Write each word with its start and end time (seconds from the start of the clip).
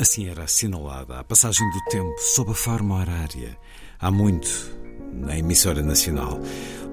Assim 0.00 0.30
era 0.30 0.44
assinalada 0.44 1.20
a 1.20 1.24
passagem 1.24 1.68
do 1.72 1.84
tempo 1.90 2.18
sob 2.34 2.52
a 2.52 2.54
forma 2.54 2.96
horária. 2.96 3.54
Há 3.98 4.10
muito 4.10 4.48
na 5.12 5.38
emissora 5.38 5.82
nacional. 5.82 6.40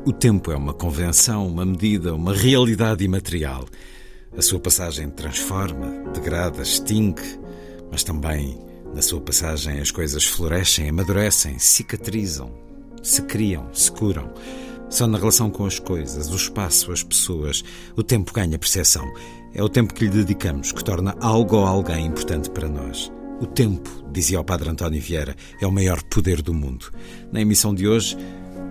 O 0.06 0.12
tempo 0.12 0.52
é 0.52 0.58
uma 0.58 0.74
convenção, 0.74 1.48
uma 1.48 1.66
medida, 1.66 2.14
uma 2.14 2.34
realidade 2.34 3.06
imaterial. 3.06 3.66
A 4.38 4.42
sua 4.42 4.60
passagem 4.60 5.10
transforma, 5.10 6.12
degrada, 6.12 6.62
extingue, 6.62 7.22
mas 7.90 8.04
também 8.04 8.60
na 8.94 9.02
sua 9.02 9.22
passagem 9.22 9.80
as 9.80 9.90
coisas 9.90 10.26
florescem, 10.26 10.90
amadurecem, 10.90 11.58
cicatrizam, 11.60 12.52
se 13.02 13.22
criam, 13.22 13.74
se 13.74 13.90
curam. 13.90 14.34
Só 14.90 15.08
na 15.08 15.18
relação 15.18 15.50
com 15.50 15.66
as 15.66 15.80
coisas, 15.80 16.30
o 16.30 16.36
espaço, 16.36 16.92
as 16.92 17.04
pessoas, 17.04 17.64
o 17.96 18.04
tempo 18.04 18.34
ganha 18.34 18.60
percepção. 18.60 19.10
É 19.54 19.64
o 19.64 19.70
tempo 19.70 19.94
que 19.94 20.06
lhe 20.06 20.12
dedicamos 20.12 20.72
que 20.72 20.84
torna 20.84 21.16
algo 21.20 21.58
ou 21.58 21.66
alguém 21.66 22.06
importante 22.06 22.50
para 22.50 22.68
nós. 22.70 23.12
O 23.40 23.46
tempo, 23.46 23.90
dizia 24.12 24.40
o 24.40 24.44
Padre 24.44 24.70
António 24.70 25.02
Vieira, 25.02 25.36
é 25.62 25.68
o 25.68 25.72
maior 25.72 26.02
poder 26.04 26.42
do 26.42 26.54
mundo. 26.54 26.92
Na 27.32 27.42
emissão 27.42 27.74
de 27.74 27.88
hoje, 27.88 28.18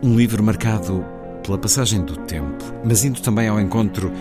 um 0.03 0.17
livro 0.17 0.43
marcado 0.43 1.05
pela 1.45 1.59
passagem 1.59 2.05
do 2.05 2.17
tempo, 2.17 2.65
mas 2.85 3.05
indo 3.05 3.21
também 3.21 3.49
ao 3.49 3.61
encontro 3.61 4.13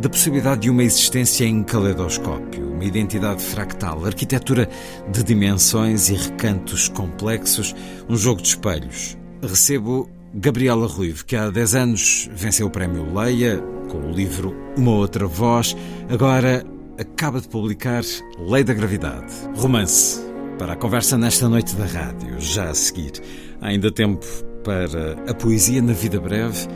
da 0.00 0.08
possibilidade 0.08 0.62
de 0.62 0.70
uma 0.70 0.82
existência 0.82 1.44
em 1.44 1.62
caleidoscópio, 1.62 2.72
uma 2.72 2.84
identidade 2.84 3.42
fractal, 3.42 4.06
arquitetura 4.06 4.68
de 5.12 5.22
dimensões 5.22 6.08
e 6.08 6.14
recantos 6.14 6.88
complexos, 6.88 7.74
um 8.08 8.16
jogo 8.16 8.40
de 8.40 8.48
espelhos. 8.48 9.18
Recebo 9.42 10.08
Gabriela 10.32 10.86
Ruivo, 10.86 11.24
que 11.24 11.34
há 11.34 11.50
10 11.50 11.74
anos 11.74 12.30
venceu 12.32 12.68
o 12.68 12.70
prémio 12.70 13.12
Leia 13.12 13.60
com 13.90 13.98
o 13.98 14.10
livro 14.12 14.54
Uma 14.76 14.92
Outra 14.92 15.26
Voz, 15.26 15.76
agora 16.08 16.64
acaba 16.98 17.40
de 17.40 17.48
publicar 17.48 18.04
Lei 18.38 18.62
da 18.62 18.72
Gravidade, 18.72 19.32
romance, 19.56 20.20
para 20.56 20.74
a 20.74 20.76
conversa 20.76 21.18
nesta 21.18 21.48
noite 21.48 21.74
da 21.74 21.84
rádio, 21.84 22.40
já 22.40 22.70
a 22.70 22.74
seguir. 22.74 23.12
Há 23.60 23.68
ainda 23.68 23.90
tempo 23.90 24.24
para 24.62 25.14
a 25.28 25.34
poesia 25.34 25.82
na 25.82 25.92
vida 25.92 26.20
breve, 26.20 26.68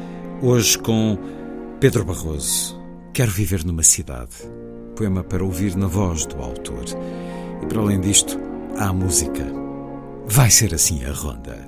hoje 0.42 0.76
com 0.78 1.16
Pedro 1.78 2.04
Barroso. 2.04 2.82
Quero 3.12 3.30
viver 3.30 3.64
numa 3.64 3.84
cidade. 3.84 4.34
Poema 4.96 5.22
para 5.22 5.44
ouvir 5.44 5.76
na 5.76 5.86
voz 5.86 6.26
do 6.26 6.40
autor. 6.42 6.84
E 7.62 7.66
para 7.66 7.80
além 7.80 8.00
disto, 8.00 8.36
há 8.76 8.88
a 8.88 8.92
música. 8.92 9.46
Vai 10.26 10.50
ser 10.50 10.74
assim 10.74 11.04
a 11.04 11.12
ronda. 11.12 11.63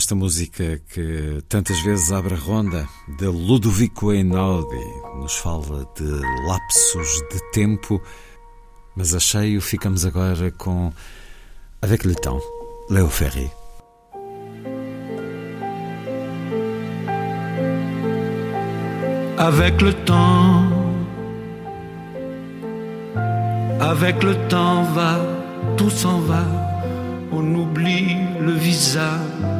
Esta 0.00 0.14
música 0.14 0.80
que 0.94 1.42
tantas 1.46 1.78
vezes 1.82 2.10
abre 2.10 2.34
a 2.34 2.38
ronda, 2.38 2.88
de 3.18 3.26
Ludovico 3.26 4.10
Einaudi, 4.10 4.86
nos 5.16 5.36
fala 5.36 5.86
de 5.94 6.10
lapsos 6.48 7.20
de 7.30 7.38
tempo, 7.52 8.00
mas 8.96 9.12
a 9.12 9.20
cheio 9.20 9.60
ficamos 9.60 10.06
agora 10.06 10.50
com 10.52 10.90
Avec 11.82 12.06
le 12.06 12.14
temps, 12.14 12.40
Léo 12.88 13.08
Ferry. 13.08 13.50
Avec 19.36 19.82
le 19.82 19.92
temps, 20.06 20.64
avec 23.78 24.22
le 24.22 24.34
temps 24.48 24.82
va, 24.94 25.20
tout 25.76 25.90
s'en 25.90 26.20
va, 26.20 26.44
on 27.32 27.54
oublie 27.54 28.16
le 28.40 28.52
visage 28.52 29.59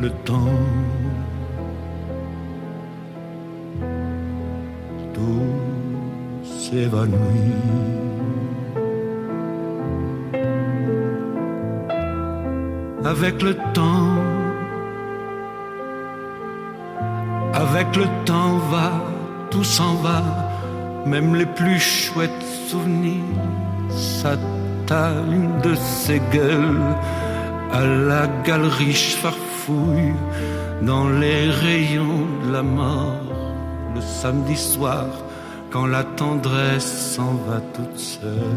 le 0.00 0.10
temps. 0.10 0.58
Tout 5.14 6.44
s'évanouit. 6.44 7.54
Avec 13.04 13.42
le 13.42 13.54
temps, 13.72 14.16
avec 17.54 17.96
le 17.96 18.04
temps 18.26 18.58
va, 18.70 18.90
tout 19.50 19.64
s'en 19.64 19.94
va, 19.94 20.22
même 21.06 21.34
les 21.34 21.46
plus 21.46 21.80
chouettes 21.80 22.44
souvenirs 22.68 23.40
s'attallent 23.88 25.60
de 25.62 25.74
ces 25.74 26.20
gueules 26.32 26.94
à 27.72 27.84
la 27.84 28.26
galerie 28.44 28.94
dans 30.82 31.08
les 31.08 31.50
rayons 31.50 32.26
de 32.44 32.52
la 32.52 32.62
mort 32.62 33.22
le 33.94 34.00
samedi 34.00 34.56
soir 34.56 35.06
quand 35.70 35.86
la 35.86 36.04
tendresse 36.04 37.14
s'en 37.14 37.34
va 37.46 37.60
toute 37.74 37.98
seule. 37.98 38.56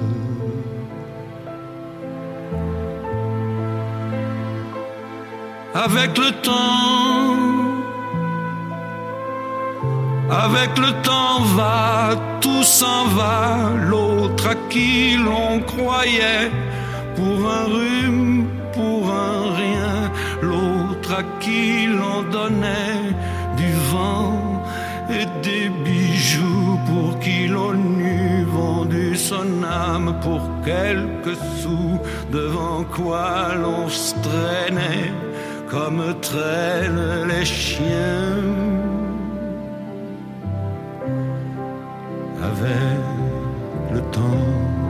Avec 5.73 6.17
le 6.17 6.31
temps, 6.41 7.37
avec 10.29 10.77
le 10.77 10.91
temps 11.01 11.41
va, 11.55 12.15
tout 12.39 12.63
s'en 12.63 13.05
va, 13.07 13.71
l'autre 13.89 14.47
à 14.47 14.55
qui 14.69 15.17
l'on 15.17 15.59
croyait 15.61 16.51
pour 17.15 17.49
un 17.49 17.65
rhume 17.65 18.47
pour 18.73 19.11
un 19.11 19.55
rien 19.55 20.00
à 21.11 21.23
qui 21.39 21.87
l'on 21.87 22.23
donnait 22.23 23.11
du 23.57 23.71
vent 23.91 24.63
et 25.09 25.25
des 25.43 25.69
bijoux 25.83 26.79
pour 26.87 27.19
qui 27.19 27.47
l'on 27.47 27.75
eût 27.99 28.43
vendu 28.45 29.15
son 29.15 29.63
âme 29.63 30.15
pour 30.21 30.41
quelques 30.63 31.37
sous, 31.59 31.99
devant 32.31 32.83
quoi 32.83 33.55
l'on 33.61 33.89
se 33.89 34.13
traînait 34.27 35.11
comme 35.69 36.03
traînent 36.21 37.27
les 37.27 37.45
chiens. 37.45 38.43
Avec 42.49 42.99
le 43.93 44.01
temps 44.11 44.81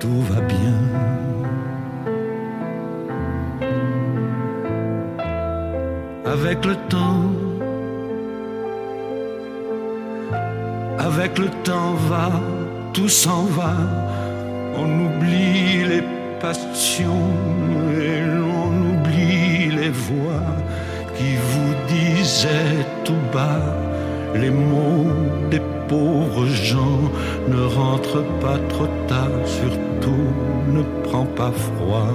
tout 0.00 0.22
va 0.30 0.40
bien. 0.40 0.78
Avec 6.24 6.64
le 6.64 6.74
temps, 6.88 7.24
avec 10.98 11.38
le 11.38 11.48
temps 11.64 11.94
va, 12.10 12.30
tout 12.92 13.08
s'en 13.08 13.44
va 13.44 13.74
on 14.80 14.88
oublie 15.06 15.84
les 15.84 16.02
passions 16.40 17.30
et 18.00 18.20
l'on 18.20 18.70
oublie 18.90 19.70
les 19.80 19.90
voix 19.90 20.48
qui 21.16 21.34
vous 21.50 21.72
disaient 21.88 22.84
tout 23.04 23.24
bas 23.32 23.74
les 24.34 24.50
mots 24.50 25.10
des 25.50 25.62
pauvres 25.88 26.46
gens. 26.46 27.00
Ne 27.48 27.62
rentre 27.64 28.22
pas 28.40 28.58
trop 28.68 28.88
tard, 29.06 29.38
surtout 29.44 30.28
ne 30.68 30.82
prends 31.04 31.26
pas 31.40 31.52
froid. 31.52 32.12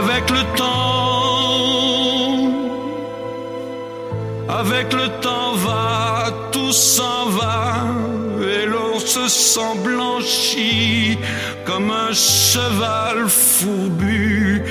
Avec 0.00 0.30
le 0.30 0.42
temps, 0.56 0.68
avec 4.48 4.92
le 4.92 5.08
temps 5.20 5.54
va 5.66 5.98
s'en 6.72 7.30
va 7.30 7.86
et 8.42 8.66
l'on 8.66 8.98
se 8.98 9.28
sent 9.28 9.78
blanchi 9.82 11.18
comme 11.64 11.90
un 11.90 12.12
cheval 12.12 13.28
fourbu 13.28 14.62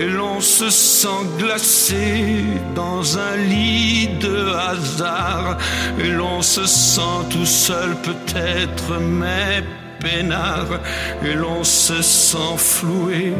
et 0.00 0.08
l'on 0.08 0.40
se 0.40 0.70
sent 0.70 1.22
glacé 1.38 2.42
dans 2.74 3.18
un 3.18 3.36
lit 3.36 4.08
de 4.18 4.36
hasard 4.70 5.58
et 6.02 6.08
l'on 6.08 6.40
se 6.40 6.64
sent 6.66 7.20
tout 7.28 7.44
seul 7.44 7.90
peut-être 7.96 8.98
mais 8.98 9.62
peinard 10.00 10.80
et 11.22 11.34
l'on 11.34 11.62
se 11.62 12.00
sent 12.00 12.56
floué 12.56 13.34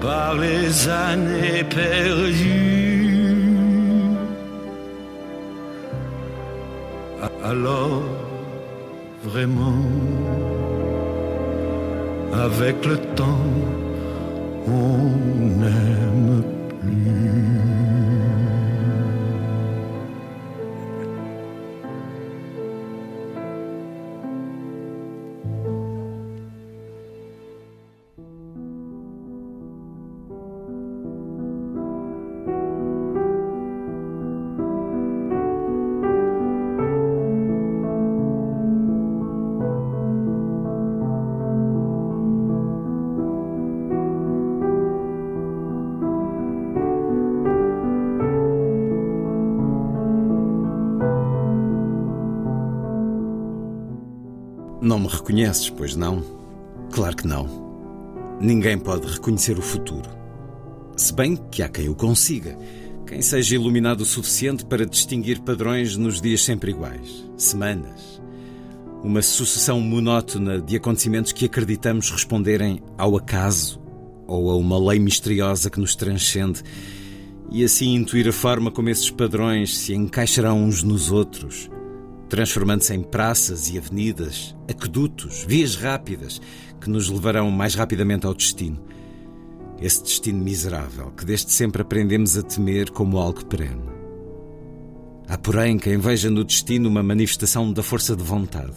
par 0.00 0.34
les 0.34 0.88
années 0.88 1.64
perdues. 1.64 2.92
alors 7.44 8.02
vraiment 9.24 9.84
avec 12.32 12.86
le 12.86 12.96
temps 13.14 13.81
on 14.66 15.08
n'aime 15.58 16.42
plus. 16.80 18.01
Reconheces, 55.22 55.70
pois 55.70 55.94
não? 55.94 56.20
Claro 56.90 57.16
que 57.16 57.26
não. 57.26 57.46
Ninguém 58.40 58.76
pode 58.76 59.06
reconhecer 59.06 59.56
o 59.56 59.62
futuro. 59.62 60.10
Se 60.96 61.14
bem 61.14 61.36
que 61.36 61.62
há 61.62 61.68
quem 61.68 61.88
o 61.88 61.94
consiga. 61.94 62.58
Quem 63.06 63.22
seja 63.22 63.54
iluminado 63.54 64.00
o 64.00 64.06
suficiente 64.06 64.64
para 64.64 64.86
distinguir 64.86 65.40
padrões 65.40 65.96
nos 65.96 66.20
dias 66.20 66.42
sempre 66.42 66.72
iguais, 66.72 67.24
semanas. 67.36 68.20
Uma 69.02 69.22
sucessão 69.22 69.80
monótona 69.80 70.60
de 70.60 70.76
acontecimentos 70.76 71.32
que 71.32 71.44
acreditamos 71.44 72.10
responderem 72.10 72.82
ao 72.96 73.16
acaso 73.16 73.80
ou 74.26 74.50
a 74.50 74.56
uma 74.56 74.78
lei 74.78 74.98
misteriosa 74.98 75.70
que 75.70 75.80
nos 75.80 75.94
transcende 75.94 76.62
e 77.50 77.62
assim 77.62 77.94
intuir 77.94 78.28
a 78.28 78.32
forma 78.32 78.70
como 78.70 78.88
esses 78.88 79.10
padrões 79.10 79.76
se 79.76 79.94
encaixarão 79.94 80.64
uns 80.64 80.82
nos 80.82 81.10
outros 81.10 81.68
transformando-se 82.32 82.94
em 82.94 83.02
praças 83.02 83.68
e 83.68 83.76
avenidas, 83.76 84.56
aquedutos, 84.66 85.44
vias 85.46 85.76
rápidas 85.76 86.40
que 86.80 86.88
nos 86.88 87.10
levarão 87.10 87.50
mais 87.50 87.74
rapidamente 87.74 88.24
ao 88.24 88.32
destino. 88.32 88.82
Esse 89.78 90.02
destino 90.02 90.42
miserável 90.42 91.10
que 91.10 91.26
desde 91.26 91.52
sempre 91.52 91.82
aprendemos 91.82 92.38
a 92.38 92.42
temer 92.42 92.88
como 92.88 93.18
algo 93.18 93.44
perene. 93.44 93.82
Há, 95.28 95.36
porém, 95.36 95.76
quem 95.76 95.98
veja 95.98 96.30
no 96.30 96.42
destino 96.42 96.88
uma 96.88 97.02
manifestação 97.02 97.70
da 97.70 97.82
força 97.82 98.16
de 98.16 98.22
vontade, 98.22 98.76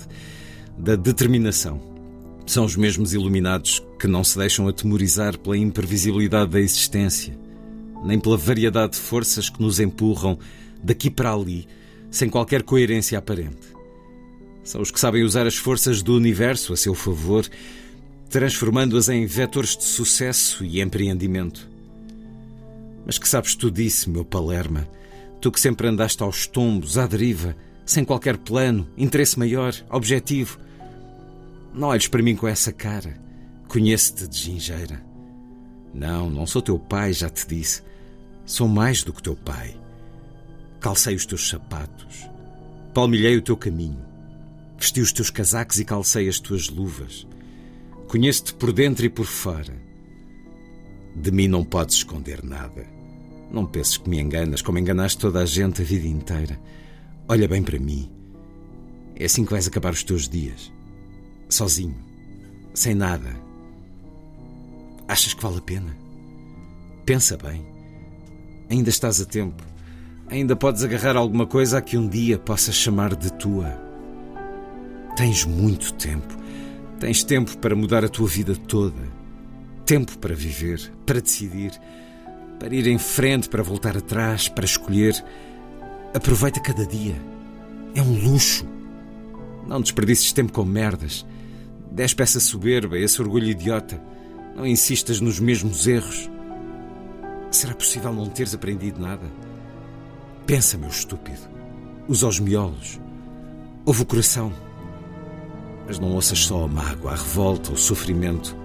da 0.77 0.97
determinação. 0.97 1.79
São 2.45 2.65
os 2.65 2.75
mesmos 2.75 3.13
iluminados 3.13 3.81
que 3.97 4.05
não 4.05 4.25
se 4.25 4.38
deixam 4.38 4.67
atemorizar 4.67 5.39
pela 5.39 5.57
imprevisibilidade 5.57 6.51
da 6.51 6.59
existência, 6.59 7.39
nem 8.03 8.19
pela 8.19 8.35
variedade 8.35 8.95
de 8.95 9.00
forças 9.00 9.47
que 9.47 9.62
nos 9.62 9.79
empurram 9.79 10.38
daqui 10.83 11.09
para 11.09 11.31
ali 11.31 11.65
sem 12.15 12.29
qualquer 12.29 12.63
coerência 12.63 13.19
aparente. 13.19 13.75
São 14.63 14.81
os 14.81 14.89
que 14.89 15.00
sabem 15.00 15.22
usar 15.22 15.45
as 15.45 15.57
forças 15.57 16.01
do 16.01 16.15
universo 16.15 16.72
a 16.72 16.77
seu 16.77 16.95
favor, 16.95 17.45
transformando-as 18.29 19.10
em 19.10 19.25
vetores 19.25 19.75
de 19.75 19.84
sucesso 19.84 20.63
e 20.63 20.79
empreendimento. 20.79 21.69
Mas 23.05 23.17
que 23.17 23.27
sabes 23.27 23.53
tu 23.53 23.69
disso, 23.69 24.10
meu 24.10 24.24
Palerma? 24.24 24.88
Tu 25.41 25.51
que 25.51 25.60
sempre 25.60 25.89
andaste 25.89 26.24
aos 26.24 26.48
tombos, 26.48 26.98
à 26.98 27.05
deriva, 27.05 27.53
sem 27.86 28.05
qualquer 28.05 28.38
plano, 28.38 28.88
interesse 28.98 29.38
maior, 29.38 29.75
objetivo. 29.89 30.57
Não 31.74 31.89
olhes 31.89 32.07
para 32.07 32.24
mim 32.24 32.38
com 32.38 32.48
essa 32.48 32.72
cara. 32.72 33.19
Conheço-te 33.67 34.25
de 34.25 34.38
gingeira. 34.38 35.05
Não, 35.93 36.29
não 36.29 36.48
sou 36.48 36.62
teu 36.62 36.79
pai, 36.79 37.12
já 37.12 37.29
te 37.29 37.45
disse. 37.45 37.84
Sou 38.45 38.69
mais 38.69 39.03
do 39.03 39.12
que 39.12 39.22
teu 39.22 39.36
pai. 39.36 39.75
Calcei 40.86 41.15
os 41.15 41.25
teus 41.25 41.50
sapatos, 41.50 42.30
palmilhei 42.94 43.36
o 43.36 43.42
teu 43.42 43.58
caminho, 43.58 44.06
vesti 44.77 45.01
os 45.01 45.12
teus 45.12 45.32
casacos 45.32 45.80
e 45.80 45.84
calcei 45.84 46.30
as 46.30 46.39
tuas 46.39 46.70
luvas. 46.70 47.25
Conheço-te 48.08 48.54
por 48.54 48.72
dentro 48.72 49.04
e 49.04 49.10
por 49.10 49.25
fora. 49.25 49.74
De 51.15 51.32
mim 51.32 51.48
não 51.48 51.63
podes 51.65 51.96
esconder 51.96 52.44
nada. 52.44 52.86
Não 53.51 53.65
penses 53.65 53.98
que 53.98 54.08
me 54.08 54.22
enganas 54.22 54.62
como 54.62 54.77
enganaste 54.77 55.18
toda 55.18 55.39
a 55.39 55.46
gente 55.48 55.82
a 55.82 55.86
vida 55.86 56.08
inteira. 56.08 56.62
Olha 57.27 57.48
bem 57.48 57.63
para 57.63 57.80
mim. 57.80 58.08
É 59.15 59.25
assim 59.25 59.44
que 59.44 59.54
vais 59.54 59.65
acabar 59.65 59.92
os 59.92 60.04
teus 60.04 60.30
dias. 60.30 60.72
Sozinho. 61.50 61.98
Sem 62.75 62.94
nada. 62.94 63.36
Achas 65.08 65.34
que 65.34 65.42
vale 65.42 65.58
a 65.58 65.62
pena? 65.62 65.98
Pensa 67.08 67.36
bem. 67.38 67.65
Ainda 68.70 68.92
estás 68.92 69.20
a 69.20 69.25
tempo. 69.25 69.74
Ainda 70.27 70.55
podes 70.55 70.84
agarrar 70.84 71.15
alguma 71.15 71.46
coisa 71.46 71.77
a 71.77 71.82
que 71.82 71.98
um 71.98 72.08
dia 72.08 72.39
possas 72.39 72.75
chamar 72.75 73.15
de 73.15 73.32
tua. 73.34 73.79
Tens 75.15 75.46
muito 75.46 75.94
tempo. 75.94 76.36
Tens 77.00 77.24
tempo 77.24 77.58
para 77.60 77.75
mudar 77.75 78.03
a 78.03 78.10
tua 78.10 78.27
vida 78.27 78.55
toda. 78.55 79.01
Tempo 79.86 80.17
para 80.17 80.34
viver, 80.34 80.91
para 81.05 81.22
decidir, 81.22 81.72
para 82.60 82.74
ir 82.74 82.88
em 82.88 82.98
frente, 82.98 83.48
para 83.48 83.62
voltar 83.62 83.96
atrás, 83.96 84.50
para 84.50 84.65
escolher. 84.65 85.24
Aproveita 86.13 86.60
cada 86.60 86.86
dia. 86.88 87.15
É 87.94 88.01
um 88.01 88.17
luxo. 88.27 88.65
Não 89.67 89.79
desperdices 89.79 90.34
tempo 90.34 90.51
com 90.51 90.65
merdas. 90.65 91.24
Despe 91.91 92.24
essa 92.24 92.39
soberba, 92.39 92.98
esse 92.98 93.22
orgulho 93.22 93.48
idiota. 93.48 94.01
Não 94.55 94.65
insistas 94.65 95.22
nos 95.22 95.39
mesmos 95.39 95.86
erros. 95.86 96.29
Será 97.51 97.75
possível 97.75 98.12
não 98.12 98.27
teres 98.27 98.55
aprendido 98.55 99.00
nada? 99.00 99.44
Pensa, 100.45 100.77
meu 100.77 100.89
estúpido. 100.89 101.41
Usa 102.07 102.27
os 102.27 102.39
miolos. 102.39 102.99
Ouve 103.85 104.03
o 104.03 104.05
coração. 104.05 104.53
mas 105.87 105.99
não 105.99 106.13
ouças 106.13 106.39
só 106.39 106.63
a 106.63 106.67
mágoa, 106.67 107.11
a 107.11 107.15
revolta, 107.15 107.71
o 107.71 107.77
sofrimento. 107.77 108.55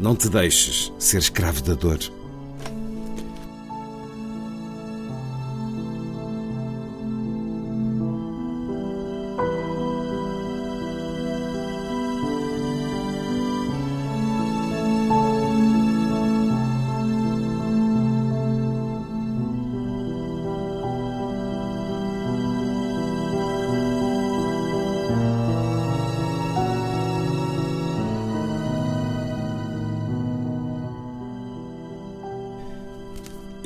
Não 0.00 0.14
te 0.14 0.28
deixes 0.28 0.92
ser 0.98 1.18
escravo 1.18 1.62
da 1.62 1.74
dor. 1.74 1.98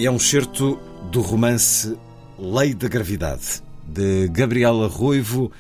É 0.02 0.10
um 0.10 0.18
certo 0.18 0.76
do 1.12 1.20
romance 1.20 1.94
Lei 2.38 2.72
da 2.72 2.88
Gravidade, 2.88 3.62
de 3.86 4.28
Gabriela 4.28 4.88
Ruivo, 4.88 5.52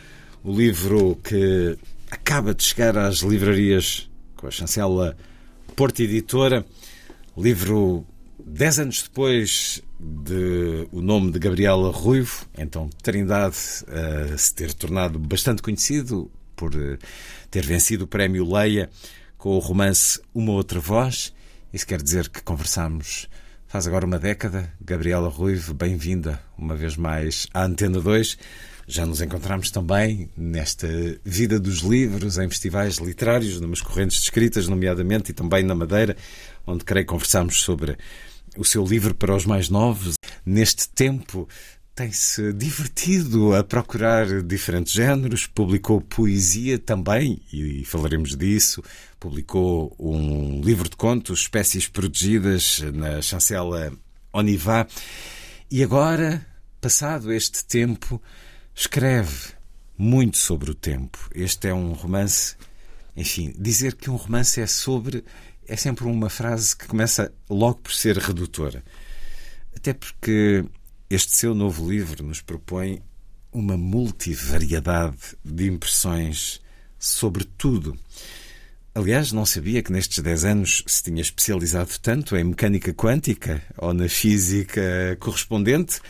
o 0.42 0.50
livro 0.50 1.16
que 1.22 1.76
acaba 2.10 2.54
de 2.54 2.62
chegar 2.62 2.96
às 2.96 3.18
livrarias 3.18 4.10
com 4.36 4.46
a 4.46 4.50
chancela 4.50 5.14
Porta 5.76 6.02
Editora, 6.02 6.64
livro 7.36 8.06
dez 8.42 8.78
anos 8.78 9.02
depois 9.02 9.82
de 10.00 10.88
o 10.90 11.02
nome 11.02 11.32
de 11.32 11.38
Gabriela 11.38 11.92
Ruivo, 11.92 12.46
então 12.56 12.88
Trindade 13.02 13.58
a 13.88 14.38
se 14.38 14.54
ter 14.54 14.72
tornado 14.72 15.18
bastante 15.18 15.60
conhecido 15.60 16.30
por 16.56 16.74
eh, 16.74 16.96
ter 17.50 17.66
vencido 17.66 18.04
o 18.04 18.08
prémio 18.08 18.50
Leia 18.50 18.88
com 19.36 19.50
o 19.50 19.58
romance 19.58 20.18
Uma 20.34 20.52
Outra 20.52 20.80
Voz. 20.80 21.30
Isso 21.74 21.86
quer 21.86 22.00
dizer 22.00 22.30
que 22.30 22.42
conversamos 22.42 23.28
Faz 23.70 23.86
agora 23.86 24.04
uma 24.04 24.18
década. 24.18 24.68
Gabriela 24.80 25.28
Ruivo, 25.28 25.72
bem-vinda 25.72 26.42
uma 26.58 26.74
vez 26.74 26.96
mais 26.96 27.46
à 27.54 27.62
Antena 27.62 28.00
2. 28.00 28.36
Já 28.88 29.06
nos 29.06 29.20
encontramos 29.20 29.70
também 29.70 30.28
nesta 30.36 30.88
vida 31.24 31.60
dos 31.60 31.78
livros, 31.78 32.36
em 32.36 32.48
festivais 32.48 32.96
literários, 32.96 33.60
numas 33.60 33.80
correntes 33.80 34.16
de 34.16 34.24
escritas, 34.24 34.66
nomeadamente, 34.66 35.30
e 35.30 35.34
também 35.34 35.62
na 35.62 35.76
Madeira, 35.76 36.16
onde 36.66 36.84
creio 36.84 37.06
conversamos 37.06 37.60
sobre 37.60 37.96
o 38.56 38.64
seu 38.64 38.84
livro 38.84 39.14
para 39.14 39.36
os 39.36 39.46
mais 39.46 39.68
novos. 39.68 40.14
Neste 40.44 40.88
tempo 40.88 41.48
tem-se 41.94 42.52
divertido 42.52 43.54
a 43.54 43.62
procurar 43.62 44.42
diferentes 44.42 44.92
géneros, 44.92 45.46
publicou 45.46 46.00
poesia 46.00 46.76
também, 46.76 47.40
e 47.52 47.84
falaremos 47.84 48.36
disso. 48.36 48.82
Publicou 49.20 49.94
um 49.98 50.62
livro 50.62 50.88
de 50.88 50.96
contos, 50.96 51.40
Espécies 51.40 51.86
Protegidas, 51.86 52.80
na 52.94 53.20
chancela 53.20 53.92
Onivá. 54.32 54.86
E 55.70 55.82
agora, 55.82 56.44
passado 56.80 57.30
este 57.30 57.62
tempo, 57.66 58.20
escreve 58.74 59.52
muito 59.98 60.38
sobre 60.38 60.70
o 60.70 60.74
tempo. 60.74 61.18
Este 61.34 61.68
é 61.68 61.74
um 61.74 61.92
romance. 61.92 62.56
Enfim, 63.14 63.54
dizer 63.58 63.94
que 63.94 64.08
um 64.08 64.16
romance 64.16 64.58
é 64.58 64.66
sobre. 64.66 65.22
é 65.68 65.76
sempre 65.76 66.06
uma 66.06 66.30
frase 66.30 66.74
que 66.74 66.86
começa 66.86 67.30
logo 67.50 67.80
por 67.80 67.92
ser 67.92 68.16
redutora. 68.16 68.82
Até 69.76 69.92
porque 69.92 70.64
este 71.10 71.36
seu 71.36 71.54
novo 71.54 71.90
livro 71.90 72.24
nos 72.24 72.40
propõe 72.40 73.02
uma 73.52 73.76
multivariedade 73.76 75.36
de 75.44 75.68
impressões 75.68 76.58
sobre 76.98 77.44
tudo. 77.44 77.98
Aliás, 78.92 79.30
não 79.30 79.46
sabia 79.46 79.82
que 79.82 79.92
nestes 79.92 80.18
10 80.18 80.44
anos 80.44 80.82
se 80.84 81.04
tinha 81.04 81.22
especializado 81.22 81.90
tanto 82.02 82.36
em 82.36 82.42
mecânica 82.42 82.92
quântica 82.92 83.62
ou 83.78 83.94
na 83.94 84.08
física 84.08 85.16
correspondente, 85.20 86.00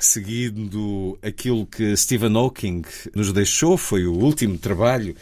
seguindo 0.00 1.16
aquilo 1.22 1.64
que 1.64 1.96
Stephen 1.96 2.36
Hawking 2.36 2.82
nos 3.14 3.32
deixou, 3.32 3.76
foi 3.76 4.04
o 4.06 4.12
último 4.12 4.58
trabalho 4.58 5.14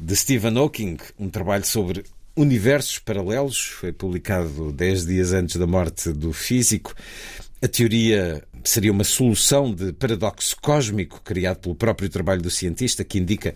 de 0.00 0.16
Stephen 0.16 0.56
Hawking, 0.56 0.96
um 1.18 1.28
trabalho 1.28 1.66
sobre 1.66 2.02
universos 2.34 2.98
paralelos, 2.98 3.66
foi 3.66 3.92
publicado 3.92 4.72
10 4.72 5.04
dias 5.04 5.32
antes 5.34 5.56
da 5.56 5.66
morte 5.66 6.14
do 6.14 6.32
físico. 6.32 6.94
A 7.60 7.68
teoria 7.68 8.42
seria 8.64 8.92
uma 8.92 9.04
solução 9.04 9.74
de 9.74 9.92
paradoxo 9.92 10.56
cósmico 10.62 11.20
criado 11.22 11.58
pelo 11.58 11.74
próprio 11.74 12.08
trabalho 12.08 12.40
do 12.40 12.50
cientista 12.50 13.04
que 13.04 13.18
indica 13.18 13.54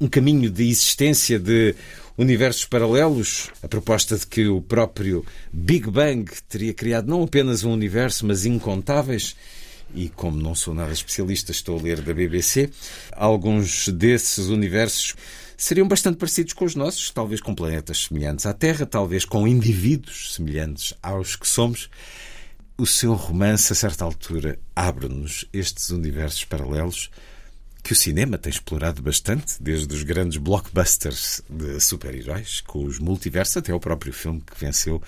um 0.00 0.08
caminho 0.08 0.50
de 0.50 0.68
existência 0.68 1.38
de 1.38 1.74
universos 2.18 2.64
paralelos, 2.64 3.50
a 3.62 3.68
proposta 3.68 4.16
de 4.16 4.26
que 4.26 4.46
o 4.46 4.60
próprio 4.60 5.24
Big 5.52 5.90
Bang 5.90 6.30
teria 6.48 6.72
criado 6.72 7.08
não 7.08 7.22
apenas 7.22 7.64
um 7.64 7.72
universo, 7.72 8.26
mas 8.26 8.44
incontáveis. 8.44 9.36
E 9.94 10.08
como 10.08 10.36
não 10.36 10.54
sou 10.54 10.74
nada 10.74 10.92
especialista, 10.92 11.52
estou 11.52 11.78
a 11.78 11.82
ler 11.82 12.00
da 12.00 12.12
BBC, 12.12 12.70
alguns 13.12 13.88
desses 13.88 14.48
universos 14.48 15.14
seriam 15.56 15.88
bastante 15.88 16.18
parecidos 16.18 16.52
com 16.52 16.64
os 16.64 16.74
nossos, 16.74 17.10
talvez 17.10 17.40
com 17.40 17.54
planetas 17.54 18.04
semelhantes 18.04 18.44
à 18.44 18.52
Terra, 18.52 18.84
talvez 18.84 19.24
com 19.24 19.46
indivíduos 19.46 20.34
semelhantes 20.34 20.92
aos 21.02 21.36
que 21.36 21.48
somos. 21.48 21.88
O 22.76 22.86
seu 22.86 23.14
romance, 23.14 23.72
a 23.72 23.76
certa 23.76 24.04
altura, 24.04 24.58
abre-nos 24.74 25.46
estes 25.52 25.88
universos 25.90 26.44
paralelos 26.44 27.10
que 27.86 27.92
o 27.92 27.96
cinema 27.96 28.36
tem 28.36 28.50
explorado 28.50 29.00
bastante, 29.00 29.62
desde 29.62 29.94
os 29.94 30.02
grandes 30.02 30.38
blockbusters 30.38 31.40
de 31.48 31.78
super-heróis, 31.78 32.60
com 32.60 32.82
os 32.82 32.98
multiversos, 32.98 33.58
até 33.58 33.72
o 33.72 33.78
próprio 33.78 34.12
filme 34.12 34.40
que 34.40 34.58
venceu 34.58 35.00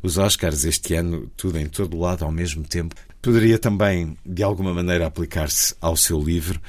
os 0.00 0.18
Oscars 0.18 0.64
este 0.64 0.94
ano, 0.94 1.28
tudo 1.36 1.58
em 1.58 1.66
todo 1.66 1.98
lado 1.98 2.24
ao 2.24 2.30
mesmo 2.30 2.62
tempo. 2.62 2.94
Poderia 3.20 3.58
também, 3.58 4.16
de 4.24 4.40
alguma 4.40 4.72
maneira, 4.72 5.04
aplicar-se 5.04 5.74
ao 5.80 5.96
seu 5.96 6.22
livro. 6.22 6.62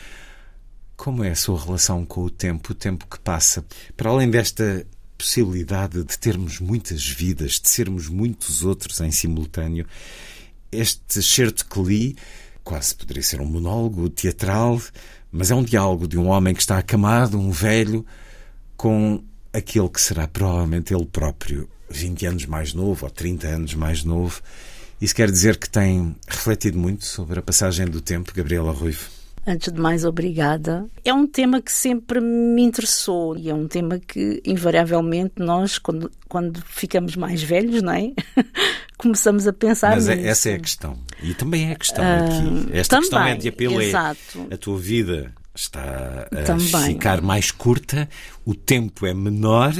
Como 0.97 1.23
é 1.23 1.29
a 1.29 1.35
sua 1.35 1.63
relação 1.63 2.03
com 2.03 2.23
o 2.23 2.31
tempo, 2.31 2.71
o 2.71 2.75
tempo 2.75 3.05
que 3.05 3.19
passa? 3.19 3.63
Para 3.95 4.09
além 4.09 4.31
desta 4.31 4.87
possibilidade 5.15 6.03
de 6.03 6.17
termos 6.17 6.59
muitas 6.59 7.07
vidas, 7.07 7.59
de 7.59 7.69
sermos 7.69 8.09
muitos 8.09 8.63
outros 8.65 8.99
em 9.01 9.11
simultâneo, 9.11 9.85
este 10.71 11.21
certo 11.21 11.63
que 11.69 11.79
li 11.79 12.15
quase 12.63 12.95
poderia 12.95 13.21
ser 13.21 13.41
um 13.41 13.45
monólogo 13.45 14.09
teatral, 14.09 14.81
mas 15.33 15.49
é 15.49 15.55
um 15.55 15.63
diálogo 15.63 16.07
de 16.07 16.15
um 16.15 16.27
homem 16.27 16.53
que 16.53 16.61
está 16.61 16.77
acamado, 16.77 17.39
um 17.39 17.49
velho, 17.49 18.05
com 18.77 19.23
aquele 19.51 19.89
que 19.89 19.99
será 19.99 20.27
provavelmente 20.27 20.93
ele 20.93 21.07
próprio, 21.07 21.67
20 21.89 22.25
anos 22.27 22.45
mais 22.45 22.71
novo 22.71 23.05
ou 23.05 23.11
30 23.11 23.47
anos 23.47 23.73
mais 23.73 24.03
novo. 24.03 24.41
Isso 25.01 25.15
quer 25.15 25.31
dizer 25.31 25.57
que 25.57 25.67
tem 25.67 26.15
refletido 26.27 26.77
muito 26.77 27.03
sobre 27.05 27.39
a 27.39 27.41
passagem 27.41 27.87
do 27.87 27.99
tempo, 27.99 28.31
Gabriela 28.33 28.71
Ruivo? 28.71 29.09
Antes 29.45 29.73
de 29.73 29.79
mais, 29.79 30.05
obrigada. 30.05 30.87
É 31.03 31.13
um 31.13 31.27
tema 31.27 31.61
que 31.61 31.71
sempre 31.71 32.21
me 32.21 32.61
interessou 32.61 33.37
e 33.37 33.49
é 33.49 33.53
um 33.53 33.67
tema 33.67 33.99
que, 33.99 34.41
invariavelmente, 34.45 35.33
nós, 35.37 35.77
quando, 35.77 36.09
quando 36.29 36.63
ficamos 36.65 37.15
mais 37.17 37.43
velhos, 37.43 37.81
não 37.81 37.91
é? 37.91 38.11
Começamos 38.97 39.45
a 39.45 39.51
pensar 39.51 39.95
Mas 39.95 40.07
é, 40.07 40.15
nisso. 40.15 40.27
essa 40.27 40.49
é 40.49 40.53
a 40.53 40.59
questão. 40.59 40.97
E 41.21 41.33
também 41.33 41.69
é 41.69 41.73
a 41.73 41.75
questão 41.75 42.03
uh, 42.03 42.23
aqui. 42.23 42.69
Esta 42.71 42.95
também, 42.95 43.09
questão 43.09 43.27
é 43.27 43.35
de 43.35 43.49
apelo 43.49 43.81
exato. 43.81 44.47
é 44.49 44.53
a 44.53 44.57
tua 44.57 44.77
vida 44.77 45.33
está 45.53 46.27
a 46.31 46.43
também. 46.43 46.93
ficar 46.93 47.21
mais 47.21 47.51
curta, 47.51 48.09
o 48.45 48.55
tempo 48.55 49.05
é 49.05 49.13
menor 49.13 49.73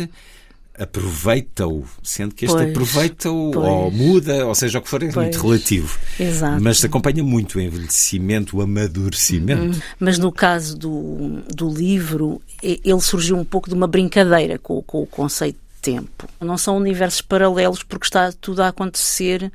aproveita-o, 0.77 1.86
sendo 2.01 2.34
que 2.34 2.46
este 2.46 2.58
aproveita-o 2.58 3.58
ou 3.58 3.92
muda, 3.92 4.46
ou 4.46 4.56
seja, 4.56 4.80
o 4.80 4.82
que 4.82 4.89
for, 4.89 5.03
é 5.03 5.12
pois, 5.12 5.27
muito 5.27 5.42
relativo. 5.42 6.00
Exato. 6.20 6.62
Mas 6.62 6.84
acompanha 6.84 7.24
muito 7.24 7.58
o 7.58 7.62
envelhecimento, 7.62 8.58
o 8.58 8.62
amadurecimento. 8.62 9.75
Uhum. 9.75 9.82
Mas 10.00 10.18
no 10.18 10.32
caso 10.32 10.77
do, 10.77 11.42
do 11.48 11.70
livro, 11.70 12.42
ele 12.62 13.01
surgiu 13.01 13.38
um 13.38 13.46
pouco 13.46 13.70
de 13.70 13.75
uma 13.75 13.88
brincadeira 13.88 14.58
com, 14.58 14.82
com 14.82 15.03
o 15.03 15.08
conceito 15.08 15.58
de 15.58 15.82
tempo. 15.82 16.27
Não 16.42 16.58
são 16.58 16.77
universos 16.77 17.22
paralelos 17.22 17.84
porque 17.84 18.06
está 18.06 18.32
tudo 18.32 18.63
a 18.63 18.70
acontecer 18.70 19.51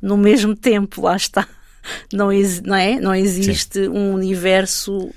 no 0.00 0.16
mesmo 0.16 0.56
tempo, 0.56 1.02
lá 1.02 1.16
está. 1.16 1.46
Não, 2.12 2.28
não, 2.64 2.76
é? 2.76 3.00
não 3.00 3.14
existe 3.14 3.84
Sim. 3.84 3.88
um 3.88 4.14
universo 4.14 5.10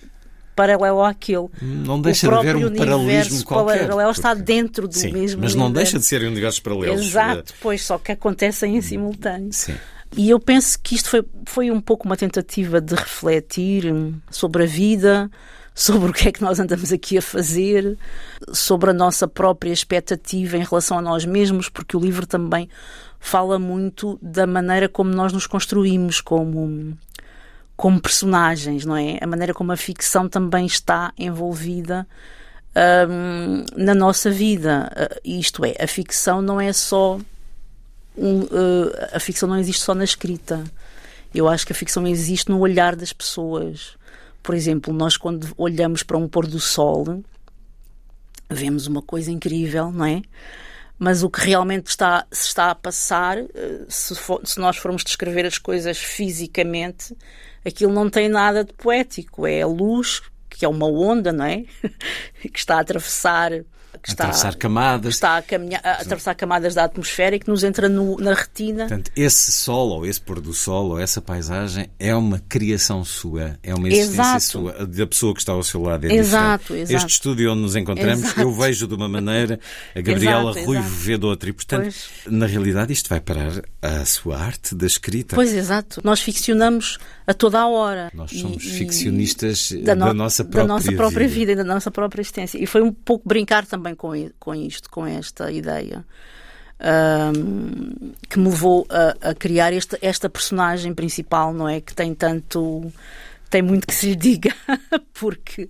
paralelo 0.55 1.03
àquele. 1.03 1.47
Não 1.61 2.01
deixa 2.01 2.27
de 2.27 2.33
haver 2.33 2.55
um 2.55 2.73
paralelismo 2.73 3.43
qualquer. 3.43 3.81
paralelo 3.81 4.11
está 4.11 4.33
dentro 4.33 4.87
do 4.87 4.95
sim, 4.95 5.11
mesmo 5.11 5.41
Mas 5.41 5.53
não 5.53 5.71
deixa 5.71 5.99
de 5.99 6.05
serem 6.05 6.29
universos 6.29 6.59
paralelos. 6.59 7.05
Exato, 7.05 7.53
pois, 7.61 7.83
só 7.83 7.97
que 7.97 8.11
acontecem 8.11 8.77
em 8.77 8.81
simultâneo. 8.81 9.51
Sim. 9.51 9.75
E 10.17 10.29
eu 10.29 10.39
penso 10.39 10.79
que 10.81 10.95
isto 10.95 11.09
foi, 11.09 11.25
foi 11.45 11.71
um 11.71 11.81
pouco 11.81 12.05
uma 12.05 12.15
tentativa 12.15 12.79
de 12.79 12.95
refletir 12.95 13.93
sobre 14.31 14.63
a 14.63 14.65
vida, 14.65 15.29
sobre 15.73 16.09
o 16.09 16.13
que 16.13 16.29
é 16.29 16.31
que 16.31 16.41
nós 16.41 16.57
andamos 16.57 16.93
aqui 16.93 17.17
a 17.17 17.21
fazer, 17.21 17.97
sobre 18.53 18.91
a 18.91 18.93
nossa 18.93 19.27
própria 19.27 19.73
expectativa 19.73 20.55
em 20.55 20.63
relação 20.63 20.97
a 20.97 21.01
nós 21.01 21.25
mesmos, 21.25 21.67
porque 21.67 21.97
o 21.97 21.99
livro 21.99 22.25
também 22.25 22.69
fala 23.19 23.59
muito 23.59 24.17
da 24.21 24.47
maneira 24.47 24.87
como 24.87 25.09
nós 25.09 25.33
nos 25.33 25.47
construímos 25.47 26.21
como 26.21 26.95
como 27.75 28.01
personagens, 28.01 28.85
não 28.85 28.95
é? 28.95 29.17
A 29.21 29.27
maneira 29.27 29.53
como 29.53 29.71
a 29.71 29.77
ficção 29.77 30.29
também 30.29 30.65
está 30.65 31.13
envolvida 31.17 32.07
um, 33.09 33.65
na 33.75 33.93
nossa 33.93 34.29
vida. 34.29 34.91
Uh, 34.95 35.19
isto 35.23 35.63
é, 35.65 35.75
a 35.79 35.87
ficção 35.87 36.41
não 36.41 36.59
é 36.59 36.71
só. 36.71 37.19
Um, 38.17 38.41
uh, 38.43 38.91
a 39.13 39.19
ficção 39.19 39.47
não 39.49 39.57
existe 39.57 39.81
só 39.81 39.93
na 39.93 40.03
escrita. 40.03 40.63
Eu 41.33 41.49
acho 41.49 41.65
que 41.65 41.73
a 41.73 41.75
ficção 41.75 42.07
existe 42.07 42.49
no 42.49 42.59
olhar 42.59 42.95
das 42.95 43.11
pessoas. 43.11 43.97
Por 44.41 44.55
exemplo, 44.55 44.93
nós 44.93 45.17
quando 45.17 45.53
olhamos 45.57 46.01
para 46.01 46.17
um 46.17 46.29
pôr 46.29 46.47
do 46.47 46.59
sol, 46.59 47.23
vemos 48.49 48.87
uma 48.87 49.01
coisa 49.01 49.31
incrível, 49.31 49.91
não 49.91 50.05
é? 50.05 50.21
Mas 50.97 51.23
o 51.23 51.29
que 51.29 51.41
realmente 51.41 51.87
está, 51.87 52.25
se 52.31 52.47
está 52.47 52.71
a 52.71 52.75
passar, 52.75 53.37
eh, 53.37 53.85
se, 53.89 54.15
for, 54.15 54.39
se 54.45 54.59
nós 54.59 54.77
formos 54.77 55.03
descrever 55.03 55.45
as 55.45 55.57
coisas 55.57 55.97
fisicamente, 55.97 57.13
aquilo 57.65 57.91
não 57.91 58.09
tem 58.09 58.29
nada 58.29 58.63
de 58.63 58.73
poético. 58.73 59.47
É 59.47 59.61
a 59.61 59.67
luz, 59.67 60.21
que 60.49 60.63
é 60.63 60.67
uma 60.67 60.87
onda, 60.87 61.31
não 61.31 61.45
é? 61.45 61.65
que 62.41 62.59
está 62.59 62.77
a 62.77 62.81
atravessar 62.81 63.51
que 64.05 64.11
está, 64.11 64.25
atravessar 64.25 64.55
camadas. 64.55 65.15
está 65.15 65.37
a, 65.37 65.41
caminhar, 65.41 65.81
a 65.83 65.93
atravessar 65.93 66.35
camadas 66.35 66.75
da 66.75 66.83
atmosfera 66.83 67.35
e 67.35 67.39
que 67.39 67.47
nos 67.47 67.63
entra 67.63 67.89
no, 67.89 68.17
na 68.17 68.35
retina. 68.35 68.85
Portanto, 68.85 69.09
esse 69.15 69.51
sol, 69.51 69.89
ou 69.89 70.05
esse 70.05 70.21
pôr 70.21 70.39
do 70.39 70.53
sol, 70.53 70.91
ou 70.91 70.99
essa 70.99 71.19
paisagem 71.19 71.89
é 71.97 72.15
uma 72.15 72.39
criação 72.47 73.03
sua, 73.03 73.57
é 73.63 73.73
uma 73.73 73.89
existência 73.89 74.21
exato. 74.21 74.43
sua, 74.43 74.85
da 74.85 75.07
pessoa 75.07 75.33
que 75.33 75.39
está 75.39 75.53
ao 75.53 75.63
seu 75.63 75.81
lado. 75.81 76.05
É 76.05 76.13
exato, 76.13 76.75
exato. 76.75 76.95
Este 76.95 77.09
estúdio 77.09 77.51
onde 77.51 77.61
nos 77.63 77.75
encontramos, 77.75 78.25
exato. 78.25 78.41
eu 78.41 78.51
vejo 78.51 78.87
de 78.87 78.93
uma 78.93 79.09
maneira, 79.09 79.59
a 79.95 80.01
Gabriela 80.01 80.51
exato, 80.51 80.65
Ruivo 80.67 80.87
vê 80.87 81.17
de 81.17 81.25
outra. 81.25 81.49
E, 81.49 81.53
portanto, 81.53 81.81
pois. 81.81 82.09
na 82.27 82.45
realidade, 82.45 82.93
isto 82.93 83.09
vai 83.09 83.19
parar 83.19 83.63
à 83.81 84.05
sua 84.05 84.37
arte 84.37 84.75
da 84.75 84.85
escrita. 84.85 85.35
Pois, 85.35 85.51
exato. 85.51 85.99
Nós 86.03 86.21
ficcionamos 86.21 86.99
a 87.25 87.33
toda 87.33 87.59
a 87.59 87.67
hora. 87.67 88.11
Nós 88.13 88.29
somos 88.29 88.63
e, 88.63 88.69
ficcionistas 88.69 89.71
da, 89.83 89.95
no, 89.95 90.05
da, 90.05 90.13
nossa 90.13 90.43
própria, 90.43 90.61
da 90.61 90.67
nossa 90.67 90.91
própria 90.91 91.27
vida. 91.27 91.39
vida 91.39 91.51
e 91.53 91.55
da 91.55 91.63
nossa 91.63 91.89
própria 91.89 92.21
existência. 92.21 92.61
E 92.61 92.67
foi 92.67 92.83
um 92.83 92.93
pouco 92.93 93.27
brincar 93.27 93.65
também 93.65 93.94
com, 93.95 94.11
com 94.39 94.53
isto, 94.53 94.89
com 94.89 95.05
esta 95.05 95.51
ideia. 95.51 96.05
Um, 96.77 98.11
que 98.29 98.37
me 98.37 98.49
levou 98.49 98.85
a, 98.89 99.29
a 99.29 99.33
criar 99.33 99.71
esta, 99.71 99.97
esta 100.01 100.29
personagem 100.29 100.93
principal, 100.93 101.53
não 101.53 101.67
é? 101.69 101.79
Que 101.79 101.95
tem 101.95 102.13
tanto. 102.13 102.91
Tem 103.49 103.61
muito 103.61 103.87
que 103.87 103.93
se 103.93 104.07
lhe 104.07 104.15
diga, 104.15 104.53
porque 105.13 105.69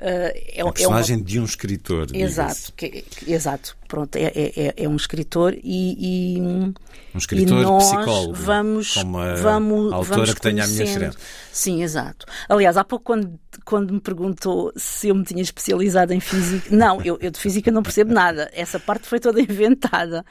Uh, 0.00 0.32
é, 0.54 0.62
a 0.62 0.72
personagem 0.72 1.16
é 1.16 1.18
uma... 1.18 1.24
de 1.26 1.40
um 1.40 1.44
escritor. 1.44 2.06
Exato, 2.14 2.72
que, 2.74 3.02
que, 3.02 3.30
exato. 3.30 3.76
Pronto, 3.86 4.16
é, 4.16 4.32
é, 4.34 4.74
é, 4.74 4.88
um 4.88 4.96
escritor 4.96 5.54
e, 5.62 6.36
e 6.36 6.40
um 6.40 6.72
escritor 7.18 7.58
e 7.58 7.62
nós 7.62 7.84
psicólogo, 7.84 8.32
vamos, 8.32 8.94
como 8.94 9.18
a 9.18 9.34
vamos, 9.34 9.92
autora 9.92 10.16
vamos 10.16 10.34
que 10.34 10.40
tenha 10.40 10.64
a 10.64 10.66
minha 10.66 10.86
xerente. 10.86 11.18
Sim, 11.52 11.82
exato. 11.82 12.24
Aliás, 12.48 12.78
há 12.78 12.84
pouco 12.84 13.04
quando, 13.04 13.38
quando 13.62 13.92
me 13.92 14.00
perguntou 14.00 14.72
se 14.74 15.08
eu 15.08 15.14
me 15.14 15.22
tinha 15.22 15.42
especializado 15.42 16.14
em 16.14 16.20
física, 16.20 16.74
não, 16.74 17.02
eu, 17.02 17.18
eu 17.20 17.30
de 17.30 17.38
física 17.38 17.70
não 17.70 17.82
percebo 17.82 18.14
nada. 18.14 18.50
Essa 18.54 18.80
parte 18.80 19.06
foi 19.06 19.20
toda 19.20 19.38
inventada. 19.42 20.24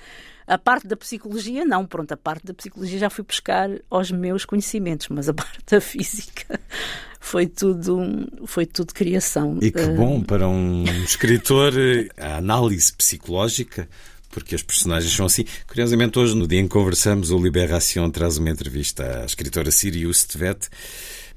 A 0.50 0.58
parte 0.58 0.88
da 0.88 0.98
psicologia, 0.98 1.64
não, 1.64 1.86
pronto, 1.86 2.12
a 2.12 2.18
parte 2.18 2.48
da 2.48 2.56
psicologia 2.56 2.98
já 2.98 3.10
fui 3.12 3.24
buscar 3.24 3.70
aos 3.88 4.10
meus 4.10 4.46
conhecimentos, 4.46 5.08
mas 5.10 5.30
a 5.30 5.34
parte 5.34 5.60
da 5.70 5.80
física 5.80 6.60
foi 7.22 7.46
tudo, 7.46 8.28
foi 8.48 8.66
tudo 8.66 8.92
criação. 8.92 9.60
E 9.62 9.72
que 9.72 9.80
eh, 9.80 9.94
bom 9.94 10.24
para 10.24 10.48
um 10.48 10.86
escritor 11.06 11.74
eh, 11.78 12.10
a 12.18 12.38
análise 12.38 12.92
psicológica 12.92 13.88
porque 14.32 14.56
as 14.56 14.64
personagens 14.64 15.14
são 15.14 15.28
assim. 15.28 15.46
Curiosamente, 15.68 16.18
hoje, 16.18 16.36
no 16.36 16.48
dia 16.48 16.60
em 16.60 16.64
que 16.64 16.70
conversamos, 16.70 17.30
o 17.30 17.38
Liberação 17.38 18.10
traz 18.10 18.38
uma 18.38 18.50
entrevista 18.50 19.22
à 19.22 19.26
escritora 19.26 19.70
Sirius 19.70 20.24
Tvet. 20.24 20.68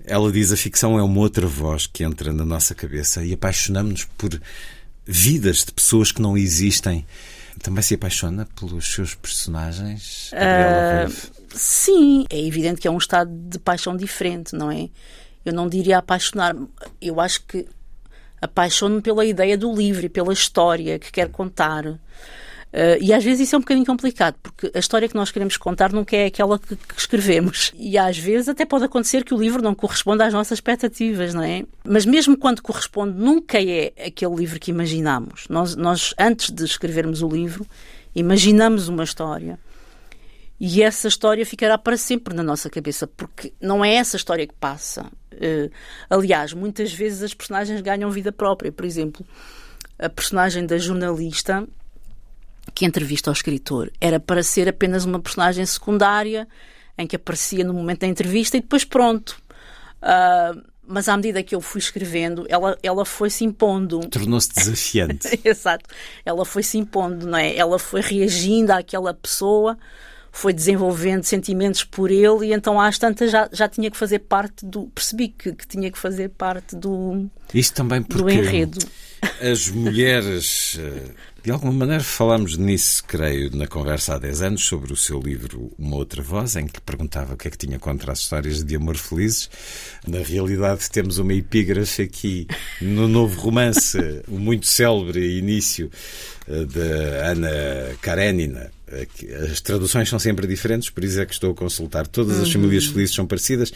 Ela 0.07 0.33
diz 0.33 0.53
a 0.53 0.57
ficção 0.57 0.99
é 0.99 1.03
uma 1.03 1.21
outra 1.21 1.47
voz 1.47 1.87
que 1.87 2.03
entra 2.03 2.33
na 2.33 2.47
nossa 2.47 2.75
cabeça 2.75 3.23
e 3.23 3.35
apaixonamos-nos 3.35 4.07
por 4.17 4.41
vidas 5.05 5.65
de 5.65 5.73
pessoas 5.73 6.13
que 6.13 6.23
não 6.23 6.37
existem 6.37 7.05
também 7.63 7.83
se 7.83 7.95
apaixona 7.95 8.47
pelos 8.59 8.93
seus 8.93 9.15
personagens? 9.15 10.31
Uh, 10.33 11.33
sim, 11.55 12.27
é 12.29 12.39
evidente 12.39 12.81
que 12.81 12.89
é 12.89 12.91
um 12.91 12.99
estado 12.99 13.31
de 13.33 13.59
paixão 13.59 13.97
diferente, 13.97 14.55
não 14.55 14.71
é? 14.71 14.89
Eu 15.45 15.53
não 15.53 15.69
diria 15.69 15.99
apaixonar, 15.99 16.55
eu 17.01 17.21
acho 17.21 17.45
que 17.45 17.67
apaixono-me 18.41 19.01
pela 19.01 19.25
ideia 19.25 19.57
do 19.57 19.73
livro 19.73 20.05
e 20.05 20.09
pela 20.09 20.33
história 20.33 20.99
que 20.99 21.11
quer 21.13 21.29
contar. 21.29 21.99
Uh, 22.73 22.97
e 23.03 23.13
às 23.13 23.23
vezes 23.23 23.47
isso 23.47 23.55
é 23.55 23.59
um 23.59 23.61
bocadinho 23.61 23.85
complicado, 23.85 24.35
porque 24.43 24.71
a 24.75 24.79
história 24.79 25.07
que 25.07 25.15
nós 25.15 25.31
queremos 25.31 25.59
contar 25.59 25.93
nunca 25.93 26.17
é 26.17 26.25
aquela 26.25 26.59
que, 26.59 26.75
que, 26.75 26.95
escrevemos. 26.99 27.71
E 27.77 27.99
às 27.99 28.17
vezes 28.17 28.49
até 28.49 28.65
pode 28.65 28.85
acontecer 28.85 29.25
que 29.25 29.35
o 29.35 29.39
livro 29.39 29.63
não 29.63 29.75
corresponda 29.75 30.25
às 30.25 30.33
nossas 30.33 30.57
expectativas, 30.57 31.35
não 31.35 31.43
é? 31.43 31.65
Mas 31.85 32.07
mesmo 32.07 32.35
quando 32.35 32.63
corresponde, 32.63 33.19
nunca 33.19 33.63
é 33.63 33.93
aquele 34.07 34.35
livro 34.37 34.59
que 34.59 34.71
imaginamos. 34.71 35.45
Nós, 35.51 35.77
nós 35.77 36.15
antes 36.19 36.51
de 36.51 36.65
escrevermos 36.65 37.21
o 37.21 37.29
livro, 37.29 37.67
imaginamos 38.15 38.89
uma 38.89 39.05
história. 39.05 39.59
E 40.59 40.83
essa 40.83 41.09
história 41.09 41.45
ficará 41.45 41.77
para 41.77 41.99
sempre 41.99 42.33
na 42.33 42.43
nossa 42.43 42.71
cabeça, 42.71 43.07
porque 43.07 43.53
não 43.61 43.85
é 43.85 43.97
essa 43.97 44.17
história 44.17 44.47
que 44.47 44.55
passa. 44.55 45.05
Uh, 45.33 45.71
aliás, 46.09 46.55
muitas 46.55 46.91
vezes 46.91 47.23
as 47.23 47.35
personagens 47.35 47.83
ganham 47.83 48.11
vida 48.11 48.33
própria. 48.33 48.73
Por 48.73 48.87
exemplo, 48.87 49.27
a 49.99 50.09
personagem 50.09 50.65
da 50.65 50.79
jornalista 50.79 51.69
que 52.75 52.85
entrevista 52.85 53.31
ao 53.31 53.33
escritor. 53.33 53.91
Era 54.01 54.21
para 54.21 54.43
ser 54.43 54.69
apenas 54.69 55.05
uma 55.05 55.21
personagem 55.21 55.65
secundária, 55.67 56.47
em 56.97 57.07
que 57.07 57.17
aparecia 57.17 57.65
no 57.65 57.75
momento 57.75 58.01
da 58.01 58.07
entrevista 58.07 58.57
e 58.57 58.61
depois 58.61 58.85
pronto. 58.85 59.41
Uh, 60.03 60.63
mas 60.87 61.09
à 61.09 61.17
medida 61.17 61.43
que 61.43 61.55
eu 61.55 61.61
fui 61.61 61.79
escrevendo, 61.79 62.45
ela, 62.49 62.77
ela 62.83 63.05
foi 63.05 63.31
se 63.31 63.45
impondo. 63.45 64.01
Tornou-se 64.09 64.53
desafiante. 64.53 65.41
Exato. 65.45 65.89
Ela 66.25 66.45
foi 66.45 66.63
se 66.63 66.77
impondo, 66.77 67.27
não 67.27 67.39
é? 67.39 67.57
Ela 67.57 67.79
foi 67.79 68.01
reagindo 68.01 68.73
àquela 68.73 69.15
pessoa, 69.15 69.79
foi 70.31 70.53
desenvolvendo 70.53 71.23
sentimentos 71.23 71.85
por 71.85 72.11
ele 72.11 72.49
e 72.49 72.53
então 72.53 72.81
às 72.81 72.99
tantas 72.99 73.31
já, 73.31 73.49
já 73.53 73.69
tinha 73.69 73.91
que 73.91 73.97
fazer 73.97 74.21
parte 74.21 74.67
do. 74.67 74.87
Percebi 74.89 75.29
que, 75.29 75.53
que 75.53 75.67
tinha 75.67 75.91
que 75.91 75.99
fazer 75.99 76.31
parte 76.31 76.75
do. 76.75 77.27
Isto 77.55 77.75
também 77.75 78.03
porque. 78.03 78.23
Do 78.23 78.31
enredo. 78.31 78.79
As 79.41 79.69
mulheres 79.69 80.77
eh, 80.81 81.11
de 81.45 81.51
alguma 81.51 81.73
maneira 81.73 82.05
falámos 82.05 82.57
nisso, 82.57 83.03
creio, 83.05 83.51
na 83.57 83.67
conversa 83.67 84.15
há 84.15 84.19
10 84.19 84.43
anos 84.43 84.65
sobre 84.65 84.93
o 84.93 84.97
seu 84.97 85.21
livro 85.21 85.73
Uma 85.77 85.97
Outra 85.97 86.23
Voz, 86.23 86.55
em 86.55 86.69
que 86.69 86.81
perguntava 86.81 87.35
o 87.35 87.37
que 87.37 87.49
é 87.49 87.51
que 87.51 87.59
tinha 87.59 87.81
contra 87.81 88.13
as 88.13 88.21
histórias 88.21 88.63
de 88.63 88.77
amor 88.77 88.97
felizes. 88.97 89.51
Na 90.07 90.21
realidade, 90.21 90.89
temos 90.89 91.19
uma 91.19 91.35
epígrafe 91.35 92.03
aqui 92.03 92.47
no 92.81 93.09
novo 93.09 93.41
romance, 93.41 93.99
o 94.29 94.39
muito 94.39 94.69
célebre 94.69 95.37
início 95.37 95.91
eh, 96.47 96.65
de 96.65 96.81
Ana 97.25 97.97
Karenina. 98.01 98.71
As 99.51 99.61
traduções 99.61 100.09
são 100.09 100.19
sempre 100.19 100.47
diferentes, 100.47 100.91
por 100.91 101.03
isso 101.03 101.19
é 101.19 101.27
que 101.27 101.33
estou 101.33 101.53
a 101.53 101.55
consultar. 101.55 102.07
Todas 102.07 102.39
as 102.39 102.47
uhum. 102.47 102.53
famílias 102.53 102.87
felizes 102.87 103.15
são 103.15 103.27
parecidas 103.27 103.73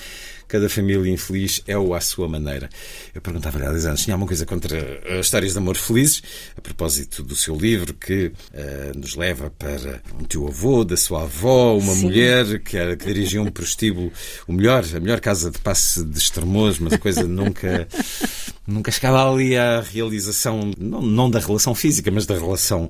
cada 0.49 0.69
família 0.69 1.11
infeliz 1.11 1.63
é 1.67 1.77
o 1.77 1.95
à 1.95 2.01
sua 2.01 2.29
maneira. 2.29 2.69
Eu 3.15 3.21
perguntava-lhe 3.21 3.65
há 3.65 3.71
10 3.71 3.87
anos, 3.87 4.03
tinha 4.03 4.15
alguma 4.15 4.29
coisa 4.29 4.47
contra 4.47 4.79
as 5.19 5.27
histórias 5.27 5.53
de 5.53 5.59
amor 5.59 5.77
felizes, 5.77 6.23
a 6.57 6.61
propósito 6.61 7.23
do 7.23 7.35
seu 7.35 7.57
livro, 7.57 7.95
que 7.95 8.27
uh, 8.27 8.99
nos 8.99 9.15
leva 9.15 9.51
para 9.51 10.03
um 10.19 10.25
tio-avô, 10.25 10.85
da 10.85 10.97
sua 10.97 11.23
avó, 11.23 11.77
uma 11.77 11.95
Sim. 11.95 12.03
mulher 12.03 12.61
que, 12.61 12.77
era, 12.77 12.97
que 12.97 13.05
dirigia 13.07 13.43
um 13.43 13.51
prostíbulo, 13.51 14.13
o 14.47 14.53
melhor, 14.53 14.85
a 14.95 15.01
melhor 15.01 15.21
casa 15.21 15.51
de 15.51 15.59
passe 15.59 16.05
de 16.05 16.19
extremoso, 16.19 16.83
mas 16.83 16.93
a 16.93 16.99
coisa 16.99 17.25
nunca, 17.25 17.89
nunca 18.67 18.91
chegava 18.91 19.31
ali 19.31 19.57
à 19.57 19.81
realização, 19.81 20.71
não, 20.79 21.03
não 21.03 21.31
da 21.31 21.39
relação 21.39 21.75
física, 21.75 22.11
mas 22.11 22.27
da 22.27 22.35
relação 22.35 22.85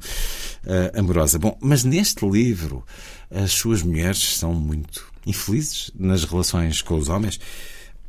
uh, 0.64 0.98
amorosa. 0.98 1.38
Bom, 1.38 1.56
mas 1.60 1.84
neste 1.84 2.28
livro, 2.28 2.84
as 3.30 3.52
suas 3.52 3.82
mulheres 3.82 4.36
são 4.36 4.52
muito 4.52 5.15
infelizes 5.26 5.90
nas 5.98 6.24
relações 6.24 6.80
com 6.80 6.96
os 6.96 7.08
homens. 7.08 7.38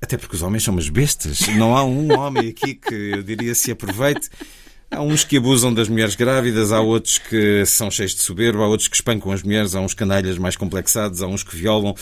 Até 0.01 0.15
porque 0.17 0.35
os 0.35 0.43
homens 0.43 0.63
são 0.63 0.73
umas 0.73 0.89
bestas. 0.89 1.39
Não 1.57 1.75
há 1.75 1.83
um 1.83 2.17
homem 2.17 2.49
aqui 2.49 2.75
que 2.75 2.93
eu 2.93 3.23
diria 3.23 3.55
se 3.55 3.71
aproveite. 3.71 4.29
Há 4.89 5.01
uns 5.01 5.25
que 5.25 5.35
abusam 5.35 5.73
das 5.73 5.89
mulheres 5.89 6.15
grávidas, 6.15 6.71
há 6.71 6.79
outros 6.79 7.17
que 7.17 7.65
são 7.65 7.91
cheios 7.91 8.15
de 8.15 8.21
soberba, 8.21 8.63
há 8.63 8.67
outros 8.67 8.87
que 8.87 8.95
espancam 8.95 9.33
as 9.33 9.43
mulheres, 9.43 9.75
há 9.75 9.81
uns 9.81 9.93
canalhas 9.93 10.37
mais 10.37 10.55
complexados, 10.55 11.21
há 11.21 11.27
uns 11.27 11.43
que 11.43 11.57
violam, 11.57 11.93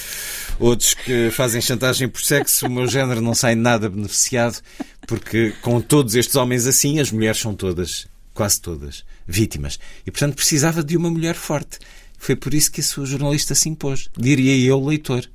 outros 0.60 0.94
que 0.94 1.32
fazem 1.32 1.60
chantagem 1.62 2.08
por 2.08 2.22
sexo. 2.22 2.68
O 2.68 2.70
meu 2.70 2.86
género 2.88 3.22
não 3.22 3.34
sai 3.34 3.56
nada 3.56 3.90
beneficiado, 3.90 4.62
porque 5.08 5.52
com 5.64 5.82
todos 5.82 6.14
estes 6.14 6.36
homens 6.36 6.68
assim, 6.68 7.00
as 7.00 7.12
mulheres 7.12 7.40
são 7.40 7.56
todas, 7.56 8.06
quase 8.36 8.62
todas, 8.62 9.04
vítimas. 9.26 9.80
E 10.06 10.12
portanto 10.12 10.36
precisava 10.36 10.84
de 10.84 10.96
uma 10.96 11.10
mulher 11.10 11.34
forte. 11.34 11.80
Foi 12.18 12.36
por 12.36 12.54
isso 12.54 12.72
que 12.72 12.82
a 12.82 12.84
sua 12.84 13.06
jornalista 13.06 13.54
se 13.56 13.70
impôs. 13.70 14.10
Diria 14.18 14.58
eu, 14.68 14.84
leitor. 14.84 15.30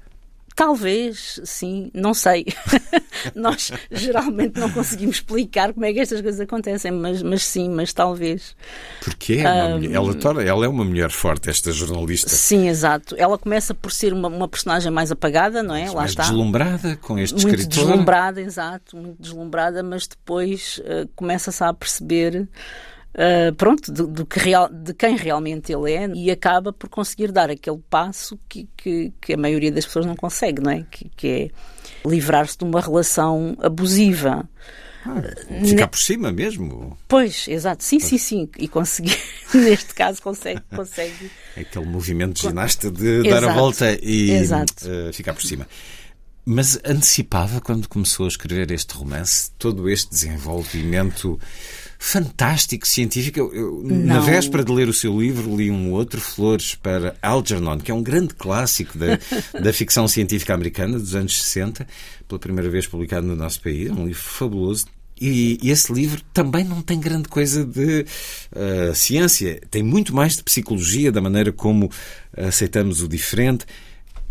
Talvez, 0.57 1.41
sim, 1.43 1.91
não 1.95 2.13
sei. 2.13 2.45
Nós 3.35 3.73
geralmente 3.91 4.61
não 4.61 4.71
conseguimos 4.71 5.17
explicar 5.17 5.73
como 5.73 5.87
é 5.87 5.93
que 5.93 6.01
estas 6.01 6.21
coisas 6.21 6.39
acontecem, 6.41 6.91
mas, 6.91 7.23
mas 7.23 7.45
sim, 7.45 7.71
mas 7.71 7.95
talvez. 7.95 8.55
Porque 9.03 9.35
é 9.35 9.49
uma 9.49 9.77
mulher, 9.79 9.93
ela, 9.95 10.15
torna, 10.15 10.43
ela 10.43 10.65
é 10.67 10.69
uma 10.69 10.85
mulher 10.85 11.11
forte, 11.11 11.49
esta 11.49 11.73
jornalista. 11.73 12.29
Sim, 12.29 12.69
exato. 12.69 13.15
Ela 13.17 13.39
começa 13.39 13.73
por 13.73 13.91
ser 13.91 14.13
uma, 14.13 14.29
uma 14.29 14.49
personagem 14.49 14.91
mais 14.93 15.11
apagada, 15.11 15.63
não 15.63 15.75
é? 15.75 15.85
Mas 15.85 15.95
Lá 15.95 16.01
mais 16.01 16.11
está. 16.11 16.23
deslumbrada 16.25 16.97
com 16.97 17.19
este 17.19 17.35
muito 17.41 17.59
escritor. 17.61 17.87
deslumbrada, 17.87 18.41
exato, 18.43 18.97
muito 18.99 19.23
deslumbrada, 19.23 19.83
mas 19.83 20.07
depois 20.07 20.79
uh, 20.85 21.09
começa-se 21.17 21.65
a 21.65 21.73
perceber. 21.73 22.47
Uh, 23.13 23.53
pronto, 23.57 23.91
do, 23.91 24.07
do 24.07 24.25
que 24.25 24.39
real, 24.39 24.69
de 24.69 24.95
quem 24.95 25.17
realmente 25.17 25.73
ele 25.73 25.93
é 25.93 26.09
e 26.15 26.31
acaba 26.31 26.73
por 26.73 26.89
conseguir 26.89 27.33
dar 27.33 27.51
aquele 27.51 27.81
passo 27.91 28.39
que, 28.49 28.69
que, 28.77 29.13
que 29.21 29.33
a 29.35 29.37
maioria 29.37 29.73
das 29.73 29.85
pessoas 29.85 30.07
não 30.07 30.15
consegue, 30.15 30.63
não 30.63 30.71
é? 30.71 30.87
Que, 30.89 31.11
que 31.17 31.29
é 31.29 31.51
livrar-se 32.09 32.57
de 32.57 32.65
uma 32.65 32.81
relação 32.81 33.57
abusiva. 33.61 34.49
Ficar 35.67 35.89
por 35.89 35.99
cima 35.99 36.31
mesmo. 36.31 36.97
Pois, 37.09 37.49
exato, 37.49 37.83
sim, 37.83 37.99
sim, 37.99 38.19
sim. 38.19 38.49
E 38.59 38.69
conseguir, 38.69 39.17
neste 39.55 39.95
caso, 39.95 40.21
consegue, 40.23 40.61
consegue. 40.75 41.31
Aquele 41.57 41.87
movimento 41.87 42.35
de 42.35 42.43
ginasta 42.43 42.91
de 42.91 43.23
dar 43.25 43.39
a 43.39 43.47
Exato. 43.47 43.59
volta 43.59 43.99
e 44.03 44.31
Exato. 44.31 44.75
eh, 44.87 45.13
ficar 45.13 45.33
por 45.33 45.43
cima. 45.43 45.67
Mas 46.45 46.79
antecipava, 46.85 47.61
quando 47.61 47.89
começou 47.89 48.27
a 48.27 48.29
escrever 48.29 48.71
este 48.73 48.95
romance, 48.95 49.51
todo 49.59 49.89
este 49.89 50.11
desenvolvimento 50.11 51.39
fantástico, 52.01 52.89
científico. 52.89 53.39
Eu, 53.39 53.55
eu, 53.55 53.83
na 53.85 54.21
véspera 54.21 54.65
de 54.65 54.73
ler 54.73 54.89
o 54.89 54.93
seu 54.93 55.21
livro, 55.21 55.55
li 55.55 55.71
um 55.71 55.93
outro, 55.93 56.19
Flores 56.19 56.75
para 56.75 57.15
Algernon, 57.21 57.79
que 57.79 57.91
é 57.91 57.95
um 57.95 58.03
grande 58.03 58.35
clássico 58.35 58.97
da, 58.97 59.19
da 59.61 59.71
ficção 59.71 60.09
científica 60.09 60.55
americana 60.55 60.99
dos 60.99 61.15
anos 61.15 61.41
60, 61.41 61.87
pela 62.27 62.39
primeira 62.39 62.71
vez 62.71 62.87
publicado 62.87 63.27
no 63.27 63.37
nosso 63.37 63.61
país. 63.61 63.91
Um 63.91 64.07
livro 64.07 64.23
fabuloso. 64.23 64.87
E, 65.21 65.59
esse 65.63 65.93
livro 65.93 66.23
também 66.33 66.65
não 66.65 66.81
tem 66.81 66.99
grande 66.99 67.29
coisa 67.29 67.63
de 67.63 68.07
eh, 68.53 68.93
ciência, 68.95 69.61
tem 69.71 69.83
muito 69.83 70.15
mais 70.15 70.37
de 70.37 70.43
psicologia, 70.43 71.13
da 71.13 71.21
maneira 71.21 71.53
como 71.53 71.91
aceitamos 72.35 73.03
o 73.03 73.09
diferente. 73.09 73.67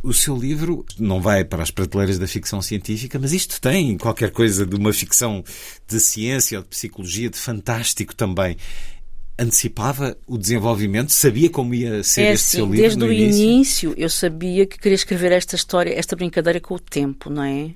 O 0.02 0.14
seu 0.14 0.36
livro 0.36 0.86
não 0.98 1.22
vai 1.22 1.44
para 1.44 1.62
as 1.62 1.72
prateleiras 1.72 2.18
da 2.18 2.28
ficção 2.28 2.62
científica, 2.62 3.20
mas 3.20 3.34
isto 3.34 3.60
tem 3.60 3.98
qualquer 3.98 4.32
coisa 4.32 4.66
de 4.66 4.76
uma 4.76 4.94
ficção 4.94 5.44
de 5.88 6.00
ciência 6.00 6.58
ou 6.58 6.64
de 6.64 6.70
psicologia, 6.70 7.30
de 7.30 7.38
fantástico 7.38 8.16
também. 8.16 8.56
Antecipava 9.38 10.18
o 10.26 10.38
desenvolvimento, 10.38 11.12
sabia 11.12 11.50
como 11.50 11.74
ia 11.74 12.02
ser 12.04 12.22
É 12.22 12.34
este 12.34 12.46
assim, 12.46 12.58
seu 12.58 12.66
livro 12.66 12.82
desde 12.82 13.00
no 13.00 13.06
o 13.08 13.12
início. 13.12 13.44
início 13.44 13.94
eu 13.98 14.10
sabia 14.10 14.66
que 14.66 14.78
queria 14.78 14.96
escrever 14.96 15.32
esta 15.32 15.56
história, 15.56 15.98
esta 15.98 16.16
brincadeira 16.16 16.62
com 16.62 16.76
o 16.76 16.80
tempo, 16.80 17.30
não 17.30 17.44
é? 17.44 17.72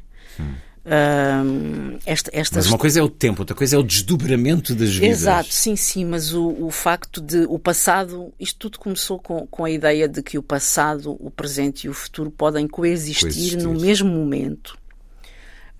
Ahm, 0.85 1.97
esta, 2.05 2.29
esta. 2.33 2.57
Mas 2.57 2.67
uma 2.67 2.77
coisa 2.77 2.99
é 2.99 3.03
o 3.03 3.09
tempo, 3.09 3.41
outra 3.41 3.55
coisa 3.55 3.75
é 3.75 3.79
o 3.79 3.83
desdobramento 3.83 4.75
das 4.75 4.93
vidas. 4.93 5.19
Exato, 5.19 5.53
sim, 5.53 5.75
sim, 5.75 6.03
mas 6.03 6.33
o, 6.33 6.65
o 6.65 6.69
facto 6.71 7.21
de 7.21 7.45
o 7.47 7.57
passado, 7.57 8.33
isto 8.39 8.59
tudo 8.59 8.79
começou 8.79 9.17
com, 9.17 9.47
com 9.47 9.63
a 9.63 9.71
ideia 9.71 10.07
de 10.09 10.21
que 10.21 10.37
o 10.37 10.43
passado, 10.43 11.15
o 11.19 11.31
presente 11.31 11.85
e 11.85 11.89
o 11.89 11.93
futuro 11.93 12.29
podem 12.29 12.67
coexistir, 12.67 13.21
Coexistir. 13.21 13.63
no 13.63 13.79
mesmo 13.79 14.09
momento. 14.09 14.77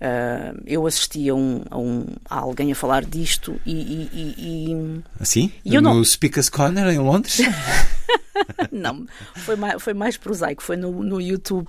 Ah, 0.00 0.52
eu 0.66 0.86
assisti 0.86 1.28
a, 1.30 1.34
um, 1.34 1.62
a, 1.70 1.78
um, 1.78 2.04
a 2.28 2.38
alguém 2.40 2.70
a 2.72 2.74
falar 2.74 3.04
disto 3.04 3.58
e, 3.64 3.72
e- 3.72 4.10
e- 4.12 4.72
e- 4.72 5.02
Assim? 5.18 5.50
E 5.64 5.74
eu 5.74 5.80
no 5.80 5.94
não- 5.94 6.04
Speaker's 6.04 6.48
Corner, 6.50 6.86
em 6.88 6.98
Londres? 6.98 7.38
não, 8.70 9.06
foi 9.36 9.56
mais, 9.56 9.82
foi 9.82 9.94
mais 9.94 10.16
prosaico, 10.16 10.62
foi 10.62 10.76
no, 10.76 11.02
no 11.02 11.20
YouTube. 11.20 11.68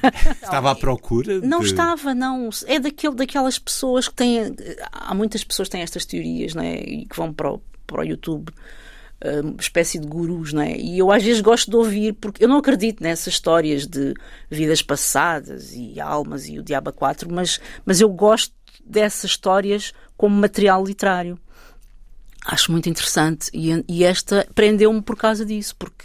Estava 0.42 0.70
à 0.70 0.74
procura 0.74 1.40
Não 1.40 1.60
de... 1.60 1.66
estava, 1.66 2.14
não. 2.14 2.48
É 2.66 2.78
daquele, 2.80 3.14
daquelas 3.14 3.58
pessoas 3.58 4.08
que 4.08 4.14
têm. 4.14 4.54
Há 4.90 5.14
muitas 5.14 5.44
pessoas 5.44 5.68
que 5.68 5.72
têm 5.72 5.82
estas 5.82 6.04
teorias, 6.06 6.54
não 6.54 6.62
é? 6.62 6.76
E 6.80 7.06
que 7.06 7.16
vão 7.16 7.32
para 7.32 7.52
o, 7.52 7.60
para 7.86 8.00
o 8.00 8.04
YouTube, 8.04 8.50
uma 9.42 9.60
espécie 9.60 9.98
de 9.98 10.06
gurus, 10.06 10.52
não 10.52 10.62
é? 10.62 10.76
E 10.76 10.98
eu 10.98 11.10
às 11.10 11.22
vezes 11.22 11.40
gosto 11.40 11.70
de 11.70 11.76
ouvir, 11.76 12.12
porque 12.14 12.44
eu 12.44 12.48
não 12.48 12.58
acredito 12.58 13.02
nessas 13.02 13.34
histórias 13.34 13.86
de 13.86 14.14
vidas 14.50 14.82
passadas 14.82 15.72
e 15.72 15.98
almas 16.00 16.48
e 16.48 16.58
o 16.58 16.62
Diabo 16.62 16.92
4, 16.92 17.32
mas, 17.32 17.60
mas 17.84 18.00
eu 18.00 18.08
gosto 18.08 18.54
dessas 18.84 19.30
histórias 19.30 19.92
como 20.16 20.36
material 20.36 20.84
literário. 20.84 21.38
Acho 22.44 22.70
muito 22.70 22.88
interessante 22.88 23.50
e, 23.52 23.84
e 23.88 24.04
esta 24.04 24.46
prendeu-me 24.54 25.02
por 25.02 25.16
causa 25.16 25.44
disso, 25.44 25.74
porque 25.76 26.04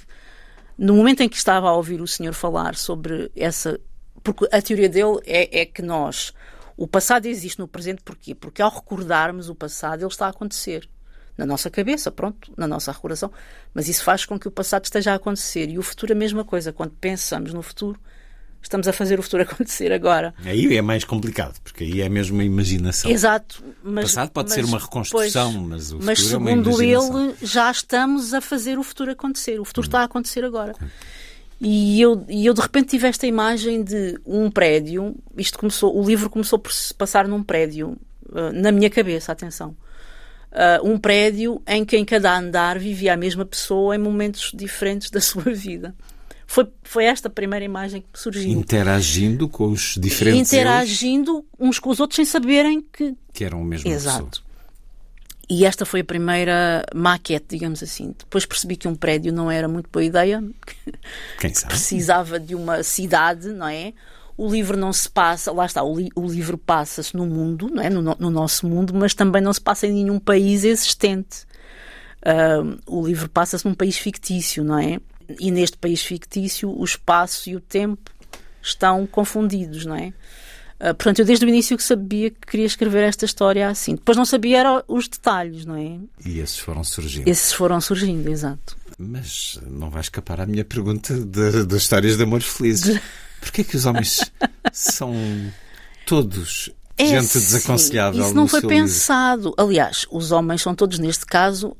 no 0.81 0.95
momento 0.95 1.21
em 1.21 1.29
que 1.29 1.37
estava 1.37 1.69
a 1.69 1.75
ouvir 1.75 2.01
o 2.01 2.07
senhor 2.07 2.33
falar 2.33 2.75
sobre 2.75 3.31
essa. 3.35 3.79
Porque 4.23 4.47
a 4.51 4.61
teoria 4.61 4.89
dele 4.89 5.19
é, 5.25 5.61
é 5.61 5.65
que 5.65 5.81
nós. 5.81 6.33
O 6.75 6.87
passado 6.87 7.27
existe 7.27 7.59
no 7.59 7.67
presente 7.67 8.01
porquê? 8.01 8.33
Porque 8.33 8.63
ao 8.63 8.71
recordarmos 8.71 9.47
o 9.47 9.53
passado, 9.53 10.01
ele 10.01 10.07
está 10.07 10.25
a 10.25 10.29
acontecer. 10.29 10.89
Na 11.37 11.45
nossa 11.45 11.69
cabeça, 11.69 12.11
pronto, 12.11 12.51
na 12.57 12.67
nossa 12.67 12.91
recordação. 12.91 13.31
Mas 13.73 13.87
isso 13.87 14.03
faz 14.03 14.25
com 14.25 14.37
que 14.37 14.47
o 14.47 14.51
passado 14.51 14.83
esteja 14.85 15.11
a 15.13 15.15
acontecer. 15.15 15.69
E 15.69 15.77
o 15.79 15.81
futuro, 15.81 16.11
a 16.13 16.15
mesma 16.15 16.43
coisa. 16.45 16.71
Quando 16.73 16.91
pensamos 16.91 17.53
no 17.53 17.61
futuro, 17.61 17.99
estamos 18.61 18.87
a 18.87 18.93
fazer 18.93 19.17
o 19.19 19.23
futuro 19.23 19.43
acontecer 19.49 19.91
agora. 19.91 20.33
Aí 20.45 20.75
é 20.77 20.81
mais 20.81 21.03
complicado, 21.03 21.59
porque 21.63 21.83
aí 21.83 22.01
é 22.01 22.09
mesmo 22.09 22.35
uma 22.37 22.43
imaginação. 22.43 23.09
Exato. 23.09 23.63
O 23.83 23.89
Mas, 23.91 24.05
passado 24.13 24.29
pode 24.31 24.49
mas- 24.49 24.55
ser 24.55 24.65
uma 24.65 24.77
reconstrução, 24.77 25.53
pois, 25.53 25.65
mas 25.67 25.91
o 25.91 25.99
mas 26.01 26.19
futuro 26.19 26.35
é 26.35 26.37
uma 26.53 26.63
segundo 26.73 27.21
ele, 27.31 27.35
já 27.41 27.71
estamos 27.71 28.33
a 28.33 28.41
fazer 28.41 28.77
o 28.77 28.83
futuro 28.83 29.11
acontecer. 29.11 29.57
O 29.57 29.61
Hum. 29.61 29.65
futuro 29.65 29.87
está 29.87 30.01
a 30.01 30.03
acontecer 30.03 30.43
agora. 30.43 30.75
E 31.59 32.01
eu, 32.01 32.25
e 32.27 32.45
eu 32.45 32.53
de 32.55 32.61
repente 32.61 32.89
tive 32.89 33.07
esta 33.07 33.25
imagem 33.27 33.83
de 33.83 34.19
um 34.25 34.49
prédio. 34.49 35.15
Isto 35.37 35.59
começou, 35.59 35.95
o 35.95 36.03
livro 36.05 36.29
começou 36.29 36.57
por 36.57 36.71
se 36.73 36.91
passar 36.93 37.27
num 37.27 37.43
prédio, 37.43 37.97
ah, 38.33 38.51
na 38.51 38.71
minha 38.71 38.89
cabeça, 38.89 39.31
atenção. 39.31 39.75
Ah, 40.51 40.79
um 40.83 40.97
prédio 40.97 41.61
em 41.65 41.85
que 41.85 41.97
em 41.97 42.03
cada 42.03 42.37
andar 42.37 42.77
vivia 42.77 43.13
a 43.13 43.17
mesma 43.17 43.45
pessoa 43.45 43.95
em 43.95 43.99
momentos 43.99 44.51
diferentes 44.53 45.09
da 45.09 45.21
sua 45.21 45.53
vida. 45.53 45.95
Foi, 46.45 46.67
foi 46.83 47.05
esta 47.05 47.29
a 47.29 47.31
primeira 47.31 47.63
imagem 47.63 48.01
que 48.01 48.07
me 48.13 48.19
surgiu. 48.19 48.49
Interagindo 48.51 49.47
com 49.47 49.71
os 49.71 49.95
diferentes 49.97 50.51
Interagindo 50.51 51.45
uns 51.57 51.79
com 51.79 51.89
os 51.89 52.01
outros 52.01 52.17
sem 52.17 52.25
saberem 52.25 52.81
que, 52.81 53.15
que 53.33 53.45
eram 53.45 53.63
mesma 53.63 53.89
pessoa. 53.89 54.15
Exato. 54.15 54.43
E 55.49 55.65
esta 55.65 55.85
foi 55.85 56.01
a 56.01 56.03
primeira 56.03 56.85
maquete, 56.93 57.45
digamos 57.49 57.81
assim. 57.81 58.13
Depois 58.17 58.45
percebi 58.45 58.75
que 58.75 58.87
um 58.87 58.95
prédio 58.95 59.31
não 59.31 59.49
era 59.49 59.67
muito 59.67 59.89
boa 59.89 60.03
ideia, 60.03 60.43
que 60.65 60.93
Quem 61.39 61.53
sabe? 61.53 61.73
precisava 61.73 62.37
de 62.37 62.53
uma 62.53 62.83
cidade, 62.83 63.47
não 63.49 63.67
é? 63.67 63.93
O 64.43 64.49
livro 64.51 64.75
não 64.77 64.91
se 64.91 65.09
passa, 65.09 65.51
lá 65.51 65.65
está, 65.65 65.83
o, 65.83 65.95
li- 65.97 66.09
o 66.15 66.25
livro 66.27 66.57
passa-se 66.57 67.15
no 67.15 67.25
mundo, 67.25 67.69
não 67.69 67.83
é? 67.83 67.89
no, 67.89 68.01
no- 68.01 68.17
no 68.19 68.29
nosso 68.29 68.67
mundo, 68.67 68.93
mas 68.93 69.13
também 69.13 69.41
não 69.41 69.53
se 69.53 69.61
passa 69.61 69.85
em 69.85 69.93
nenhum 69.93 70.19
país 70.19 70.63
existente. 70.63 71.45
Ahm, 72.25 72.77
o 72.87 73.05
livro 73.05 73.29
passa-se 73.29 73.65
num 73.65 73.73
país 73.73 73.97
fictício, 73.97 74.63
não 74.63 74.77
é? 74.79 74.99
E 75.39 75.49
neste 75.51 75.77
país 75.77 76.01
fictício, 76.01 76.69
o 76.69 76.83
espaço 76.83 77.49
e 77.49 77.55
o 77.55 77.59
tempo 77.59 78.11
estão 78.61 79.05
confundidos, 79.07 79.85
não 79.85 79.95
é? 79.95 80.13
Ah, 80.79 80.93
portanto, 80.95 81.19
eu 81.19 81.25
desde 81.25 81.45
o 81.45 81.49
início 81.49 81.77
que 81.77 81.83
sabia 81.83 82.31
que 82.31 82.39
queria 82.47 82.65
escrever 82.65 83.03
esta 83.03 83.25
história 83.25 83.67
assim. 83.69 83.93
Depois 83.95 84.17
não 84.17 84.25
sabia 84.25 84.59
era 84.59 84.83
os 84.87 85.07
detalhes, 85.07 85.65
não 85.65 85.75
é? 85.75 85.99
E 86.25 86.39
esses 86.39 86.57
foram 86.57 86.83
surgindo. 86.83 87.27
Esses 87.27 87.53
foram 87.53 87.79
surgindo, 87.79 88.27
exato. 88.29 88.75
Mas 88.97 89.59
não 89.67 89.89
vai 89.91 90.01
escapar 90.01 90.41
à 90.41 90.45
minha 90.45 90.65
pergunta 90.65 91.13
das 91.25 91.81
histórias 91.83 92.17
de 92.17 92.23
amores 92.23 92.47
felizes. 92.47 92.99
Porquê 93.41 93.63
que 93.63 93.75
os 93.75 93.85
homens 93.85 94.31
são 94.71 95.13
todos 96.05 96.69
É 96.97 97.05
gente 97.05 97.19
assim, 97.19 97.39
desaconselhável 97.39 98.25
Isso 98.25 98.33
não 98.35 98.47
foi 98.47 98.61
seu 98.61 98.69
livro? 98.69 98.85
pensado. 98.85 99.53
Aliás, 99.57 100.05
os 100.09 100.31
homens 100.31 100.61
são 100.61 100.73
todos, 100.73 100.99
neste 100.99 101.25
caso, 101.25 101.75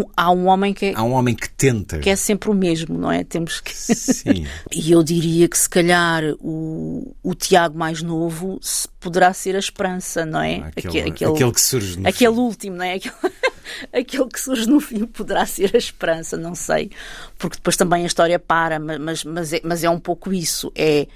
um- 0.00 0.04
há 0.16 0.30
um 0.30 0.46
homem 0.46 0.72
que 0.74 0.86
é, 0.86 0.92
Há 0.94 1.02
um 1.02 1.12
homem 1.12 1.34
que 1.34 1.48
tenta. 1.50 1.98
que 1.98 2.08
é 2.10 2.16
sempre 2.16 2.50
o 2.50 2.54
mesmo, 2.54 2.98
não 2.98 3.10
é? 3.10 3.22
Temos 3.24 3.60
que. 3.60 3.74
Sim. 3.74 4.46
E 4.72 4.90
eu 4.92 5.02
diria 5.02 5.48
que 5.48 5.56
se 5.58 5.68
calhar 5.68 6.22
o, 6.40 7.14
o 7.22 7.34
Tiago 7.34 7.78
mais 7.78 8.02
novo 8.02 8.58
se- 8.62 8.88
poderá 9.00 9.32
ser 9.32 9.54
a 9.56 9.58
esperança, 9.58 10.24
não 10.24 10.40
é? 10.40 10.56
Aquele, 10.76 11.00
Aque- 11.10 11.24
aquele 11.24 11.52
que 11.52 11.60
surge 11.60 11.98
no 11.98 12.08
Aquele 12.08 12.34
fim. 12.34 12.40
último, 12.40 12.76
não 12.76 12.84
é? 12.84 12.94
Aquele, 12.94 13.14
aquele 13.92 14.28
que 14.28 14.40
surge 14.40 14.68
no 14.68 14.80
fim 14.80 15.04
poderá 15.06 15.44
ser 15.46 15.70
a 15.74 15.78
esperança, 15.78 16.36
não 16.36 16.54
sei. 16.54 16.90
Porque 17.38 17.56
depois 17.56 17.76
também 17.76 18.04
a 18.04 18.06
história 18.06 18.38
para, 18.38 18.78
ma- 18.78 18.98
mas, 18.98 19.24
mas, 19.24 19.52
é, 19.52 19.60
mas 19.64 19.84
é 19.84 19.90
um 19.90 19.98
pouco 20.00 20.32
isso. 20.32 20.72
É 20.74 21.06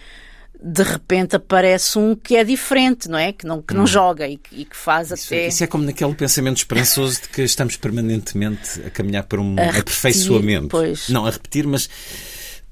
de 0.63 0.83
repente 0.83 1.37
aparece 1.37 1.99
um 1.99 2.15
que 2.15 2.37
é 2.37 2.43
diferente, 2.45 3.09
não 3.09 3.19
é? 3.19 3.33
Que 3.33 3.47
não, 3.47 3.61
que 3.63 3.75
não 3.75 3.87
joga 3.87 4.27
e, 4.27 4.37
que- 4.37 4.63
e 4.63 4.65
que 4.65 4.77
faz 4.77 5.11
Isso, 5.11 5.27
até. 5.27 5.49
isso 5.49 5.63
é 5.63 5.67
como 5.67 5.85
naquele 5.85 6.15
pensamento 6.15 6.57
esperançoso 6.59 7.23
de 7.23 7.29
que 7.29 7.43
estamos 7.43 7.77
permanentemente 7.77 8.81
a 8.87 8.91
caminhar 8.91 9.25
para 9.25 9.41
um 9.41 9.53
A 9.59 9.63
repetir, 9.65 9.81
aperfeiçoamento. 9.81 10.69
pois. 10.69 11.09
Não 11.09 11.27
a 11.27 11.31
repetir, 11.31 11.67
mas 11.67 11.89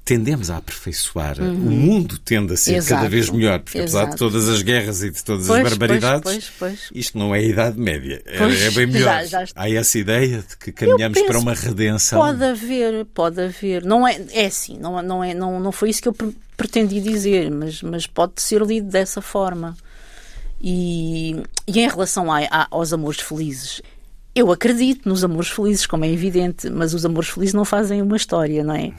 tendemos 0.05 0.51
a 0.51 0.57
aperfeiçoar. 0.57 1.39
O 1.41 1.43
mundo 1.53 2.19
tende 2.19 2.53
a 2.53 2.57
ser 2.57 2.73
Uhum. 2.73 2.77
Exato. 2.77 2.95
cada 3.01 3.09
vez 3.09 3.29
melhor, 3.31 3.59
porque 3.59 3.79
apesar 3.79 4.01
de 4.03 4.07
Exato. 4.09 4.17
todas 4.19 4.47
as 4.47 4.61
guerras 4.61 5.01
e 5.01 5.09
de 5.09 5.23
todas 5.23 5.47
Pois, 5.47 5.65
as 5.65 5.69
barbaridades, 5.69 6.21
pois, 6.23 6.51
pois, 6.59 6.79
isto 6.93 7.17
não 7.17 7.33
é 7.33 7.39
a 7.39 7.41
Idade 7.41 7.79
Média. 7.79 8.21
É, 8.25 8.67
é 8.67 8.71
bem 8.71 8.85
melhor. 8.85 9.25
já- 9.25 9.43
já. 9.45 9.51
Há 9.55 9.69
essa 9.69 9.97
ideia 9.97 10.45
de 10.47 10.55
que 10.57 10.71
caminhamos 10.71 11.19
para 11.23 11.39
uma 11.39 11.53
redenção. 11.55 12.19
Pode 12.21 12.43
haver, 12.43 13.03
pode 13.13 13.41
haver. 13.41 13.83
Não 13.83 14.07
é, 14.07 14.21
é 14.31 14.45
assim, 14.45 14.77
não, 14.77 15.01
não, 15.01 15.23
é, 15.23 15.33
não, 15.33 15.59
não 15.59 15.71
foi 15.71 15.89
isso 15.89 16.01
que 16.03 16.07
eu 16.07 16.13
pre- 16.13 16.35
pretendi 16.55 17.01
dizer, 17.01 17.49
mas, 17.49 17.81
mas 17.81 18.05
pode 18.05 18.33
ser 18.41 18.61
lido 18.61 18.87
dessa 18.87 19.21
forma. 19.21 19.75
E, 20.61 21.35
e 21.67 21.79
em 21.79 21.89
relação 21.89 22.31
a- 22.31 22.39
a- 22.49 22.67
aos 22.71 22.93
amores 22.93 23.19
felizes, 23.19 23.81
eu 24.35 24.51
acredito 24.51 25.07
nos 25.07 25.23
amores 25.23 25.49
felizes, 25.49 25.85
como 25.85 26.03
é 26.03 26.11
evidente, 26.11 26.69
mas 26.69 26.93
os 26.93 27.05
amores 27.05 27.29
felizes 27.29 27.53
não 27.53 27.63
fazem 27.63 28.01
uma 28.01 28.17
história, 28.17 28.65
não 28.65 28.75
é? 28.75 28.91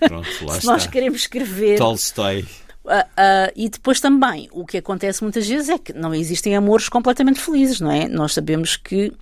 Pronto, 0.00 0.46
lá 0.46 0.52
Se 0.54 0.58
está. 0.60 0.72
nós 0.72 0.86
queremos 0.86 1.20
escrever. 1.20 1.76
Tolstói. 1.76 2.46
Ah, 2.86 3.06
ah, 3.14 3.52
e 3.54 3.68
depois 3.68 4.00
também, 4.00 4.48
o 4.50 4.64
que 4.64 4.78
acontece 4.78 5.22
muitas 5.22 5.46
vezes 5.46 5.68
é 5.68 5.78
que 5.78 5.92
não 5.92 6.14
existem 6.14 6.56
amores 6.56 6.88
completamente 6.88 7.38
felizes, 7.38 7.80
não 7.80 7.90
é? 7.90 8.08
Nós 8.08 8.32
sabemos 8.32 8.78
que, 8.78 9.12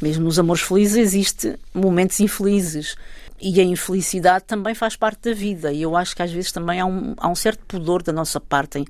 mesmo 0.00 0.24
nos 0.24 0.38
amores 0.38 0.62
felizes, 0.62 0.96
existem 0.96 1.54
momentos 1.74 2.18
infelizes. 2.18 2.96
E 3.38 3.60
a 3.60 3.64
infelicidade 3.64 4.44
também 4.46 4.74
faz 4.74 4.96
parte 4.96 5.28
da 5.28 5.34
vida. 5.34 5.70
E 5.72 5.82
eu 5.82 5.96
acho 5.96 6.16
que 6.16 6.22
às 6.22 6.30
vezes 6.30 6.50
também 6.50 6.80
há 6.80 6.86
um, 6.86 7.14
há 7.18 7.28
um 7.28 7.34
certo 7.34 7.62
pudor 7.66 8.02
da 8.02 8.12
nossa 8.12 8.40
parte 8.40 8.78
em, 8.78 8.86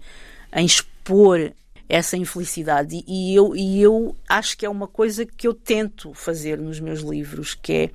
em 0.54 0.64
expor 0.64 1.50
essa 1.92 2.16
infelicidade. 2.16 3.04
E, 3.06 3.32
e 3.32 3.34
eu, 3.34 3.54
e 3.54 3.82
eu 3.82 4.16
acho 4.26 4.56
que 4.56 4.64
é 4.64 4.70
uma 4.70 4.88
coisa 4.88 5.26
que 5.26 5.46
eu 5.46 5.52
tento 5.52 6.14
fazer 6.14 6.58
nos 6.58 6.80
meus 6.80 7.00
livros, 7.00 7.54
que 7.54 7.72
é, 7.72 7.90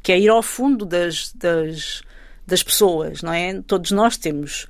que 0.00 0.12
é 0.12 0.20
ir 0.20 0.28
ao 0.28 0.44
fundo 0.44 0.86
das, 0.86 1.32
das, 1.32 2.02
das 2.46 2.62
pessoas, 2.62 3.20
não 3.20 3.32
é? 3.32 3.60
Todos 3.62 3.90
nós 3.90 4.16
temos 4.16 4.68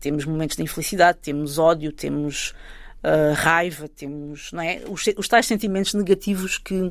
temos 0.00 0.24
momentos 0.24 0.56
de 0.56 0.62
infelicidade, 0.62 1.18
temos 1.20 1.58
ódio, 1.58 1.90
temos 1.92 2.54
ah, 3.02 3.34
raiva, 3.34 3.86
temos 3.86 4.50
não 4.50 4.62
é? 4.62 4.82
os, 4.88 5.04
os 5.16 5.28
tais 5.28 5.44
sentimentos 5.44 5.92
negativos 5.92 6.56
que 6.56 6.90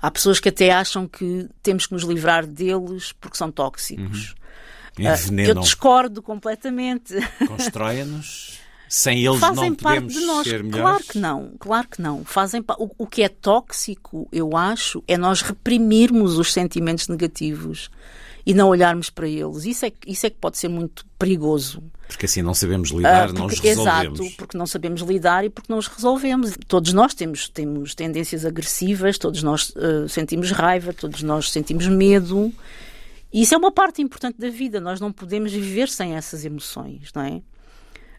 há 0.00 0.10
pessoas 0.12 0.38
que 0.38 0.48
até 0.48 0.70
acham 0.70 1.08
que 1.08 1.48
temos 1.60 1.86
que 1.86 1.92
nos 1.92 2.04
livrar 2.04 2.46
deles 2.46 3.12
porque 3.12 3.36
são 3.36 3.50
tóxicos. 3.50 4.36
Ah, 4.96 5.02
eu 5.02 5.14
Envenenam. 5.14 5.62
discordo 5.62 6.22
completamente. 6.22 7.14
Constroem-nos. 7.48 8.60
Sem 8.88 9.24
eles 9.24 9.38
Fazem 9.38 9.70
não 9.70 9.76
parte 9.76 9.96
podemos 10.00 10.14
de 10.14 10.20
nós. 10.26 10.46
ser 10.48 10.62
melhores. 10.64 10.80
Claro 10.82 11.04
que 11.04 11.18
não, 11.18 11.52
claro 11.58 11.88
que 11.88 12.00
não. 12.02 12.24
Fazem 12.24 12.64
o, 12.78 12.90
o 12.98 13.06
que 13.06 13.22
é 13.22 13.28
tóxico, 13.28 14.26
eu 14.32 14.56
acho, 14.56 15.02
é 15.06 15.16
nós 15.16 15.42
reprimirmos 15.42 16.38
os 16.38 16.52
sentimentos 16.52 17.06
negativos 17.08 17.90
e 18.46 18.54
não 18.54 18.68
olharmos 18.68 19.10
para 19.10 19.28
eles. 19.28 19.66
Isso 19.66 19.84
é, 19.84 19.90
que- 19.90 20.10
isso 20.10 20.26
é 20.26 20.30
que 20.30 20.36
pode 20.36 20.56
ser 20.56 20.68
muito 20.68 21.04
perigoso. 21.18 21.82
Porque 22.06 22.24
assim 22.24 22.40
não 22.40 22.54
sabemos 22.54 22.88
lidar, 22.90 23.28
Ah, 23.28 23.32
não 23.34 23.44
os 23.44 23.52
porque- 23.54 23.68
resolvemos. 23.68 24.20
Exato, 24.20 24.36
porque 24.38 24.56
não 24.56 24.66
sabemos 24.66 25.02
lidar 25.02 25.44
e 25.44 25.50
porque 25.50 25.70
não 25.70 25.78
os 25.78 25.86
resolvemos. 25.86 26.54
Todos 26.66 26.94
nós 26.94 27.12
temos, 27.12 27.46
temos 27.50 27.94
tendências 27.94 28.46
agressivas, 28.46 29.18
todos 29.18 29.42
nós 29.42 29.74
ah, 29.76 30.08
sentimos 30.08 30.50
raiva, 30.50 30.94
todos 30.94 31.22
nós 31.22 31.50
sentimos 31.50 31.86
medo. 31.86 32.50
E 33.30 33.42
isso 33.42 33.54
é 33.54 33.58
uma 33.58 33.70
parte 33.70 34.00
importante 34.00 34.38
da 34.38 34.48
vida. 34.48 34.80
Nós 34.80 34.98
não 34.98 35.12
podemos 35.12 35.52
viver 35.52 35.90
sem 35.90 36.14
essas 36.16 36.46
emoções, 36.46 37.10
não 37.14 37.20
é? 37.22 37.42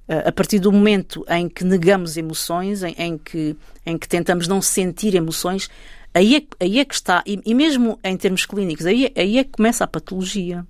Ah, 0.09 0.29
a 0.29 0.31
partir 0.31 0.57
do 0.59 0.71
momento 0.71 1.23
em 1.29 1.47
que 1.47 1.63
negamos 1.63 2.17
emoções, 2.17 2.81
em, 2.83 2.95
em 2.97 3.17
que, 3.17 3.55
em 3.85 3.95
que 3.97 4.07
tentamos 4.09 4.47
não 4.47 4.59
sentir 4.61 5.13
emoções, 5.13 5.69
aí 6.13 6.35
é, 6.37 6.41
aí 6.63 6.79
é 6.79 6.85
que 6.85 6.95
está, 6.95 7.23
e, 7.27 7.39
e 7.45 7.53
mesmo 7.53 7.99
em 8.03 8.17
termos 8.17 8.43
clínicos, 8.45 8.85
aí, 8.87 9.05
é- 9.15 9.21
aí 9.21 9.37
é 9.37 9.43
que 9.43 9.51
começa 9.51 9.83
a 9.83 9.87
patologia, 9.87 10.65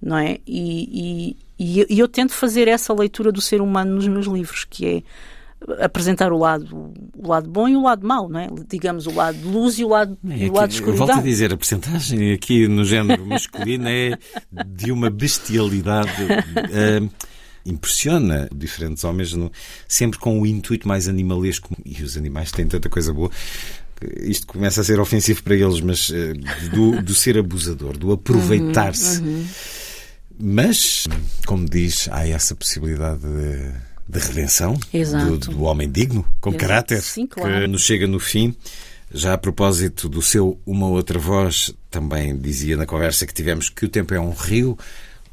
não 0.00 0.16
é? 0.16 0.38
E, 0.46 1.36
e, 1.58 1.84
e 1.90 1.98
eu- 2.00 2.08
tento 2.08 2.32
fazer 2.32 2.66
essa 2.66 2.92
leitura 2.94 3.30
do 3.30 3.40
ser 3.42 3.60
humano 3.60 3.94
nos 3.96 4.08
meus 4.08 4.26
livros, 4.26 4.64
que 4.64 4.86
é 4.86 5.02
apresentar 5.82 6.30
o 6.32 6.36
lado, 6.38 6.92
o 7.16 7.28
lado 7.28 7.48
bom 7.48 7.66
e 7.68 7.74
o 7.76 7.82
lado 7.82 8.06
mau, 8.06 8.28
não 8.28 8.38
é? 8.40 8.48
Digamos, 8.68 9.06
o 9.06 9.14
lado 9.14 9.38
de 9.38 9.44
luz 9.46 9.78
e 9.78 9.84
o 9.84 9.88
lado, 9.88 10.16
É 10.30 10.36
e 10.46 10.50
o 10.50 10.52
lado 10.52 10.70
de 10.70 10.78
eu 10.78 10.84
volto 10.84 10.92
escuridão. 10.94 11.18
a 11.18 11.22
dizer, 11.22 11.52
a 11.54 11.56
percentagem 11.56 12.32
aqui 12.32 12.68
no 12.68 12.84
género 12.84 13.24
masculino 13.26 13.88
é 13.88 14.18
de 14.52 14.92
uma 14.92 15.08
bestialidade. 15.10 16.10
eh, 16.72 17.00
impressiona 17.66 18.48
diferentes 18.54 19.04
homens, 19.04 19.32
no- 19.32 19.50
sempre 19.88 20.18
com 20.18 20.40
o 20.40 20.46
intuito 20.46 20.86
mais 20.88 21.08
animalesco. 21.08 21.74
E 21.84 22.02
os 22.02 22.16
animais 22.16 22.50
têm 22.52 22.66
tanta 22.66 22.88
coisa 22.88 23.12
boa. 23.12 23.30
que 23.98 24.06
Isto 24.30 24.46
começa 24.46 24.80
a 24.80 24.84
ser 24.84 24.98
ofensivo 25.00 25.42
para 25.42 25.54
eles, 25.54 25.80
mas 25.80 26.10
eh, 26.12 26.32
do, 26.74 27.00
do 27.02 27.14
ser 27.14 27.38
abusador, 27.38 27.96
do 27.96 28.12
aproveitar-se. 28.12 29.20
Uhum, 29.20 29.46
Mas, 30.38 31.04
como 31.46 31.64
diz, 31.68 32.08
há 32.10 32.26
essa 32.26 32.54
possibilidade 32.56 33.20
de, 33.20 33.70
de 34.08 34.18
redenção 34.26 34.74
do, 35.28 35.38
do 35.38 35.62
homem 35.62 35.88
digno, 35.90 36.24
com 36.40 36.50
Exato. 36.50 36.60
caráter, 36.60 37.02
Sim, 37.02 37.26
que 37.26 37.34
claro. 37.36 37.68
nos 37.68 37.82
chega 37.82 38.06
no 38.06 38.18
fim. 38.18 38.54
Já 39.12 39.34
a 39.34 39.38
propósito 39.38 40.08
do 40.08 40.20
seu 40.20 40.58
Uma 40.66 40.88
Outra 40.88 41.20
Voz, 41.20 41.72
também 41.88 42.36
dizia 42.36 42.76
na 42.76 42.84
conversa 42.84 43.24
que 43.24 43.32
tivemos 43.32 43.68
que 43.68 43.84
o 43.84 43.88
tempo 43.88 44.12
é 44.12 44.18
um 44.18 44.32
rio, 44.32 44.76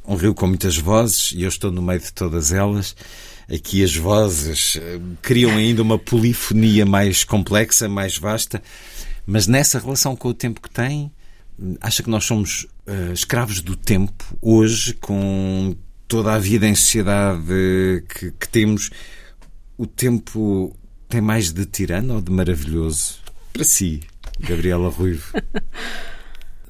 um 0.06 0.16
rio 0.16 0.34
com 0.34 0.48
muitas 0.48 0.78
vozes, 0.78 1.32
e 1.36 1.44
eu 1.44 1.50
estou 1.50 1.72
no 1.72 1.82
meio 1.82 2.00
de 2.00 2.12
todas 2.12 2.52
elas. 2.52 2.96
Aqui 3.54 3.84
as 3.84 3.96
vozes 3.96 4.78
eh, 4.82 5.00
criam 5.22 5.52
ainda 5.52 5.82
uma 5.82 6.00
polifonia 6.00 6.86
mais 6.86 7.24
complexa, 7.24 7.90
mais 7.90 8.18
vasta, 8.18 8.62
mas 9.26 9.48
nessa 9.48 9.80
relação 9.80 10.16
com 10.16 10.30
o 10.30 10.34
tempo 10.34 10.62
que 10.62 10.70
tem, 10.70 11.12
acha 11.80 12.02
que 12.02 12.10
nós 12.10 12.26
somos 12.26 12.68
eh, 12.88 13.12
escravos 13.14 13.62
do 13.62 13.76
tempo 13.76 14.24
hoje, 14.42 14.94
com 14.94 15.76
toda 16.08 16.34
a 16.34 16.40
vida 16.40 16.68
em 16.68 16.76
sociedade 16.76 17.42
que, 18.10 18.32
que 18.32 18.50
temos? 18.50 18.90
O 19.78 19.86
tempo 19.86 20.76
tem 21.08 21.22
mais 21.22 21.52
de 21.52 21.66
tirano 21.66 22.16
ou 22.16 22.22
de 22.22 22.32
maravilhoso? 22.32 23.16
Para 23.54 23.64
si, 23.64 24.02
Gabriela 24.40 24.90
Ruivo. 24.90 25.32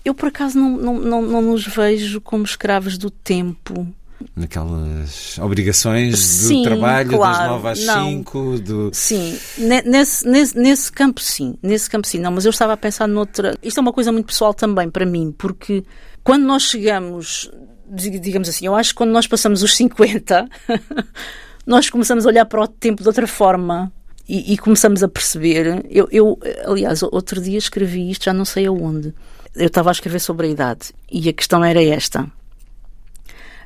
Eu, 0.03 0.13
por 0.13 0.29
acaso, 0.29 0.57
não, 0.59 0.77
não, 0.77 0.99
não, 0.99 1.21
não 1.21 1.41
nos 1.41 1.65
vejo 1.67 2.19
como 2.21 2.43
escravos 2.43 2.97
do 2.97 3.09
tempo. 3.11 3.87
Naquelas 4.35 5.37
obrigações 5.39 6.11
do 6.11 6.17
Sim, 6.47 6.63
trabalho 6.63 7.09
das 7.09 7.17
claro, 7.19 7.51
9 7.53 7.67
às 7.69 7.85
não. 7.85 8.09
5, 8.09 8.59
do... 8.59 8.89
Sim, 8.93 9.37
ne- 9.57 9.81
nesse, 9.81 10.27
nesse, 10.27 10.57
nesse 10.57 10.91
campo 10.91 11.19
sim, 11.21 11.55
nesse 11.61 11.89
campo 11.89 12.07
sim, 12.07 12.19
não, 12.19 12.31
mas 12.31 12.45
eu 12.45 12.51
estava 12.51 12.73
a 12.73 12.77
pensar 12.77 13.07
noutra. 13.07 13.57
Isto 13.63 13.79
é 13.79 13.81
uma 13.81 13.93
coisa 13.93 14.11
muito 14.11 14.27
pessoal 14.27 14.53
também 14.53 14.89
para 14.91 15.05
mim, 15.07 15.33
porque 15.35 15.83
quando 16.23 16.43
nós 16.43 16.63
chegamos, 16.63 17.49
dig- 17.89 18.19
digamos 18.19 18.47
assim, 18.47 18.65
eu 18.67 18.75
acho 18.75 18.89
que 18.89 18.95
quando 18.97 19.11
nós 19.11 19.25
passamos 19.25 19.63
os 19.63 19.75
50, 19.75 20.47
nós 21.65 21.89
começamos 21.89 22.25
a 22.25 22.29
olhar 22.29 22.45
para 22.45 22.61
o 22.61 22.67
tempo 22.67 23.01
de 23.01 23.07
outra 23.09 23.25
forma 23.27 23.91
e, 24.29 24.53
e 24.53 24.57
começamos 24.57 25.01
a 25.03 25.07
perceber. 25.07 25.83
Eu, 25.89 26.07
eu, 26.11 26.39
aliás, 26.65 27.01
outro 27.03 27.41
dia 27.41 27.57
escrevi 27.57 28.09
isto, 28.11 28.25
já 28.25 28.33
não 28.33 28.45
sei 28.45 28.67
aonde. 28.67 29.13
Eu 29.55 29.67
estava 29.67 29.89
a 29.89 29.91
escrever 29.91 30.19
sobre 30.19 30.47
a 30.47 30.49
idade 30.49 30.91
e 31.11 31.27
a 31.29 31.33
questão 31.33 31.63
era 31.63 31.83
esta. 31.83 32.29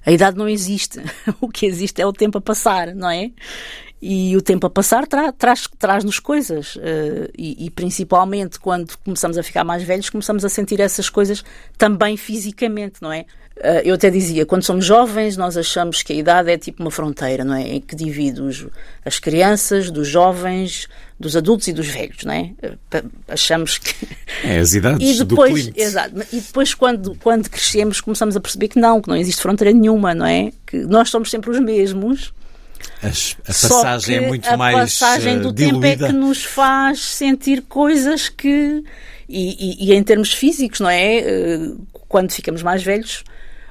A 0.05 0.11
idade 0.11 0.37
não 0.37 0.47
existe. 0.47 0.99
O 1.41 1.49
que 1.49 1.65
existe 1.65 2.01
é 2.01 2.05
o 2.05 2.13
tempo 2.13 2.37
a 2.37 2.41
passar, 2.41 2.93
não 2.95 3.09
é? 3.09 3.31
E 4.01 4.35
o 4.35 4.41
tempo 4.41 4.67
a 4.67 4.69
passar 4.69 5.07
tra 5.07 5.31
traz- 5.31 5.69
traz-nos 5.79 6.19
coisas. 6.19 6.77
eh, 6.81 7.29
e, 7.37 7.65
e 7.65 7.69
principalmente 7.69 8.59
quando 8.59 8.95
começamos 8.99 9.37
a 9.37 9.43
ficar 9.43 9.63
mais 9.63 9.83
velhos, 9.83 10.09
começamos 10.09 10.43
a 10.45 10.49
sentir 10.49 10.79
essas 10.79 11.09
coisas 11.09 11.43
também 11.77 12.17
fisicamente, 12.17 13.01
não 13.01 13.11
é? 13.11 13.25
Eh, 13.57 13.83
eu 13.85 13.95
até 13.95 14.09
dizia, 14.09 14.45
quando 14.45 14.63
somos 14.63 14.83
jovens, 14.85 15.37
nós 15.37 15.55
achamos 15.55 16.03
que 16.03 16.11
a 16.11 16.15
idade 16.15 16.51
é 16.51 16.57
tipo 16.57 16.83
uma 16.83 16.91
fronteira, 16.91 17.43
não 17.45 17.55
é? 17.55 17.61
Em 17.61 17.79
que 17.81 17.95
divide 17.95 18.41
os- 18.41 18.67
as 19.05 19.17
crianças, 19.17 19.89
dos 19.89 20.07
jovens, 20.09 20.87
dos 21.17 21.37
adultos 21.37 21.67
e 21.69 21.73
dos 21.73 21.87
velhos, 21.87 22.23
não 22.25 22.33
é? 22.33 22.51
Eh, 22.61 23.03
Achamos 23.29 23.77
que. 23.77 23.95
É, 24.43 24.57
as 24.59 24.73
idades 24.73 25.19
E 25.21 25.23
depois, 25.23 25.71
exato, 25.75 26.15
e 26.33 26.41
depois 26.41 26.73
quando, 26.73 27.15
quando 27.23 27.49
crescemos 27.49 28.01
começamos 28.01 28.35
a 28.35 28.41
perceber 28.41 28.67
que 28.67 28.79
não, 28.79 29.01
que 29.01 29.07
não 29.07 29.15
existe 29.15 29.41
fronteira 29.41 29.71
nenhuma, 29.73 30.13
não 30.13 30.25
é? 30.25 30.51
Que 30.65 30.77
nós 30.79 31.09
somos 31.09 31.31
sempre 31.31 31.49
os 31.49 31.59
mesmos. 31.59 32.33
As- 33.01 33.37
a 33.43 33.47
passagem 33.47 34.17
é 34.17 34.27
muito 34.27 34.47
a 34.49 34.57
mais 34.57 34.75
passagem 34.99 35.35
eh, 35.35 35.39
do 35.39 35.53
tempo 35.53 35.79
diluída. 35.79 36.05
é 36.05 36.09
que 36.09 36.13
nos 36.13 36.43
faz 36.43 36.99
sentir 36.99 37.61
coisas 37.61 38.27
que 38.27 38.83
e, 39.29 39.85
e- 39.85 39.89
e 39.89 39.93
em 39.95 40.03
termos 40.03 40.33
físicos, 40.33 40.81
não 40.81 40.89
é? 40.89 41.19
Eh, 41.19 41.59
Quando 42.07 42.31
ficamos 42.31 42.61
mais 42.61 42.83
velhos, 42.83 43.23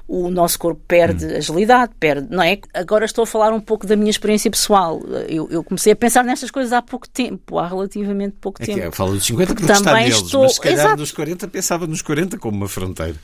o 0.06 0.28
nosso 0.30 0.58
corpo 0.58 0.80
perde 0.86 1.24
Hum. 1.24 1.36
agilidade, 1.36 1.92
perde, 1.98 2.28
não 2.30 2.42
é? 2.42 2.58
Agora 2.74 3.04
estou 3.04 3.22
a 3.24 3.26
falar 3.26 3.52
um 3.52 3.60
pouco 3.60 3.86
da 3.86 3.96
minha 3.96 4.10
experiência 4.10 4.50
pessoal. 4.50 5.00
Eu, 5.28 5.48
eu 5.50 5.64
comecei 5.64 5.92
a 5.92 5.96
pensar 5.96 6.22
nestas 6.24 6.50
coisas 6.50 6.72
há 6.72 6.82
pouco 6.82 7.08
tempo, 7.08 7.58
há 7.58 7.66
relativamente 7.68 8.36
pouco 8.40 8.62
É 8.62 8.66
que 8.66 8.72
tempo. 8.74 8.84
eu 8.86 8.92
falo 8.92 9.14
dos 9.14 9.24
50 9.24 9.54
porque 9.54 9.66
Também 9.66 9.80
está 9.82 9.94
neles, 9.94 10.16
estou- 10.18 10.42
mas 10.42 10.52
se 10.54 10.60
calhar 10.60 10.78
Exato. 10.78 10.96
nos 11.00 11.12
40 11.12 11.48
pensava 11.48 11.86
nos 11.86 12.02
40 12.02 12.36
como 12.38 12.56
uma 12.56 12.68
fronteira. 12.68 13.16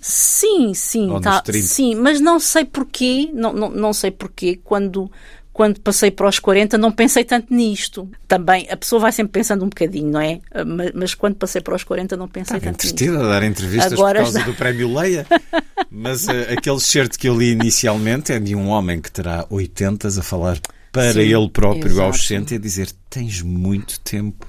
Sim, 0.00 0.74
sim, 0.74 1.08
tá, 1.20 1.40
30. 1.40 1.66
sim, 1.66 1.94
mas 1.94 2.20
não 2.20 2.40
sei 2.40 2.64
porquê, 2.64 3.30
não, 3.32 3.52
não, 3.52 3.70
não 3.70 3.92
sei 3.92 4.10
porquê, 4.10 4.58
quando, 4.64 5.10
quando 5.52 5.80
passei 5.80 6.10
para 6.10 6.28
os 6.28 6.38
40 6.38 6.78
não 6.78 6.90
pensei 6.90 7.24
tanto 7.24 7.52
nisto. 7.54 8.10
Também, 8.26 8.66
a 8.70 8.76
pessoa 8.76 9.00
vai 9.00 9.12
sempre 9.12 9.32
pensando 9.32 9.64
um 9.64 9.68
bocadinho, 9.68 10.10
não 10.10 10.20
é? 10.20 10.40
Ah, 10.50 10.64
Mas, 10.64 10.92
mas 10.94 11.14
quando 11.14 11.34
passei 11.36 11.60
para 11.60 11.74
os 11.74 11.84
40 11.84 12.16
não 12.16 12.26
pensei 12.26 12.56
Estava 12.56 12.72
tanto 12.76 12.84
nisto. 12.84 13.18
a 13.18 13.28
dar 13.28 13.42
entrevistas 13.42 13.92
Agora 13.92 14.20
por 14.20 14.24
causa 14.24 14.38
está- 14.40 14.50
do 14.50 14.56
prémio 14.56 14.92
Leia. 14.98 15.26
Mas 15.94 16.26
uh, 16.26 16.30
aquele 16.56 16.80
certo 16.80 17.18
que 17.18 17.28
eu 17.28 17.36
li 17.38 17.50
inicialmente 17.50 18.32
é 18.32 18.38
de 18.38 18.54
um 18.54 18.68
homem 18.68 18.98
que 18.98 19.12
terá 19.12 19.44
80 19.50 20.08
a 20.08 20.22
falar 20.22 20.58
para 20.90 21.12
Sim, 21.12 21.20
ele 21.20 21.50
próprio 21.50 21.86
exato. 21.86 22.02
aos 22.06 22.26
60 22.26 22.54
e 22.54 22.56
a 22.56 22.60
dizer: 22.60 22.88
Tens 23.10 23.42
muito 23.42 24.00
tempo. 24.00 24.46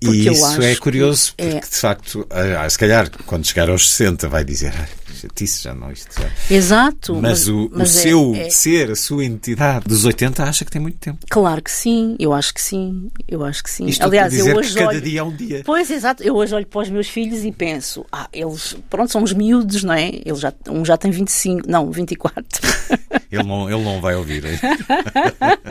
Porque 0.00 0.16
e 0.16 0.28
isso 0.32 0.62
é 0.62 0.74
curioso, 0.76 1.32
é- 1.38 1.50
porque 1.52 1.68
de 1.70 1.76
facto, 1.76 2.26
ah, 2.30 2.68
se 2.68 2.78
calhar 2.78 3.08
quando 3.24 3.46
chegar 3.46 3.70
aos 3.70 3.88
60 3.90 4.28
vai 4.28 4.44
dizer: 4.44 4.72
ah, 4.76 4.88
chatice, 5.16 5.62
já 5.62 5.74
não, 5.74 5.90
isto 5.90 6.14
já. 6.20 6.30
Exato. 6.54 7.14
Mas, 7.16 7.48
o, 7.48 7.66
o 7.66 7.70
mas 7.72 7.96
é- 7.96 8.00
seu 8.02 8.34
é- 8.34 8.50
ser, 8.50 8.90
a 8.90 8.96
sua 8.96 9.24
entidade 9.24 9.86
dos 9.88 10.04
80 10.04 10.42
acha 10.44 10.64
que 10.64 10.70
tem 10.70 10.80
muito 10.80 10.98
tempo. 10.98 11.18
Claro 11.30 11.62
que 11.62 11.70
sim, 11.70 12.16
eu 12.18 12.32
acho 12.32 12.52
que 12.54 12.60
sim, 12.62 13.10
eu 13.26 13.44
acho 13.44 13.62
que 13.62 13.70
sim. 13.70 13.86
Isto 13.86 14.04
Aliás, 14.04 14.30
dizer 14.32 14.50
eu 14.50 14.54
que 14.54 14.60
hoje 14.60 14.74
cada 14.74 14.88
olho... 14.88 15.00
dia 15.00 15.20
é 15.20 15.22
um 15.22 15.34
dia. 15.34 15.62
Pois, 15.64 15.90
exato, 15.90 16.22
eu 16.22 16.34
hoje 16.34 16.54
olho 16.54 16.66
para 16.66 16.82
os 16.82 16.90
meus 16.90 17.08
filhos 17.08 17.44
e 17.44 17.52
penso, 17.52 18.04
ah, 18.12 18.28
eles, 18.32 18.76
pronto, 18.90 19.10
são 19.10 19.22
os 19.22 19.32
miúdos, 19.32 19.82
não 19.82 19.94
é? 19.94 20.08
Eles 20.24 20.40
já, 20.40 20.52
um 20.68 20.84
já 20.84 20.96
tem 20.96 21.10
25, 21.10 21.68
não, 21.68 21.90
24. 21.90 22.44
Ele 23.28 23.42
não, 23.42 23.68
ele 23.68 23.82
não 23.82 24.00
vai 24.00 24.14
ouvir. 24.14 24.44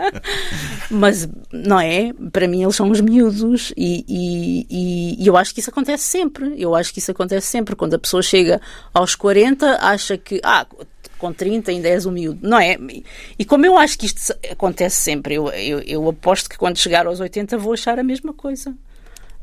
Mas, 0.91 1.27
não 1.51 1.79
é? 1.79 2.11
Para 2.31 2.47
mim 2.47 2.63
eles 2.63 2.75
são 2.75 2.89
os 2.91 2.99
miúdos 3.01 3.73
e, 3.77 4.03
e, 4.07 4.67
e- 4.69 5.23
e 5.23 5.27
eu 5.27 5.37
acho 5.37 5.53
que 5.53 5.59
isso 5.61 5.69
acontece 5.69 6.03
sempre. 6.03 6.53
Eu 6.57 6.75
acho 6.75 6.93
que 6.93 6.99
isso 6.99 7.11
acontece 7.11 7.47
sempre. 7.47 7.75
Quando 7.75 7.93
a 7.93 7.99
pessoa 7.99 8.21
chega 8.21 8.61
aos 8.93 9.15
40, 9.15 9.34
acha 9.79 10.17
que, 10.17 10.39
ah, 10.43 10.65
com 11.17 11.31
30 11.33 11.71
ainda 11.71 11.87
és 11.87 12.05
um 12.05 12.11
miúdo. 12.11 12.39
Não 12.47 12.59
é? 12.59 12.77
E 13.39 13.45
como 13.45 13.65
eu 13.65 13.77
acho 13.77 13.97
que 13.97 14.05
isto 14.05 14.33
acontece 14.51 14.97
sempre, 14.97 15.35
eu, 15.35 15.47
eu, 15.49 15.79
eu 15.81 16.09
aposto 16.09 16.49
que 16.49 16.57
quando 16.57 16.77
chegar 16.77 17.07
aos 17.07 17.19
80 17.19 17.57
vou 17.57 17.73
achar 17.73 17.97
a 17.99 18.03
mesma 18.03 18.33
coisa. 18.33 18.73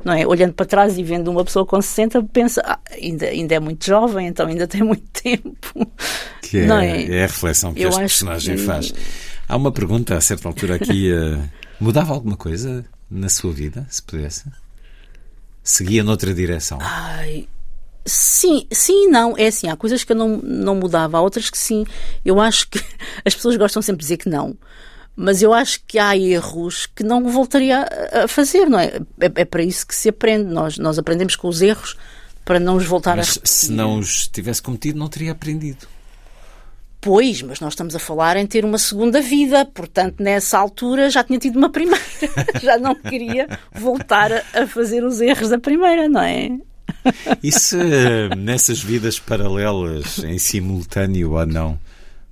Não 0.03 0.11
é? 0.13 0.27
Olhando 0.27 0.53
para 0.53 0.65
trás 0.65 0.97
e 0.97 1.03
vendo 1.03 1.31
uma 1.31 1.45
pessoa 1.45 1.65
com 1.65 1.81
60, 1.81 2.23
pensa, 2.23 2.61
ah, 2.65 2.77
ainda, 2.91 3.25
ainda 3.27 3.55
é 3.55 3.59
muito 3.59 3.85
jovem, 3.85 4.27
então 4.27 4.47
ainda 4.47 4.67
tem 4.67 4.83
muito 4.83 5.03
tempo. 5.21 5.91
Que 6.41 6.59
é, 6.59 6.65
Não 6.65 6.77
é? 6.79 7.03
é 7.05 7.23
a 7.23 7.27
reflexão 7.27 7.73
que 7.73 7.81
Eu 7.81 7.89
este 7.89 7.99
personagem 8.01 8.55
que- 8.57 8.63
faz. 8.63 8.93
Há 9.47 9.55
uma 9.55 9.71
pergunta 9.71 10.15
a 10.17 10.21
certa 10.21 10.47
altura 10.47 10.75
aqui: 10.75 11.11
eh, 11.11 11.37
mudava 11.79 12.13
alguma 12.13 12.35
coisa 12.35 12.83
na 13.09 13.29
sua 13.29 13.51
vida, 13.53 13.85
se 13.89 14.01
pudesse? 14.03 14.43
Seguia 15.63 16.03
noutra 16.03 16.33
direção? 16.33 16.79
Ai, 16.81 17.47
sim, 18.05 18.67
sim 18.71 19.05
e 19.05 19.07
não. 19.07 19.35
É 19.37 19.47
assim, 19.47 19.67
há 19.69 19.75
coisas 19.75 20.03
que 20.03 20.11
eu 20.11 20.15
não, 20.15 20.37
não 20.37 20.75
mudava, 20.75 21.17
há 21.17 21.21
outras 21.21 21.49
que 21.49 21.57
sim. 21.57 21.85
Eu 22.23 22.39
acho 22.39 22.67
que 22.69 22.79
as 23.25 23.33
pessoas 23.35 23.55
gostam 23.57 23.81
sempre 23.81 23.99
de 23.99 24.03
dizer 24.05 24.17
que 24.17 24.29
não. 24.29 24.55
Mas 25.15 25.43
eu 25.43 25.53
acho 25.53 25.79
que 25.85 25.99
há 25.99 26.17
erros 26.17 26.87
que 26.87 27.03
não 27.03 27.29
voltaria 27.29 27.81
a- 28.11 28.23
a 28.23 28.27
fazer, 28.27 28.65
não 28.67 28.79
é? 28.79 28.99
É, 29.19 29.31
é 29.35 29.45
para 29.45 29.61
isso 29.63 29.85
que 29.85 29.93
se 29.93 30.09
aprende. 30.09 30.45
Nós, 30.51 30.77
nós 30.79 30.97
aprendemos 30.97 31.35
com 31.35 31.47
os 31.47 31.61
erros 31.61 31.95
para 32.43 32.59
não 32.59 32.77
os 32.77 32.85
voltar 32.85 33.13
a 33.13 33.17
Mas 33.17 33.35
repetir. 33.35 33.47
se 33.47 33.71
não 33.71 33.99
os 33.99 34.27
tivesse 34.27 34.61
cometido, 34.61 34.97
não 34.97 35.07
teria 35.07 35.31
aprendido. 35.31 35.87
Pois, 36.99 37.41
mas 37.41 37.59
nós 37.59 37.73
estamos 37.73 37.93
a 37.95 37.99
falar 37.99 38.37
em 38.37 38.47
ter 38.47 38.63
uma 38.63 38.77
segunda 38.77 39.21
vida, 39.21 39.65
portanto, 39.65 40.23
nessa 40.23 40.57
altura 40.57 41.09
já 41.09 41.21
tinha 41.21 41.37
tido 41.37 41.57
uma 41.57 41.69
primeira. 41.69 42.01
já 42.63 42.77
não 42.77 42.95
queria 42.95 43.47
voltar 43.73 44.31
a, 44.31 44.41
a 44.53 44.67
fazer 44.67 45.03
os 45.03 45.19
erros 45.19 45.49
da 45.49 45.59
primeira, 45.59 46.07
não 46.07 46.21
é? 46.21 46.49
E 47.41 47.51
se 47.51 47.77
eh, 47.77 48.35
nessas 48.35 48.81
vidas 48.81 49.19
paralelas, 49.19 50.19
em 50.19 50.37
simultâneo 50.37 51.33
ou 51.33 51.45
não, 51.45 51.79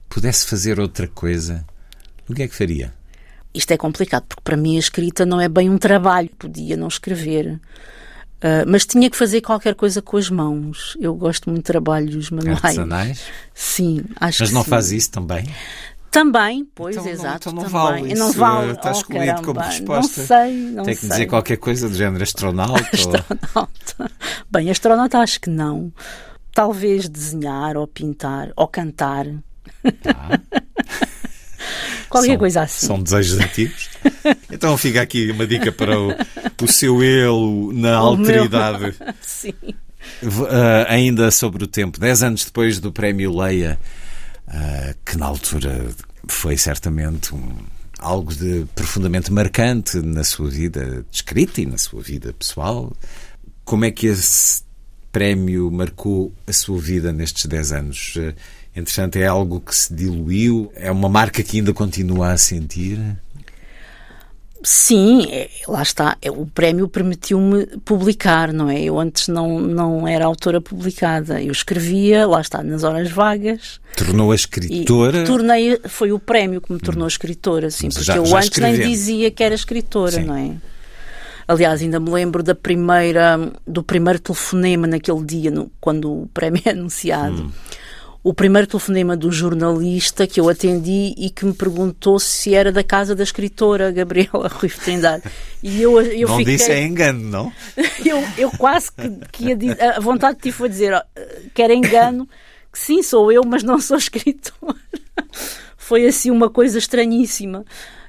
pudesse 0.10 0.45
fazer 0.45 0.79
outra 0.79 1.07
coisa, 1.07 1.65
o 2.29 2.34
que 2.34 2.43
é 2.43 2.47
que 2.47 2.55
faria? 2.55 2.93
Isto 3.53 3.71
é 3.71 3.77
complicado, 3.77 4.23
porque 4.27 4.43
para 4.43 4.55
mim 4.55 4.77
a 4.77 4.79
escrita 4.79 5.25
não 5.25 5.41
é 5.41 5.49
bem 5.49 5.69
um 5.69 5.77
trabalho. 5.77 6.29
Podia 6.38 6.77
não 6.77 6.88
escrever. 6.88 7.60
Ah, 8.41 8.63
mas 8.67 8.86
tinha 8.86 9.10
que 9.10 9.15
fazer 9.15 9.41
qualquer 9.41 9.75
coisa 9.75 10.01
com 10.01 10.17
as 10.17 10.29
mãos. 10.29 10.97
Eu 10.99 11.13
gosto 11.13 11.49
muito 11.49 11.63
de 11.63 11.67
trabalhos 11.67 12.31
manuais. 12.31 12.63
Artesanais? 12.63 13.21
Sim, 13.53 14.03
acho 14.19 14.41
Mas 14.41 14.49
que 14.49 14.55
não 14.55 14.63
sim. 14.63 14.69
faz 14.69 14.91
isso 14.91 15.12
também? 15.12 15.45
Também, 16.12 16.67
pois, 16.76 16.95
Então 16.97 17.06
não- 17.06 17.12
exato. 17.13 17.50
então 17.50 17.54
não 17.54 17.63
também. 17.63 17.71
vale 18.04 18.13
não 18.15 18.30
isso, 18.30 18.38
vale. 18.38 18.71
está 18.74 18.89
oh, 18.89 18.91
excluído 18.91 19.26
caramba. 19.28 19.45
como 19.45 19.60
resposta. 19.62 20.19
Não 20.21 20.28
sei, 20.28 20.54
não 20.71 20.84
Tem 20.84 20.93
que 20.93 21.00
sei. 21.00 21.10
dizer 21.10 21.26
qualquer 21.28 21.56
coisa 21.58 21.88
do 21.88 21.95
género 21.95 22.21
astronauta? 22.21 22.74
ou- 22.84 23.15
Astronauta. 23.15 24.12
Bem, 24.52 24.69
astronauta 24.69 25.19
acho 25.19 25.39
que 25.39 25.50
não. 25.50 25.91
Talvez 26.54 27.08
desenhar 27.08 27.78
ou 27.78 27.88
pintar 27.88 28.52
ou 28.58 28.67
cantar. 28.67 29.26
Qualquer 32.10 32.32
São- 32.32 32.38
coisa 32.39 32.62
assim. 32.63 32.88
São 32.88 33.02
desejos 33.02 33.39
antigos. 33.39 33.89
Então 34.52 34.78
fica 34.78 35.02
aqui 35.02 35.32
uma 35.32 35.47
dica 35.47 35.71
para 35.71 35.97
o, 35.97 36.10
o 36.62 36.67
seu 36.67 37.02
eu 37.02 37.69
na 37.74 38.04
O 38.04 38.17
meu. 38.17 38.41
alteridade. 38.41 38.95
Sim. 39.21 39.54
V- 40.21 40.47
ah, 40.50 40.88
ainda 40.89 41.32
sobre 41.32 41.63
o 41.63 41.67
tempo, 41.67 42.00
10 42.00 42.24
anos 42.24 42.43
depois 42.45 42.80
do 42.80 42.91
Prémio 42.91 43.34
Leia, 43.38 43.80
ah, 44.47 44.93
que 45.06 45.17
na 45.17 45.25
altura 45.27 45.88
foi 46.27 46.58
certamente 46.58 47.34
um- 47.34 47.56
algo 47.99 48.34
de 48.34 48.65
profundamente 48.73 49.32
marcante 49.32 49.97
na 50.01 50.23
sua 50.23 50.49
vida 50.49 51.06
de 51.10 51.15
escrita 51.15 51.62
e 51.62 51.65
na 51.65 51.77
sua 51.77 52.01
vida 52.01 52.34
pessoal. 52.34 52.91
Como 53.63 53.86
é 53.86 53.91
que 53.91 54.08
esse 54.08 54.63
prémio 55.12 55.69
marcou 55.69 56.34
a 56.47 56.54
sua 56.54 56.80
vida 56.80 57.12
nestes 57.13 57.45
10 57.45 57.71
anos? 57.71 58.13
Ah, 58.17 58.34
Entretanto, 58.73 59.17
é 59.17 59.27
algo 59.27 59.60
que 59.60 59.75
se 59.75 59.93
diluiu? 59.93 60.71
É 60.75 60.89
uma 60.89 61.10
marca 61.10 61.43
que 61.43 61.58
ainda 61.58 61.73
continua 61.73 62.32
a 62.32 62.38
sentir? 62.38 62.97
Sim, 64.63 65.26
é- 65.32 65.50
lá 65.67 65.82
está. 65.82 66.17
É, 66.21 66.30
O 66.30 66.45
prémio 66.45 66.88
permitiu-me 66.88 67.65
publicar, 67.84 68.54
não 68.54 68.69
é? 68.69 68.82
Eu 68.84 69.00
antes 69.00 69.28
não, 69.28 69.60
não 69.60 70.08
era 70.08 70.26
autora 70.26 70.62
publicada. 70.62 71.41
Eu 71.41 71.52
escrevia, 71.52 72.28
lá 72.28 72.41
está, 72.41 72.62
nas 72.62 72.84
horas 72.84 73.10
vagas. 73.12 73.80
Tornou 73.97 74.32
a 74.32 74.36
E 74.36 74.38
escritora? 74.38 75.24
tornei, 75.26 75.80
foi 75.88 76.12
o 76.12 76.19
prémio 76.19 76.62
que 76.62 76.71
me 76.71 76.80
tornou 76.80 77.08
escritora, 77.08 77.71
sim, 77.71 77.89
porque 77.89 78.04
já- 78.04 78.15
eu 78.17 78.26
já 78.26 78.38
antes 78.38 78.58
nem 78.60 78.71
escrevendo. 78.71 78.89
dizia 78.89 79.32
que 79.32 79.43
era 79.43 79.56
escritora, 79.56 80.12
Sim. 80.12 80.24
não 80.26 80.36
é? 80.36 80.52
Aliás, 81.47 81.82
ainda 81.82 82.00
me 82.00 82.10
lembro 82.12 82.41
da 82.43 82.56
primeira, 82.56 83.38
do 83.67 83.84
primeiro 83.84 84.19
telefonema 84.19 84.86
naquele 84.88 85.24
dia, 85.26 85.52
no- 85.52 85.71
quando 85.82 86.12
o 86.24 86.28
prémio 86.34 86.62
é 86.65 86.69
anunciado. 86.69 87.43
Hum. 87.43 87.52
O 88.23 88.36
primeiro 88.36 88.67
telefonema 88.67 89.17
do 89.17 89.31
jornalista 89.31 90.27
que 90.27 90.39
eu 90.39 90.47
atendi 90.47 91.15
e 91.17 91.31
que 91.31 91.43
me 91.43 91.53
perguntou 91.53 92.19
se 92.19 92.53
era 92.53 92.71
da 92.71 92.84
casa 92.84 93.15
da 93.15 93.23
escritora 93.23 93.91
Gabriela 93.91 94.47
Rui 94.53 94.69
Trindade. 94.69 95.23
E 95.63 95.81
eu, 95.81 95.99
eu 95.99 96.27
não 96.27 96.38
fiquei, 96.38 96.57
disse 96.57 96.71
é 96.71 96.84
engano, 96.84 97.19
não? 97.19 97.53
eu, 98.05 98.23
eu 98.38 98.51
quase 98.51 98.91
que, 98.91 99.10
que 99.31 99.45
ia 99.45 99.55
dizer, 99.55 99.81
a 99.81 99.99
vontade 99.99 100.36
que 100.38 100.43
tive 100.43 100.55
foi 100.55 100.69
dizer 100.69 100.93
ó, 100.93 101.01
que 101.51 101.63
era 101.63 101.73
engano, 101.73 102.29
que 102.71 102.77
sim, 102.77 103.01
sou 103.01 103.31
eu, 103.31 103.43
mas 103.43 103.63
não 103.63 103.79
sou 103.79 103.97
escritora. 103.97 104.75
Foi 105.75 106.05
assim 106.05 106.31
uma 106.31 106.49
coisa 106.49 106.77
estranhíssima 106.77 107.65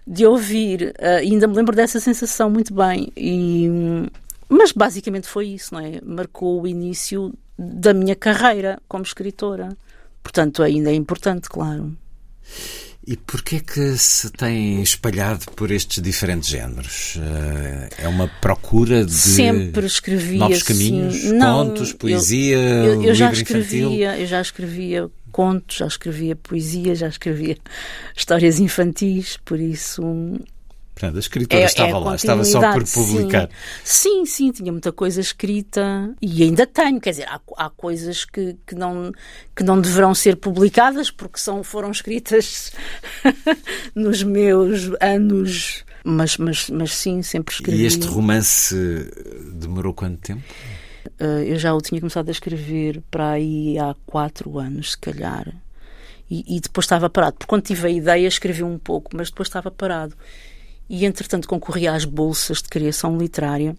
de 0.06 0.24
ouvir. 0.24 0.94
e 1.00 1.32
ainda 1.32 1.48
me 1.48 1.56
lembro 1.56 1.74
dessa 1.74 1.98
sensação 1.98 2.48
muito 2.48 2.72
bem. 2.72 3.10
E, 3.16 3.68
mas 4.48 4.70
basicamente 4.70 5.26
foi 5.26 5.48
isso, 5.48 5.74
não 5.74 5.80
é? 5.80 5.98
Marcou 6.04 6.62
o 6.62 6.66
início 6.68 7.32
da 7.58 7.92
minha 7.92 8.14
carreira 8.14 8.78
como 8.86 9.02
escritora. 9.02 9.70
Portanto, 10.22 10.62
ainda 10.62 10.90
é 10.90 10.94
importante, 10.94 11.48
claro. 11.48 11.96
E 13.04 13.16
porquê 13.16 13.58
que 13.58 13.96
se 13.98 14.30
tem 14.30 14.80
espalhado 14.80 15.46
por 15.56 15.72
estes 15.72 16.00
diferentes 16.00 16.48
géneros? 16.48 17.18
Eh, 17.18 17.88
É 18.04 18.08
uma 18.08 18.28
procura 18.40 19.04
de 19.04 19.12
Sempre 19.12 19.84
escrevia 19.86 20.38
novos 20.38 20.62
caminhos, 20.62 21.16
assim, 21.16 21.32
não, 21.32 21.66
contos, 21.68 21.90
eu- 21.90 21.96
poesia, 21.96 22.56
eu, 22.58 23.02
eu 23.02 23.14
já 23.14 23.26
livro 23.30 23.42
escrevia, 23.42 23.80
infantil? 23.86 24.20
eu 24.20 24.26
já 24.26 24.40
escrevia 24.40 25.10
contos, 25.32 25.76
já 25.78 25.86
escrevia 25.88 26.36
poesia, 26.36 26.94
já 26.94 27.08
escrevia 27.08 27.56
histórias 28.16 28.60
infantis, 28.60 29.36
por 29.44 29.58
isso 29.58 30.02
Portanto, 30.94 31.16
a 31.16 31.20
escritora 31.20 31.62
é, 31.62 31.64
estava 31.64 31.88
é 31.88 31.92
a 31.92 31.98
lá, 31.98 32.14
estava 32.14 32.44
só 32.44 32.60
por 32.72 32.84
publicar. 32.84 33.48
Sim. 33.82 34.24
sim, 34.24 34.26
sim, 34.26 34.52
tinha 34.52 34.70
muita 34.70 34.92
coisa 34.92 35.20
escrita 35.20 36.14
e 36.20 36.42
ainda 36.42 36.66
tenho, 36.66 37.00
quer 37.00 37.10
dizer, 37.10 37.28
há, 37.28 37.40
há 37.56 37.70
coisas 37.70 38.24
que, 38.24 38.56
que, 38.66 38.74
não, 38.74 39.10
que 39.56 39.62
não 39.62 39.80
deverão 39.80 40.14
ser 40.14 40.36
publicadas 40.36 41.10
porque 41.10 41.38
são, 41.38 41.64
foram 41.64 41.90
escritas 41.90 42.72
nos 43.94 44.22
meus 44.22 44.90
anos, 45.00 45.84
mas, 46.04 46.36
mas, 46.36 46.68
mas 46.68 46.94
sim, 46.94 47.22
sempre 47.22 47.54
escrevi. 47.54 47.82
E 47.82 47.86
este 47.86 48.06
romance 48.06 48.76
demorou 49.54 49.94
quanto 49.94 50.18
tempo? 50.18 50.42
Uh, 51.20 51.42
eu 51.44 51.58
já 51.58 51.74
o 51.74 51.80
tinha 51.80 52.00
começado 52.00 52.28
a 52.28 52.32
escrever 52.32 53.02
para 53.10 53.32
aí 53.32 53.78
há 53.78 53.94
quatro 54.06 54.58
anos, 54.58 54.92
se 54.92 54.98
calhar. 54.98 55.52
E, 56.30 56.56
e 56.56 56.60
depois 56.60 56.84
estava 56.84 57.10
parado. 57.10 57.36
Porque 57.38 57.48
quando 57.48 57.62
tive 57.62 57.86
a 57.86 57.90
ideia, 57.90 58.26
escrevi 58.26 58.62
um 58.62 58.78
pouco, 58.78 59.10
mas 59.16 59.30
depois 59.30 59.48
estava 59.48 59.70
parado. 59.70 60.14
E 60.92 61.06
entretanto 61.06 61.48
concorri 61.48 61.88
às 61.88 62.04
bolsas 62.04 62.58
de 62.58 62.68
criação 62.68 63.16
literária. 63.16 63.74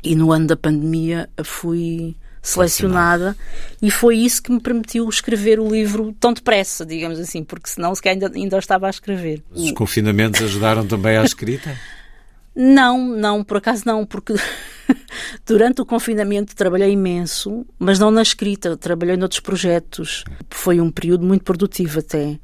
E 0.00 0.14
no 0.14 0.30
ano 0.30 0.46
da 0.46 0.56
pandemia 0.56 1.28
fui 1.42 2.14
selecionada 2.40 3.36
e 3.82 3.90
foi 3.90 4.18
isso 4.18 4.40
que 4.40 4.52
me 4.52 4.60
permitiu 4.60 5.08
escrever 5.08 5.58
o 5.58 5.68
livro 5.68 6.14
tão 6.20 6.32
depressa, 6.32 6.86
digamos 6.86 7.18
assim, 7.18 7.42
porque 7.42 7.68
senão 7.68 7.92
se 7.94 8.00
calhar 8.00 8.14
ainda, 8.22 8.38
ainda 8.38 8.58
estava 8.58 8.86
a 8.86 8.90
escrever. 8.90 9.42
Os 9.50 9.72
confinamentos 9.72 10.40
ajudaram 10.40 10.86
também 10.86 11.16
à 11.16 11.24
escrita? 11.24 11.76
Não, 12.56 13.08
não, 13.08 13.42
por 13.42 13.56
acaso 13.56 13.82
não, 13.84 14.06
porque 14.06 14.32
durante 15.44 15.82
o 15.82 15.84
confinamento 15.84 16.54
trabalhei 16.54 16.92
imenso, 16.92 17.66
mas 17.80 17.98
não 17.98 18.12
na 18.12 18.22
escrita, 18.22 18.76
trabalhei 18.76 19.16
noutros 19.16 19.40
projetos. 19.40 20.22
Foi 20.48 20.80
um 20.80 20.88
período 20.88 21.26
muito 21.26 21.42
produtivo 21.42 21.98
até. 21.98 22.38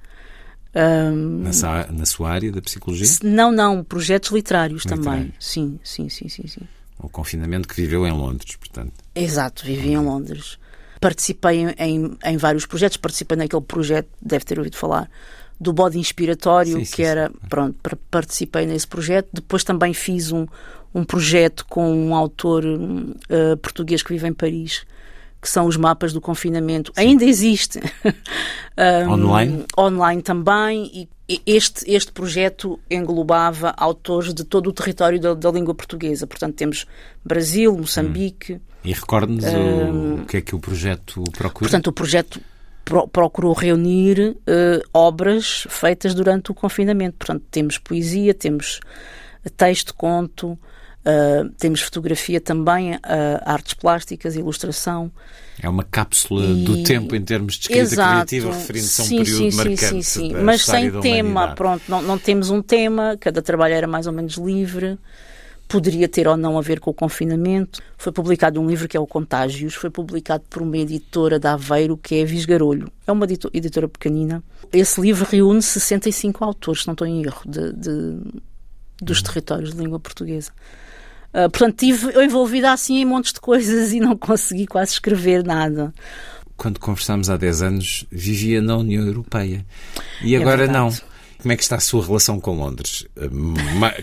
Um, 0.74 1.42
na, 1.42 1.52
sua, 1.52 1.86
na, 1.86 2.06
sua, 2.06 2.30
área 2.30 2.52
da 2.52 2.62
psicologia? 2.62 3.06
Não, 3.24 3.50
não, 3.50 3.82
projetos 3.82 4.30
literários 4.30 4.84
Literário. 4.84 5.04
também. 5.04 5.34
Sim, 5.38 5.80
sim, 5.82 6.08
sim, 6.08 6.28
sim, 6.28 6.46
sim. 6.46 6.60
O 6.98 7.08
confinamento 7.08 7.66
que 7.66 7.74
viveu 7.74 8.06
em 8.06 8.12
Londres, 8.12 8.56
portanto. 8.56 8.92
Exato, 9.14 9.64
vivi 9.64 9.90
em 9.90 9.98
Londres. 9.98 10.58
Participei 11.00 11.62
em, 11.62 11.74
em, 11.78 12.18
em 12.24 12.36
vários 12.36 12.66
projetos, 12.66 12.98
participei 12.98 13.36
naquele 13.36 13.62
projeto, 13.62 14.08
deve 14.20 14.44
ter 14.44 14.58
ouvido 14.58 14.76
falar, 14.76 15.10
do 15.58 15.72
bode 15.72 15.98
inspiratório, 15.98 16.74
sim, 16.74 16.80
que 16.80 16.96
sim, 16.96 17.02
era, 17.02 17.28
sim. 17.28 17.48
pronto, 17.48 17.76
participei 18.10 18.66
nesse 18.66 18.86
projeto. 18.86 19.28
Depois 19.32 19.64
também 19.64 19.92
fiz 19.92 20.30
um, 20.30 20.46
um 20.94 21.04
projeto 21.04 21.66
com 21.68 21.92
um 21.92 22.14
autor 22.14 22.64
uh, 22.64 23.56
português 23.60 24.02
que 24.02 24.12
vive 24.12 24.28
em 24.28 24.32
Paris, 24.32 24.84
que 25.41 25.49
são 25.49 25.66
os 25.66 25.76
mapas 25.76 26.12
do 26.12 26.20
confinamento. 26.20 26.93
Ainda 26.97 27.24
existe. 27.24 27.80
um, 29.07 29.12
online? 29.12 29.64
Online 29.78 30.22
também. 30.22 31.09
E 31.28 31.43
este, 31.47 31.91
este 31.91 32.12
projeto 32.12 32.78
englobava 32.91 33.72
autores 33.76 34.34
de 34.34 34.45
todo 34.45 34.68
o 34.68 34.72
território 34.72 35.18
da, 35.20 35.32
da 35.32 35.51
língua 35.51 35.74
portuguesa. 35.74 36.26
Portanto, 36.26 36.57
temos 36.57 36.86
Brasil, 37.24 37.76
Moçambique. 37.76 38.55
Hum. 38.55 38.61
E 38.84 38.93
recorde-nos 38.93 39.45
um, 39.45 40.22
o 40.22 40.26
que 40.26 40.38
é 40.38 40.41
que 40.41 40.55
o 40.55 40.59
projeto 40.59 41.22
procura? 41.36 41.68
Portanto, 41.68 41.86
o 41.86 41.93
projeto 41.93 42.41
procurou 43.12 43.53
reunir 43.53 44.36
uh, 44.41 44.88
obras 44.93 45.66
feitas 45.68 46.14
durante 46.14 46.51
o 46.51 46.55
confinamento. 46.55 47.16
Portanto, 47.18 47.45
temos 47.51 47.78
poesia, 47.78 48.34
temos 48.34 48.80
texto, 49.57 49.95
conto, 49.95 50.59
uh, 51.05 51.48
temos 51.59 51.80
fotografia 51.80 52.40
também, 52.40 52.94
uh, 52.94 53.01
artes 53.44 53.74
plásticas, 53.74 54.36
ilustração. 54.36 55.11
É 55.62 55.68
uma 55.68 55.84
cápsula 55.84 56.44
e... 56.44 56.64
do 56.64 56.82
tempo 56.82 57.14
em 57.14 57.22
termos 57.22 57.55
de 57.55 57.61
escrita 57.61 57.80
Exato. 57.80 58.11
criativa, 58.11 58.53
referindo-se 58.53 59.01
a 59.01 59.05
um 59.05 59.07
sim, 59.07 59.16
período 59.18 59.51
sim, 59.51 59.57
marcante. 59.57 59.80
Sim, 59.80 60.03
sim, 60.03 60.28
sim. 60.30 60.34
Mas 60.42 60.64
sem 60.64 61.01
tema, 61.01 61.55
pronto, 61.55 61.82
não, 61.88 62.03
não 62.03 62.18
temos 62.18 62.51
um 62.51 62.62
tema, 62.62 63.16
cada 63.18 63.42
trabalho 63.42 63.74
era 63.74 63.86
mais 63.86 64.07
ou 64.07 64.12
menos 64.12 64.34
livre 64.34 64.98
poderia 65.70 66.09
ter 66.09 66.26
ou 66.26 66.36
não 66.36 66.59
a 66.59 66.61
ver 66.61 66.80
com 66.80 66.90
o 66.90 66.94
confinamento. 66.94 67.80
Foi 67.96 68.11
publicado 68.11 68.61
um 68.61 68.66
livro 68.66 68.88
que 68.88 68.96
é 68.96 69.01
o 69.01 69.07
Contágios, 69.07 69.74
foi 69.74 69.88
publicado 69.88 70.42
por 70.51 70.62
uma 70.62 70.76
editora 70.76 71.38
de 71.38 71.46
Aveiro 71.46 71.96
que 71.96 72.16
é 72.16 72.24
Visgarolho. 72.24 72.90
É 73.07 73.12
uma 73.12 73.24
editora 73.55 73.88
pequenina. 73.88 74.42
Esse 74.72 75.01
livro 75.01 75.24
reúne 75.24 75.62
65 75.62 76.44
autores, 76.44 76.82
se 76.82 76.88
não 76.88 76.94
estou 76.94 77.07
em 77.07 77.22
erro, 77.22 77.42
de, 77.46 77.72
de 77.72 78.18
dos 79.01 79.18
uhum. 79.18 79.24
territórios 79.24 79.72
de 79.72 79.78
língua 79.78 80.01
portuguesa. 80.01 80.51
Uh, 81.32 81.48
portanto, 81.48 81.82
estive 81.82 82.24
envolvida 82.24 82.72
assim 82.72 82.98
em 82.98 83.04
montes 83.04 83.32
de 83.32 83.40
coisas 83.40 83.92
e 83.92 84.00
não 84.00 84.16
consegui 84.16 84.66
quase 84.66 84.92
escrever 84.92 85.44
nada. 85.44 85.94
Quando 86.56 86.78
conversámos 86.78 87.30
há 87.30 87.36
10 87.36 87.62
anos, 87.62 88.06
vivia 88.10 88.60
na 88.60 88.76
União 88.76 89.06
Europeia. 89.06 89.64
E 90.22 90.34
é 90.34 90.38
agora 90.38 90.66
não. 90.66 90.90
Como 91.40 91.52
é 91.52 91.56
que 91.56 91.62
está 91.62 91.76
a 91.76 91.80
sua 91.80 92.04
relação 92.04 92.38
com 92.38 92.54
Londres? 92.54 93.06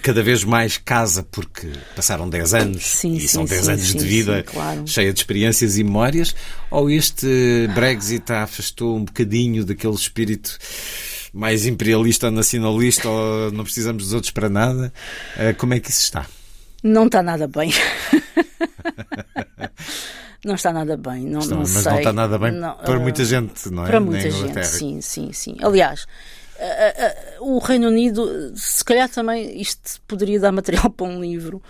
Cada 0.01 0.23
vez 0.23 0.43
mais 0.43 0.77
casa 0.77 1.21
porque 1.21 1.71
passaram 1.95 2.27
10 2.27 2.53
anos 2.55 2.83
sim, 2.83 3.13
e 3.13 3.21
sim, 3.21 3.27
são 3.27 3.45
10 3.45 3.65
sim, 3.65 3.71
anos 3.71 3.93
de 3.93 4.05
vida 4.05 4.43
claro. 4.43 4.87
cheia 4.87 5.13
de 5.13 5.19
experiências 5.19 5.77
e 5.77 5.83
memórias? 5.83 6.35
Ou 6.71 6.89
este 6.89 7.27
Brexit 7.75 8.31
afastou 8.31 8.97
um 8.97 9.05
bocadinho 9.05 9.63
daquele 9.63 9.93
espírito 9.93 10.57
mais 11.31 11.67
imperialista 11.67 12.25
ou 12.25 12.31
nacionalista 12.31 13.07
ou 13.07 13.51
não 13.51 13.63
precisamos 13.63 14.05
dos 14.05 14.13
outros 14.13 14.31
para 14.31 14.49
nada? 14.49 14.91
Eh, 15.37 15.53
como 15.53 15.75
é 15.75 15.79
que 15.79 15.91
isso 15.91 16.01
está? 16.01 16.25
Não 16.83 17.05
está 17.05 17.23
nada 17.23 17.47
bem. 17.47 17.71
não 20.45 20.55
está 20.55 20.71
nada 20.71 20.95
bem. 20.95 21.25
Não, 21.25 21.39
não 21.41 21.57
mas 21.57 21.69
sei. 21.69 21.91
não 21.91 21.97
está 21.97 22.13
nada 22.13 22.37
bem 22.37 22.51
não, 22.51 22.75
para 22.77 22.97
uh, 22.97 23.01
muita 23.01 23.25
gente, 23.25 23.69
não 23.69 23.83
é? 23.83 23.87
Para 23.87 23.99
muita 23.99 24.29
gente, 24.29 24.63
sim, 24.65 25.01
sim, 25.01 25.33
sim. 25.33 25.57
Aliás, 25.61 26.05
o 27.39 27.59
Reino 27.59 27.87
Unido, 27.87 28.53
se 28.55 28.83
calhar 28.83 29.09
também 29.09 29.59
isto 29.59 30.01
poderia 30.07 30.39
dar 30.39 30.51
material 30.51 30.89
para 30.91 31.05
um 31.05 31.21
livro, 31.21 31.61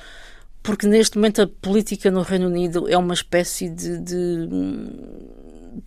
porque 0.63 0.87
neste 0.87 1.17
momento 1.17 1.41
a 1.41 1.47
política 1.47 2.11
no 2.11 2.21
Reino 2.21 2.47
Unido 2.47 2.87
é 2.87 2.97
uma 2.97 3.13
espécie 3.13 3.69
de, 3.69 3.99
de, 3.99 4.47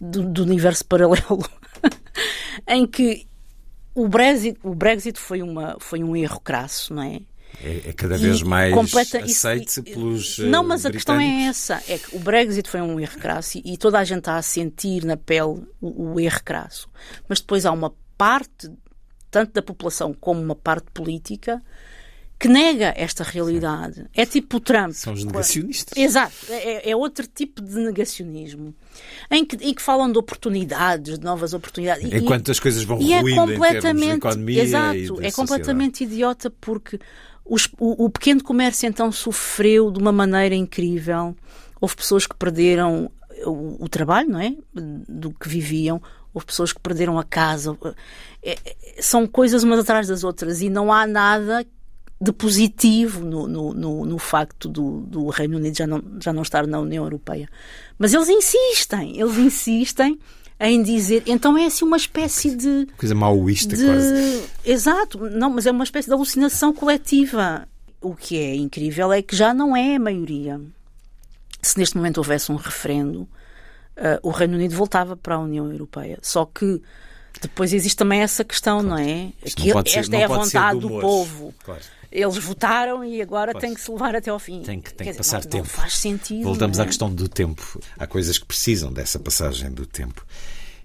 de, 0.00 0.26
de 0.26 0.40
universo 0.42 0.84
paralelo 0.84 1.44
em 2.68 2.86
que 2.86 3.26
o 3.94 4.08
Brexit, 4.08 4.58
o 4.62 4.74
Brexit 4.74 5.18
foi, 5.18 5.42
uma, 5.42 5.76
foi 5.78 6.02
um 6.02 6.16
erro 6.16 6.40
crasso, 6.40 6.94
não 6.94 7.02
é? 7.02 7.20
É, 7.62 7.90
é 7.90 7.92
cada 7.92 8.16
vez 8.16 8.42
mais 8.42 8.72
completa, 8.72 9.18
aceite 9.18 9.68
isso, 9.68 9.82
pelos. 9.82 10.38
Não, 10.38 10.62
mas 10.62 10.86
a 10.86 10.90
questão 10.90 11.20
é 11.20 11.46
essa: 11.46 11.82
é 11.88 11.98
que 11.98 12.16
o 12.16 12.18
Brexit 12.18 12.68
foi 12.68 12.80
um 12.80 12.98
erro 12.98 13.18
crasso 13.18 13.58
e, 13.58 13.74
e 13.74 13.76
toda 13.76 13.98
a 13.98 14.04
gente 14.04 14.20
está 14.20 14.36
a 14.36 14.42
sentir 14.42 15.04
na 15.04 15.16
pele 15.16 15.62
o, 15.80 16.12
o 16.14 16.20
erro 16.20 16.40
crasso. 16.44 16.88
Mas 17.28 17.40
depois 17.40 17.66
há 17.66 17.72
uma 17.72 17.92
parte 18.16 18.70
tanto 19.30 19.52
da 19.52 19.62
população 19.62 20.12
como 20.12 20.42
uma 20.42 20.54
parte 20.54 20.90
política, 20.92 21.62
que 22.38 22.48
nega 22.48 22.92
esta 22.96 23.22
realidade. 23.22 24.06
É 24.14 24.24
tipo 24.24 24.56
o 24.56 24.60
Trump. 24.60 24.92
São 24.92 25.12
os 25.12 25.24
negacionistas. 25.24 25.96
Exato. 25.96 26.34
É, 26.48 26.90
é 26.90 26.96
outro 26.96 27.26
tipo 27.26 27.62
de 27.62 27.76
negacionismo. 27.76 28.74
Em 29.30 29.44
que, 29.44 29.56
em 29.56 29.74
que 29.74 29.82
falam 29.82 30.10
de 30.10 30.18
oportunidades, 30.18 31.18
de 31.18 31.24
novas 31.24 31.52
oportunidades. 31.52 32.10
Enquanto 32.10 32.48
e, 32.48 32.50
as 32.50 32.58
coisas 32.58 32.82
vão 32.82 32.96
ruindo 32.96 33.28
é 33.28 33.34
completamente, 33.34 34.08
em 34.08 34.16
economia 34.16 34.62
Exato. 34.62 35.22
é 35.22 35.30
completamente 35.30 36.04
idiota 36.04 36.50
porque 36.50 36.98
os, 37.50 37.68
o, 37.78 38.04
o 38.04 38.10
pequeno 38.10 38.42
comércio 38.42 38.86
então 38.86 39.10
sofreu 39.12 39.90
de 39.90 39.98
uma 39.98 40.12
maneira 40.12 40.54
incrível. 40.54 41.36
Houve 41.80 41.96
pessoas 41.96 42.26
que 42.26 42.36
perderam 42.36 43.10
o, 43.44 43.84
o 43.84 43.88
trabalho, 43.88 44.30
não 44.30 44.40
é? 44.40 44.54
Do 44.72 45.32
que 45.32 45.48
viviam 45.48 46.00
houve 46.32 46.46
pessoas 46.46 46.72
que 46.72 46.80
perderam 46.80 47.18
a 47.18 47.24
casa. 47.24 47.76
É, 48.42 48.52
é, 48.52 49.02
são 49.02 49.26
coisas 49.26 49.62
umas 49.62 49.80
atrás 49.80 50.08
das 50.08 50.24
outras 50.24 50.62
e 50.62 50.68
não 50.68 50.92
há 50.92 51.06
nada 51.06 51.66
de 52.20 52.32
positivo 52.32 53.24
no, 53.24 53.46
no, 53.46 53.72
no, 53.72 54.04
no 54.04 54.18
facto 54.18 54.68
do, 54.68 55.00
do, 55.00 55.28
Reino 55.28 55.56
Unido 55.56 55.76
já 55.76 55.86
não, 55.86 56.02
já 56.20 56.32
não 56.32 56.42
estar 56.42 56.66
na 56.66 56.78
União 56.78 57.04
Europeia. 57.04 57.48
Mas 57.98 58.12
eles 58.12 58.28
insistem, 58.28 59.18
eles 59.18 59.38
insistem 59.38 60.18
em 60.60 60.82
dizer. 60.82 61.22
Então 61.26 61.56
é 61.56 61.66
assim 61.66 61.84
uma 61.84 61.96
espécie 61.96 62.54
de. 62.54 62.86
Coisa 62.96 63.14
maoísta, 63.14 63.74
de, 63.74 63.84
quase. 63.84 64.44
Exato, 64.64 65.18
não, 65.30 65.50
mas 65.50 65.66
é 65.66 65.70
uma 65.70 65.84
espécie 65.84 66.08
de 66.08 66.14
alucinação 66.14 66.72
coletiva. 66.72 67.66
O 68.00 68.14
que 68.14 68.38
é 68.38 68.54
incrível 68.54 69.12
é 69.12 69.22
que 69.22 69.34
já 69.34 69.54
não 69.54 69.74
é 69.74 69.96
a 69.96 70.00
maioria. 70.00 70.60
Se 71.62 71.78
neste 71.78 71.96
momento 71.96 72.18
houvesse 72.18 72.50
um 72.52 72.56
referendo, 72.56 73.22
uh, 73.22 73.28
o 74.22 74.30
Reino 74.30 74.54
Unido 74.54 74.74
voltava 74.74 75.16
para 75.16 75.34
a 75.34 75.38
União 75.38 75.70
Europeia. 75.70 76.18
Só 76.22 76.44
que 76.44 76.80
depois 77.40 77.72
existe 77.72 77.96
também 77.96 78.20
essa 78.20 78.44
questão, 78.44 78.80
claro. 78.80 78.88
não 78.88 78.98
é? 78.98 79.32
Isto 79.44 79.62
que 79.62 79.70
não 79.70 79.80
esta 79.80 80.02
ser, 80.02 80.14
é 80.14 80.24
a 80.24 80.28
vontade 80.28 80.80
do, 80.80 80.88
do 80.88 81.00
povo. 81.00 81.54
Claro. 81.62 81.82
Eles 82.10 82.36
votaram 82.38 83.04
e 83.04 83.22
agora 83.22 83.52
pois. 83.52 83.62
tem 83.62 83.74
que 83.74 83.80
se 83.80 83.90
levar 83.90 84.16
até 84.16 84.30
ao 84.30 84.38
fim. 84.38 84.62
Tem 84.62 84.80
que, 84.80 84.92
tem 84.92 85.12
que 85.12 85.16
passar 85.16 85.38
dizer, 85.38 85.50
tempo. 85.50 85.68
Não 85.68 85.74
faz 85.74 85.96
sentido. 85.96 86.42
Voltamos 86.42 86.78
é? 86.78 86.82
à 86.82 86.86
questão 86.86 87.12
do 87.12 87.28
tempo. 87.28 87.80
Há 87.98 88.06
coisas 88.06 88.38
que 88.38 88.46
precisam 88.46 88.92
dessa 88.92 89.18
passagem 89.18 89.70
do 89.70 89.86
tempo. 89.86 90.26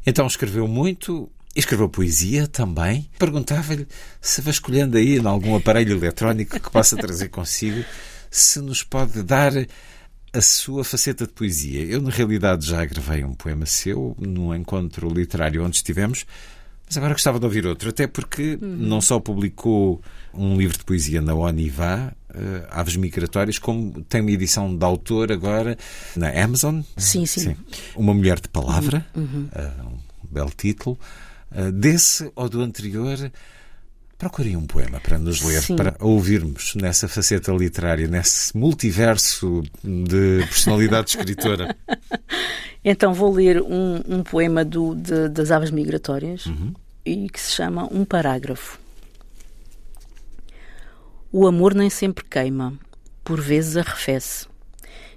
Então 0.06 0.28
escreveu 0.28 0.68
muito, 0.68 1.30
escreveu 1.56 1.90
poesia 1.90 2.48
também. 2.48 3.10
Perguntava-lhe 3.18 3.88
se 4.22 4.40
vasculhando 4.42 4.98
aí 4.98 5.18
em 5.18 5.26
algum 5.26 5.56
aparelho 5.56 5.98
eletrónico 5.98 6.60
que 6.60 6.70
possa 6.70 6.96
trazer 6.96 7.30
consigo, 7.30 7.84
se 8.30 8.60
nos 8.60 8.84
pode 8.84 9.24
dar 9.24 9.52
a 10.32 10.42
sua 10.42 10.84
faceta 10.84 11.26
de 11.26 11.32
poesia. 11.32 11.82
Eu, 11.84 12.02
na 12.02 12.12
realidade, 12.12 12.68
já 12.68 12.84
gravei 12.86 13.24
um 13.24 13.34
poema 13.34 13.66
seu 13.66 14.16
num 14.20 14.54
encontro 14.54 15.10
literário 15.10 15.64
onde 15.64 15.78
estivemos, 15.78 16.26
mas 16.86 16.98
agora 16.98 17.14
gostava 17.14 17.40
de 17.40 17.46
ouvir 17.46 17.66
outro, 17.66 17.90
até 17.90 18.06
porque 18.06 18.60
uhum. 18.62 18.76
não 18.78 19.02
só 19.02 19.20
publicou 19.20 20.02
um 20.38 20.58
livro 20.58 20.78
de 20.78 20.84
poesia 20.84 21.22
na 21.22 21.34
Onivá, 21.34 22.12
uh, 22.30 22.68
Aves 22.70 22.96
Migratórias, 22.96 23.58
como 23.58 24.04
tem 24.04 24.22
uma 24.22 24.32
edição 24.32 24.76
de 24.76 24.84
autor 24.84 25.32
agora 25.32 25.78
na 26.16 26.30
Amazon. 26.30 26.82
Sim, 26.98 27.26
sim. 27.26 27.42
sim. 27.42 27.56
Uma 27.96 28.14
Mulher 28.14 28.40
de 28.40 28.50
Palavra, 28.50 29.06
uhum. 29.16 29.48
uh, 29.56 29.88
um 29.88 30.34
belo 30.34 30.52
título. 30.56 30.98
Uh, 31.52 31.72
desse 31.72 32.32
ou 32.36 32.50
do 32.50 32.62
anterior, 32.62 33.32
Procurem 34.18 34.56
um 34.56 34.66
poema 34.66 34.98
para 35.02 35.18
nos 35.18 35.42
ler, 35.42 35.62
Sim. 35.62 35.76
para 35.76 35.94
ouvirmos 36.00 36.74
nessa 36.76 37.06
faceta 37.06 37.52
literária, 37.52 38.08
nesse 38.08 38.56
multiverso 38.58 39.62
de 39.84 40.46
personalidade 40.48 41.10
escritora. 41.10 41.76
Então 42.88 43.16
vou 43.16 43.34
ler 43.34 43.64
um, 43.64 44.00
um 44.08 44.22
poema 44.22 44.64
do, 44.64 44.94
de, 44.94 45.28
das 45.30 45.50
aves 45.50 45.72
migratórias 45.72 46.46
uhum. 46.46 46.72
e 47.04 47.28
que 47.28 47.42
se 47.42 47.54
chama 47.54 47.90
Um 47.92 48.06
Parágrafo. 48.06 48.78
O 51.38 51.46
amor 51.46 51.76
nem 51.76 51.90
sempre 51.90 52.24
queima, 52.24 52.80
por 53.22 53.42
vezes 53.42 53.76
arrefece 53.76 54.48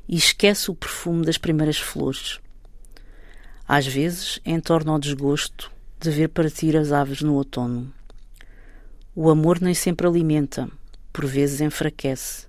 e 0.08 0.16
esquece 0.16 0.68
o 0.68 0.74
perfume 0.74 1.24
das 1.24 1.38
primeiras 1.38 1.78
flores. 1.78 2.40
Às 3.68 3.86
vezes 3.86 4.40
entorna 4.44 4.94
o 4.94 4.98
desgosto 4.98 5.70
de 6.00 6.10
ver 6.10 6.26
partir 6.30 6.76
as 6.76 6.90
aves 6.90 7.22
no 7.22 7.34
outono 7.34 7.94
o 9.14 9.30
amor 9.30 9.60
nem 9.60 9.74
sempre 9.74 10.08
alimenta, 10.08 10.68
por 11.12 11.24
vezes 11.24 11.60
enfraquece, 11.60 12.48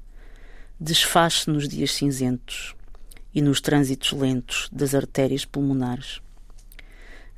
desfaz-se 0.79 1.47
nos 1.47 1.67
dias 1.67 1.93
cinzentos 1.93 2.75
e 3.31 3.39
nos 3.39 3.61
trânsitos 3.61 4.13
lentos 4.13 4.67
das 4.71 4.95
artérias 4.95 5.45
pulmonares. 5.45 6.21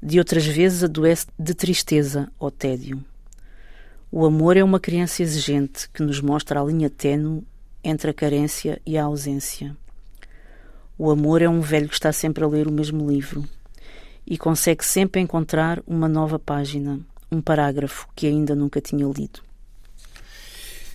De 0.02 0.18
outras 0.18 0.46
vezes 0.46 0.82
adoece 0.82 1.28
de 1.38 1.54
tristeza 1.54 2.32
ou 2.40 2.50
tédio. 2.50 3.04
O 4.14 4.26
amor 4.26 4.58
é 4.58 4.64
uma 4.64 4.78
criança 4.78 5.24
exigente 5.24 5.90
que 5.90 6.04
nos 6.04 6.20
mostra 6.20 6.60
a 6.60 6.64
linha 6.66 6.90
tênue 6.90 7.48
entre 7.82 8.12
a 8.12 8.14
carência 8.14 8.82
e 8.86 8.98
a 8.98 9.06
ausência. 9.06 9.74
O 10.98 11.10
amor 11.10 11.42
é 11.42 11.48
um 11.48 11.62
velho 11.62 11.88
que 11.88 11.94
está 11.94 12.12
sempre 12.12 12.44
a 12.44 12.48
ler 12.48 12.68
o 12.68 12.72
mesmo 12.74 13.10
livro 13.10 13.48
e 14.28 14.38
consegue 14.38 14.84
sempre 14.84 15.22
encontrar 15.22 15.82
uma 15.88 16.10
nova 16.10 16.38
página, 16.38 17.00
um 17.32 17.40
parágrafo 17.40 18.06
que 18.14 18.28
ainda 18.28 18.54
nunca 18.54 18.82
tinha 18.82 19.06
lido. 19.08 19.40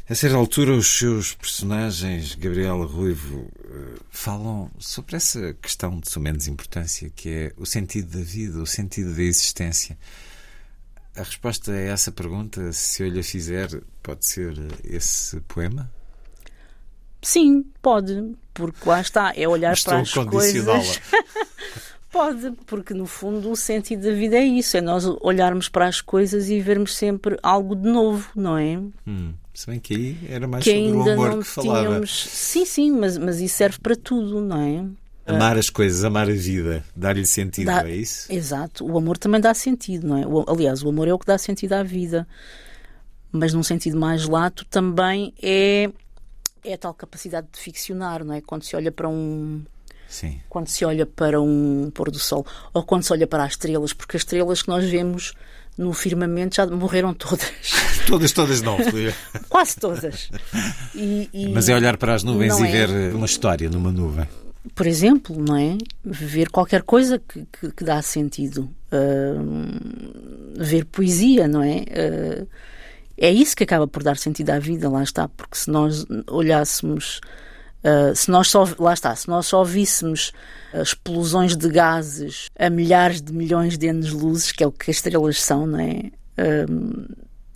A 0.08 0.14
certa 0.14 0.36
altura, 0.36 0.72
os 0.72 0.86
seus 0.86 1.32
personagens, 1.32 2.34
Gabriela 2.34 2.84
Ruivo, 2.84 3.50
eh, 3.64 3.98
falam 4.10 4.70
sobre 4.78 5.16
essa 5.16 5.54
questão 5.54 5.98
de 5.98 6.18
menos 6.20 6.46
importância, 6.46 7.10
que 7.16 7.30
é 7.30 7.52
o 7.56 7.64
sentido 7.64 8.18
da 8.18 8.22
vida, 8.22 8.58
o 8.58 8.66
sentido 8.66 9.14
da 9.14 9.22
existência. 9.22 9.96
A 11.16 11.22
resposta 11.22 11.72
a 11.72 11.80
essa 11.80 12.12
pergunta, 12.12 12.72
se 12.72 13.02
eu 13.02 13.08
lhe 13.08 13.22
fizer, 13.22 13.68
pode 14.02 14.26
ser 14.26 14.54
esse 14.84 15.40
poema? 15.40 15.90
Sim, 17.22 17.64
pode, 17.82 18.34
porque 18.52 18.88
lá 18.88 19.00
está, 19.00 19.32
é 19.34 19.48
olhar 19.48 19.72
Estou 19.72 19.94
para 19.94 20.02
as 20.02 20.12
coisas. 20.12 21.00
pode, 22.12 22.52
porque 22.66 22.94
no 22.94 23.06
fundo 23.06 23.50
o 23.50 23.56
sentido 23.56 24.02
da 24.02 24.12
vida 24.12 24.36
é 24.36 24.44
isso, 24.44 24.76
é 24.76 24.80
nós 24.80 25.04
olharmos 25.20 25.68
para 25.68 25.86
as 25.88 26.00
coisas 26.00 26.48
e 26.48 26.60
vermos 26.60 26.94
sempre 26.94 27.36
algo 27.42 27.74
de 27.74 27.88
novo, 27.88 28.28
não 28.36 28.56
é? 28.56 28.78
Hum, 29.06 29.34
se 29.52 29.66
bem 29.66 29.80
que 29.80 29.94
aí 29.94 30.18
era 30.28 30.46
mais 30.46 30.64
que 30.64 30.70
sobre 30.70 30.86
ainda 30.86 30.98
o 30.98 31.12
amor 31.12 31.30
não 31.30 31.38
que 31.40 31.46
falava. 31.46 31.80
tínhamos. 31.80 32.24
Sim, 32.28 32.64
sim, 32.64 32.90
mas, 32.92 33.18
mas 33.18 33.40
isso 33.40 33.56
serve 33.56 33.78
para 33.80 33.96
tudo, 33.96 34.40
não 34.40 34.60
é? 34.60 34.84
Amar 35.26 35.56
as 35.58 35.68
coisas, 35.70 36.04
amar 36.04 36.28
a 36.28 36.32
vida, 36.32 36.84
dar-lhe 36.94 37.26
sentido, 37.26 37.66
Dá- 37.66 37.88
é 37.88 37.96
isso? 37.96 38.32
Exato, 38.32 38.84
o 38.86 38.96
amor 38.96 39.18
também 39.18 39.40
dá 39.40 39.52
sentido, 39.54 40.06
não 40.06 40.16
é? 40.18 40.26
O- 40.26 40.44
aliás, 40.48 40.82
o 40.82 40.88
amor 40.88 41.08
é 41.08 41.12
o 41.12 41.18
que 41.18 41.26
dá 41.26 41.36
sentido 41.36 41.72
à 41.72 41.82
vida, 41.82 42.26
mas 43.32 43.52
num 43.52 43.62
sentido 43.62 43.98
mais 43.98 44.26
lato 44.28 44.64
também 44.66 45.34
é, 45.42 45.90
é 46.64 46.74
a 46.74 46.78
tal 46.78 46.94
capacidade 46.94 47.48
de 47.52 47.58
ficcionar, 47.58 48.24
não 48.24 48.34
é? 48.34 48.40
Quando 48.40 48.62
se 48.62 48.76
olha 48.76 48.92
para 48.92 49.08
um 49.08 49.62
Sim. 50.08 50.40
quando 50.48 50.68
se 50.68 50.84
olha 50.84 51.04
para 51.04 51.40
um 51.40 51.90
pôr 51.92 52.10
do 52.10 52.18
sol 52.18 52.46
ou 52.72 52.82
quando 52.84 53.02
se 53.02 53.12
olha 53.12 53.26
para 53.26 53.42
as 53.44 53.52
estrelas, 53.52 53.92
porque 53.92 54.16
as 54.16 54.22
estrelas 54.22 54.62
que 54.62 54.68
nós 54.68 54.88
vemos 54.88 55.34
no 55.76 55.92
firmamento 55.92 56.54
já 56.56 56.66
morreram 56.68 57.12
todas, 57.12 57.50
Todas, 58.06 58.30
todas 58.30 58.62
não, 58.62 58.76
quase 59.48 59.74
todas. 59.76 60.30
E- 60.94 61.28
e- 61.32 61.48
Mas 61.48 61.68
é 61.68 61.74
olhar 61.74 61.96
para 61.96 62.14
as 62.14 62.22
nuvens 62.22 62.56
Não 62.56 62.64
e 62.64 62.68
é. 62.68 62.86
ver 62.86 63.12
uma 63.14 63.26
história 63.26 63.68
numa 63.68 63.90
nuvem. 63.90 64.28
Por 64.74 64.86
exemplo, 64.86 65.36
não 65.38 65.56
é? 65.56 65.76
Ver 66.04 66.50
qualquer 66.50 66.82
coisa 66.82 67.18
que, 67.18 67.46
que, 67.46 67.70
que 67.72 67.84
dá 67.84 68.00
sentido. 68.02 68.70
Ahm, 68.92 70.54
ver 70.58 70.84
poesia, 70.86 71.46
não 71.46 71.62
é? 71.62 71.84
Ah, 71.90 72.46
é 73.18 73.30
isso 73.30 73.56
que 73.56 73.64
acaba 73.64 73.86
por 73.86 74.02
dar 74.02 74.16
sentido 74.16 74.50
à 74.50 74.58
vida, 74.58 74.88
lá 74.90 75.02
está, 75.02 75.28
porque 75.28 75.56
se 75.56 75.70
nós 75.70 76.04
olhássemos. 76.28 77.20
ah, 77.84 78.14
se 78.14 78.30
nós 78.30 78.48
só, 78.48 78.66
lá 78.78 78.94
está, 78.94 79.14
se 79.14 79.28
nós 79.28 79.46
só 79.46 79.64
víssemos 79.64 80.32
explosões 80.74 81.56
de 81.56 81.68
gases 81.68 82.48
a 82.58 82.68
milhares 82.68 83.22
de 83.22 83.32
milhões 83.32 83.78
de 83.78 83.88
anos-luzes, 83.88 84.52
que 84.52 84.62
é 84.64 84.66
o 84.66 84.72
que 84.72 84.90
as 84.90 84.96
estrelas 84.96 85.40
são, 85.42 85.66
não 85.66 85.80
é? 85.80 86.10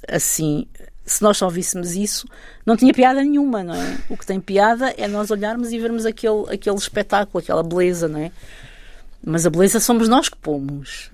Assim, 0.08 0.66
se 1.12 1.22
nós 1.22 1.36
só 1.36 1.48
víssemos 1.48 1.94
isso, 1.94 2.26
não 2.64 2.76
tinha 2.76 2.92
piada 2.92 3.22
nenhuma, 3.22 3.62
não 3.62 3.74
é? 3.74 3.98
O 4.08 4.16
que 4.16 4.26
tem 4.26 4.40
piada 4.40 4.94
é 4.96 5.08
nós 5.08 5.30
olharmos 5.30 5.72
e 5.72 5.78
vermos 5.78 6.06
aquele, 6.06 6.44
aquele 6.52 6.76
espetáculo, 6.76 7.42
aquela 7.42 7.62
beleza, 7.62 8.08
não 8.08 8.20
é? 8.20 8.30
Mas 9.24 9.44
a 9.44 9.50
beleza 9.50 9.80
somos 9.80 10.08
nós 10.08 10.28
que 10.28 10.36
pomos. 10.36 11.10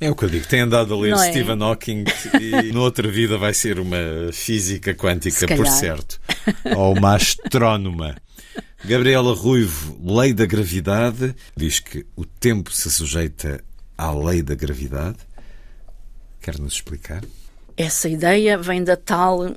É 0.00 0.10
o 0.10 0.16
que 0.16 0.24
eu 0.24 0.28
digo. 0.28 0.46
Tem 0.46 0.60
andado 0.60 0.94
a 0.94 1.00
ler 1.00 1.10
Não 1.10 1.22
é? 1.22 1.30
Stephen 1.30 1.62
Hawking 1.62 2.04
e 2.40 2.70
noutra 2.74 3.08
vida 3.08 3.38
vai 3.38 3.54
ser 3.54 3.78
uma 3.78 4.32
física 4.32 4.94
quântica, 4.94 5.46
por 5.56 5.66
certo. 5.66 6.20
Ou 6.76 6.94
uma 6.96 7.14
astrónoma. 7.14 8.16
Gabriela 8.84 9.34
Ruivo, 9.34 9.98
Lei 10.04 10.34
da 10.34 10.44
Gravidade, 10.44 11.34
diz 11.56 11.80
que 11.80 12.04
o 12.16 12.24
tempo 12.24 12.72
se 12.72 12.90
sujeita 12.90 13.62
à 13.96 14.12
lei 14.12 14.42
da 14.42 14.54
gravidade. 14.54 15.18
Quer 16.40 16.58
nos 16.58 16.74
explicar? 16.74 17.22
Essa 17.76 18.08
ideia 18.08 18.56
vem 18.56 18.84
da 18.84 18.96
tal 18.96 19.54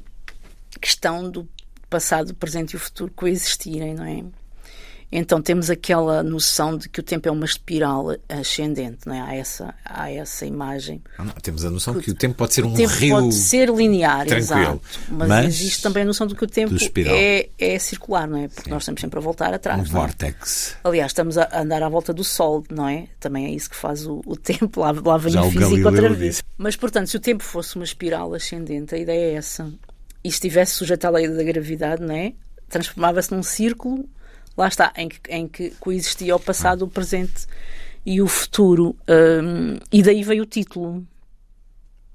questão 0.82 1.30
do 1.30 1.48
passado, 1.90 2.34
presente 2.36 2.74
e 2.74 2.76
o 2.76 2.80
futuro 2.80 3.12
coexistirem, 3.16 3.94
não 3.94 4.06
é? 4.06 4.24
Então 5.12 5.42
temos 5.42 5.70
aquela 5.70 6.22
noção 6.22 6.78
de 6.78 6.90
que 6.90 7.00
o 7.00 7.04
tempo 7.04 7.30
é 7.30 7.32
uma 7.32 7.46
espiral 7.46 8.16
ascendente, 8.28 9.00
não 9.06 9.14
é? 9.16 9.22
Há 9.22 9.36
essa, 9.36 9.74
há 9.86 10.12
essa 10.12 10.46
imagem. 10.46 11.02
Ah, 11.18 11.24
não, 11.24 11.34
temos 11.34 11.64
a 11.64 11.70
noção 11.70 11.94
que 11.96 12.12
o 12.12 12.14
tempo 12.14 12.36
pode 12.36 12.54
ser 12.54 12.66
um 12.66 12.74
tempo 12.74 12.94
rio. 12.94 13.16
pode 13.16 13.34
ser 13.34 13.70
linear, 13.70 14.26
tranquilo. 14.26 14.60
exato. 14.60 14.82
Mas, 15.10 15.28
Mas 15.30 15.46
existe 15.46 15.82
também 15.82 16.04
a 16.04 16.06
noção 16.06 16.28
de 16.28 16.36
que 16.36 16.44
o 16.44 16.48
tempo 16.48 16.76
é, 17.08 17.50
é 17.58 17.80
circular, 17.80 18.28
não 18.28 18.38
é? 18.38 18.48
Porque 18.50 18.70
nós 18.70 18.84
estamos 18.84 19.00
sempre 19.00 19.18
a 19.18 19.22
voltar 19.22 19.54
atrás. 19.54 19.80
Um 19.80 19.84
não 19.84 19.90
é? 19.90 19.94
vórtex. 19.94 20.76
Aliás, 20.84 21.12
estamos 21.12 21.38
a 21.38 21.62
andar 21.62 21.82
à 21.82 21.88
volta 21.88 22.14
do 22.14 22.24
Sol, 22.24 22.64
não 22.70 22.88
é? 22.88 23.08
Também 23.20 23.46
é 23.46 23.52
isso 23.52 23.70
que 23.70 23.78
faz 23.78 24.06
o, 24.06 24.22
o 24.26 24.36
tempo. 24.36 24.82
Lá, 24.82 24.92
lá 24.92 25.18
vem 25.18 25.32
Já 25.32 25.42
o 25.42 25.48
o 25.48 25.52
físico 25.52 25.70
Galileu 25.70 25.88
outra 25.88 26.10
vez. 26.14 26.36
disse. 26.36 26.44
Mas, 26.58 26.76
portanto, 26.76 27.08
se 27.08 27.16
o 27.16 27.20
tempo 27.20 27.44
fosse 27.44 27.76
uma 27.78 27.86
espiral 27.86 28.34
ascendente, 28.34 28.94
a 28.94 28.98
ideia 28.98 29.32
é 29.32 29.34
essa. 29.36 29.72
E 30.22 30.28
estivesse 30.28 30.74
sujeito 30.74 31.06
à 31.06 31.10
lei 31.10 31.30
da 31.30 31.44
gravidade, 31.44 32.04
não 32.04 32.14
é? 32.14 32.34
Transformava-se 32.68 33.34
num 33.34 33.42
círculo, 33.42 34.04
lá 34.58 34.68
está, 34.68 34.92
em 34.98 35.08
que, 35.08 35.20
em 35.30 35.48
que 35.48 35.70
coexistia 35.80 36.36
o 36.36 36.40
passado, 36.40 36.84
o 36.84 36.88
presente 36.88 37.46
e 38.06 38.22
o 38.22 38.28
futuro. 38.28 38.96
Hum, 39.08 39.78
e 39.92 40.02
daí 40.02 40.24
veio 40.24 40.44
o 40.44 40.46
título. 40.46 41.06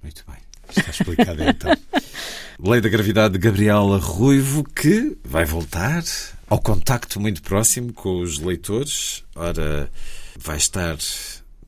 Muito 0.02 0.24
bem. 0.26 0.38
Está 0.68 0.90
explicado 0.90 1.42
então. 1.42 1.76
Lei 2.58 2.80
da 2.80 2.88
Gravidade 2.88 3.34
de 3.34 3.38
Gabriela 3.38 3.98
Ruivo, 3.98 4.64
que 4.64 5.16
vai 5.24 5.44
voltar 5.44 6.02
ao 6.48 6.60
contacto 6.60 7.20
muito 7.20 7.42
próximo 7.42 7.92
com 7.92 8.20
os 8.20 8.38
leitores. 8.38 9.24
Ora, 9.34 9.90
vai 10.38 10.56
estar 10.56 10.96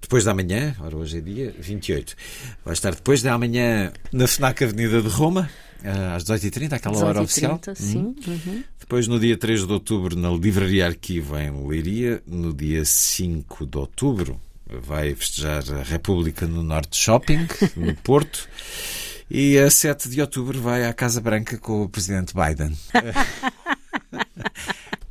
depois 0.01 0.25
da 0.25 0.35
manhã, 0.35 0.77
ora 0.81 0.97
hoje 0.97 1.18
é 1.18 1.20
dia 1.20 1.55
28, 1.59 2.14
vai 2.64 2.75
estar 2.75 2.95
depois 2.95 3.22
da 3.22 3.37
manhã 3.39 3.91
na 4.12 4.27
FNAC 4.27 4.62
Avenida 4.62 5.01
de 5.01 5.09
Roma, 5.09 5.51
às 6.14 6.24
18h30, 6.24 6.72
aquela 6.72 6.97
hora 6.99 7.20
18h30, 7.20 7.24
oficial. 7.24 7.61
Sim. 7.74 8.14
Uhum. 8.26 8.64
Depois, 8.80 9.09
no 9.09 9.18
dia 9.18 9.37
3 9.37 9.66
de 9.66 9.72
outubro, 9.72 10.16
na 10.16 10.30
Livraria 10.30 10.87
Arquivo, 10.87 11.37
em 11.39 11.66
Leiria. 11.66 12.22
No 12.26 12.53
dia 12.53 12.85
5 12.85 13.66
de 13.66 13.78
outubro, 13.78 14.41
vai 14.66 15.14
festejar 15.14 15.62
a 15.72 15.82
República 15.82 16.47
no 16.47 16.62
Norte 16.62 16.97
Shopping, 16.97 17.47
no 17.76 17.95
Porto. 17.97 18.49
E 19.30 19.59
a 19.59 19.70
7 19.70 20.09
de 20.11 20.20
outubro 20.20 20.61
vai 20.61 20.85
à 20.85 20.93
Casa 20.93 21.20
Branca 21.20 21.57
com 21.59 21.82
o 21.82 21.89
Presidente 21.89 22.35
Biden. 22.35 22.76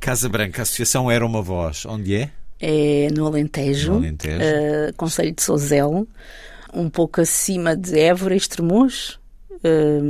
Casa 0.00 0.28
Branca, 0.28 0.60
a 0.60 0.62
Associação 0.62 1.10
Era 1.10 1.24
Uma 1.24 1.42
Voz. 1.42 1.84
Onde 1.86 2.14
é? 2.14 2.30
É 2.60 3.08
no 3.14 3.26
Alentejo, 3.26 3.92
No 3.92 3.98
Alentejo. 3.98 4.38
eh, 4.40 4.92
Conselho 4.96 5.32
de 5.32 5.42
Sozel, 5.42 6.06
um 6.72 6.88
pouco 6.88 7.20
acima 7.20 7.76
de 7.76 7.98
Évora 7.98 8.34
e 8.34 8.38
Estremoz. 8.38 9.18
Eh, 9.64 10.00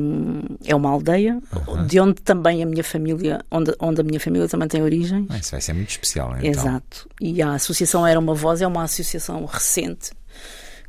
é 0.64 0.74
uma 0.74 0.90
aldeia 0.90 1.40
de 1.86 2.00
onde 2.00 2.14
também 2.22 2.60
a 2.60 2.66
minha 2.66 2.82
família, 2.82 3.40
onde, 3.52 3.72
onde 3.78 4.00
a 4.00 4.04
minha 4.04 4.18
família 4.18 4.48
também 4.48 4.66
tem 4.66 4.82
origem. 4.82 5.26
Ah, 5.30 5.38
Isso 5.38 5.52
vai 5.52 5.60
ser 5.60 5.74
muito 5.74 5.90
especial, 5.90 6.34
então. 6.36 6.50
Exato. 6.50 7.08
E 7.20 7.40
a 7.40 7.52
associação 7.52 8.04
Era 8.04 8.18
uma 8.18 8.34
Voz 8.34 8.60
é 8.60 8.66
uma 8.66 8.82
associação 8.82 9.44
recente 9.44 10.10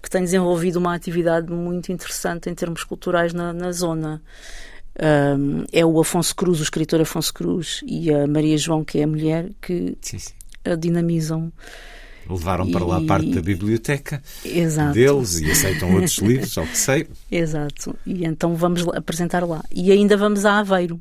que 0.01 0.09
tem 0.09 0.24
desenvolvido 0.24 0.78
uma 0.78 0.95
atividade 0.95 1.51
muito 1.51 1.91
interessante 1.91 2.49
em 2.49 2.55
termos 2.55 2.84
culturais 2.84 3.34
na, 3.34 3.53
na 3.53 3.72
zona. 3.72 4.22
Um, 5.38 5.66
é 5.72 5.86
o 5.86 5.99
Afonso 5.99 6.36
Cruz, 6.36 6.59
o 6.59 6.63
escritor 6.63 7.01
Afonso 7.01 7.34
Cruz, 7.34 7.82
e 7.86 8.13
a 8.13 8.26
Maria 8.26 8.57
João, 8.57 8.84
que 8.84 8.99
é 8.99 9.03
a 9.03 9.07
mulher, 9.07 9.49
que 9.61 9.97
Sim, 10.01 10.20
sim. 10.20 10.34
a 10.63 10.76
dinamizam. 10.76 11.51
Levaram 12.30 12.69
para 12.71 12.84
lá 12.86 12.99
E- 13.01 13.05
parte 13.05 13.30
da 13.32 13.41
biblioteca 13.41 14.21
Exato. 14.43 14.93
deles 14.93 15.39
e 15.39 15.51
aceitam 15.51 15.93
outros 15.93 16.17
livros, 16.17 16.57
ao 16.57 16.65
que 16.65 16.78
sei. 16.78 17.07
Exato. 17.32 17.95
E 18.05 18.26
então 18.26 18.55
vamos 18.55 18.88
apresentar 18.89 19.43
lá. 19.45 19.63
E 19.71 19.91
ainda 19.91 20.15
vamos 20.17 20.45
a 20.45 20.59
Aveiro. 20.59 20.99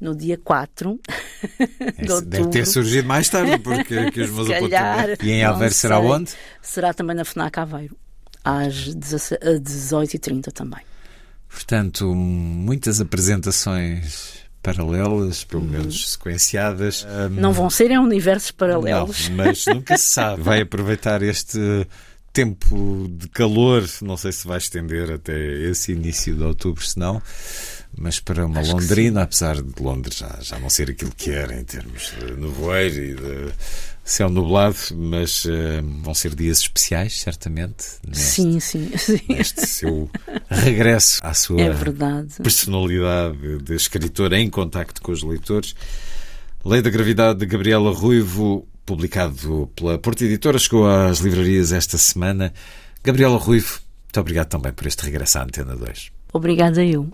No 0.00 0.14
dia 0.16 0.38
4 0.42 0.98
de 1.00 1.14
Esse 1.58 1.96
Deve 1.98 2.12
outubro. 2.12 2.48
ter 2.50 2.66
surgido 2.66 3.06
mais 3.06 3.28
tarde, 3.28 3.58
porque 3.62 3.94
aqui 3.94 4.22
os 4.22 4.30
meus 4.30 4.48
calhar. 4.48 5.08
E 5.22 5.30
em 5.30 5.44
Aveiro 5.44 5.74
será 5.74 5.98
onde? 6.00 6.30
Será 6.62 6.94
também 6.94 7.14
na 7.14 7.24
FNAC 7.24 7.58
Aveiro. 7.58 7.94
Às 8.42 8.94
16 8.94 9.38
eh, 9.42 9.58
18h30 9.58 10.52
também. 10.52 10.80
Portanto, 11.50 12.14
muitas 12.14 12.98
apresentações 13.00 14.39
paralelas, 14.62 15.44
pelo 15.44 15.62
menos 15.64 16.12
sequenciadas. 16.12 17.04
Hum, 17.04 17.28
Não 17.40 17.52
vão 17.52 17.70
ser 17.70 17.90
em 17.90 17.98
universos 17.98 18.50
paralelos. 18.50 19.28
Não, 19.28 19.36
mas 19.36 19.64
nunca 19.66 19.96
se 19.96 20.04
sabe. 20.08 20.42
Vai 20.42 20.60
aproveitar 20.62 21.22
este 21.22 21.58
tempo 22.32 23.08
de 23.10 23.28
calor, 23.28 23.84
não 24.02 24.16
sei 24.16 24.30
se 24.32 24.46
vai 24.46 24.58
estender 24.58 25.10
até 25.10 25.36
esse 25.68 25.92
início 25.92 26.34
de 26.34 26.42
outubro, 26.44 26.84
se 26.84 26.98
não. 26.98 27.20
Mas 27.98 28.20
para 28.20 28.46
uma 28.46 28.60
Acho 28.60 28.72
Londrina, 28.72 29.22
apesar 29.22 29.60
de 29.60 29.82
Londres 29.82 30.18
já, 30.18 30.38
já 30.40 30.58
não 30.60 30.70
ser 30.70 30.90
aquilo 30.90 31.10
que 31.16 31.30
era 31.32 31.58
em 31.58 31.64
termos 31.64 32.12
de 32.20 32.32
nevoeiro 32.40 32.94
e 32.96 33.14
de 33.14 33.52
céu 34.12 34.28
nublado, 34.28 34.76
mas 34.94 35.44
uh, 35.44 35.82
vão 36.02 36.12
ser 36.14 36.34
dias 36.34 36.58
especiais, 36.58 37.20
certamente. 37.20 37.84
Neste, 38.06 38.22
sim, 38.22 38.60
sim, 38.60 38.90
sim. 38.98 39.20
Neste 39.28 39.66
seu 39.66 40.10
regresso 40.48 41.20
à 41.22 41.32
sua 41.32 41.60
é 41.60 41.70
personalidade 42.42 43.58
de 43.62 43.74
escritor 43.74 44.32
em 44.32 44.50
contacto 44.50 45.00
com 45.00 45.12
os 45.12 45.22
leitores. 45.22 45.74
Lei 46.64 46.82
da 46.82 46.90
Gravidade 46.90 47.38
de 47.38 47.46
Gabriela 47.46 47.92
Ruivo, 47.92 48.66
publicado 48.84 49.70
pela 49.74 49.98
Porta 49.98 50.24
Editora, 50.24 50.58
chegou 50.58 50.88
às 50.88 51.20
livrarias 51.20 51.72
esta 51.72 51.96
semana. 51.96 52.52
Gabriela 53.02 53.38
Ruivo, 53.38 53.80
muito 54.04 54.20
obrigado 54.20 54.48
também 54.48 54.72
por 54.72 54.86
este 54.86 55.04
regresso 55.04 55.38
à 55.38 55.44
Antena 55.44 55.76
2. 55.76 56.10
Obrigada 56.32 56.84
eu. 56.84 57.08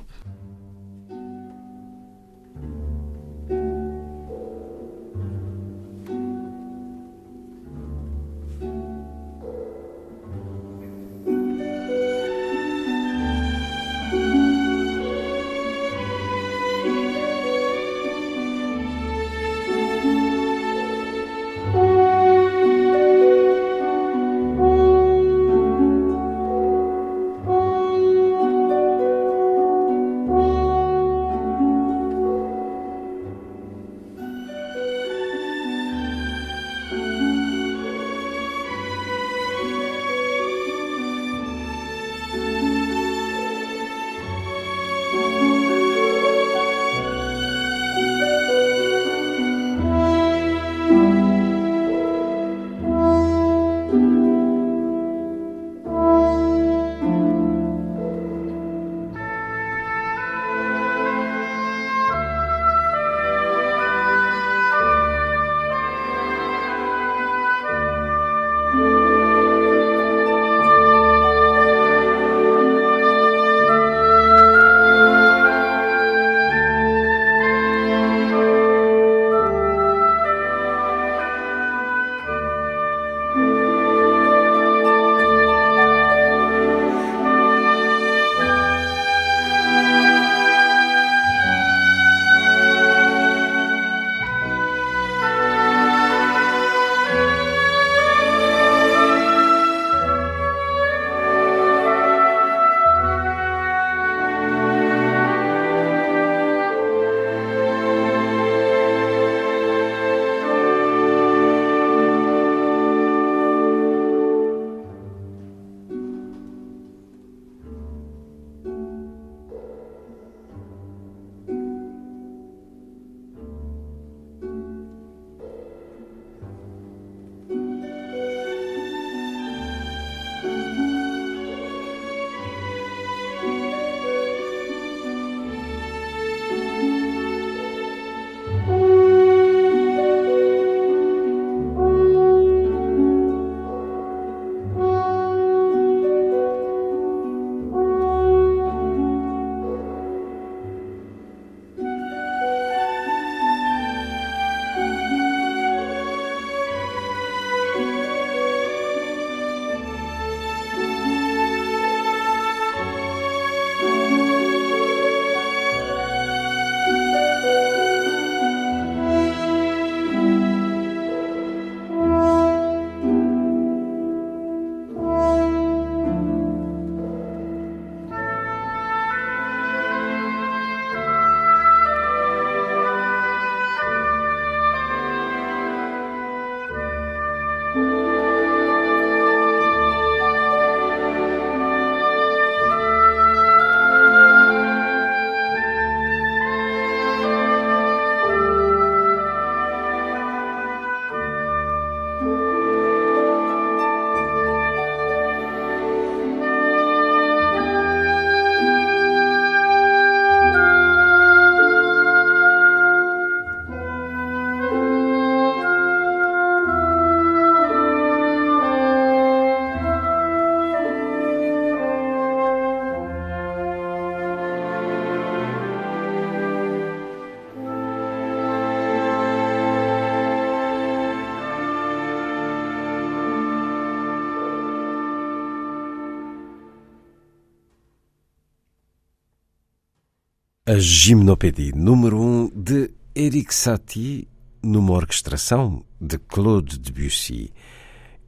A 240.69 240.81
Gimnopédie 240.81 241.71
número 241.73 242.21
1 242.21 242.23
um 242.25 242.51
de 242.53 242.91
Eric 243.14 243.55
Satie, 243.55 244.27
numa 244.61 244.95
orquestração 244.95 245.85
de 246.01 246.19
Claude 246.19 246.77
Debussy. 246.81 247.53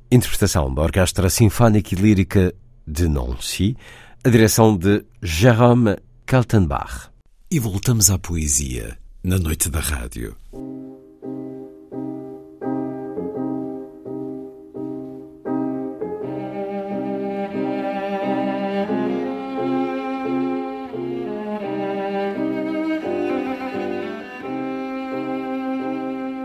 Interpretação 0.08 0.72
da 0.72 0.82
Orquestra 0.82 1.28
Sinfónica 1.30 1.96
e 1.96 1.98
Lírica 1.98 2.54
de 2.86 3.08
Nancy, 3.08 3.76
a 4.22 4.28
direção 4.28 4.76
de 4.76 5.04
Jérôme 5.20 5.96
Kaltenbach. 6.24 7.10
E 7.50 7.58
voltamos 7.58 8.08
à 8.08 8.16
poesia, 8.16 8.96
na 9.24 9.36
noite 9.36 9.68
da 9.68 9.80
rádio. 9.80 10.36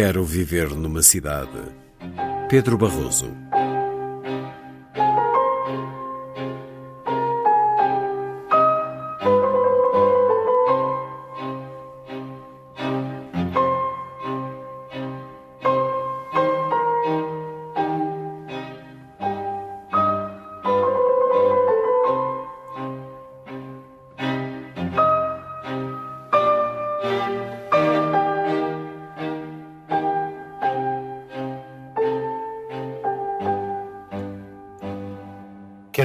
Quero 0.00 0.22
viver 0.22 0.76
numa 0.76 1.02
cidade. 1.02 1.60
Pedro 2.48 2.78
Barroso 2.78 3.36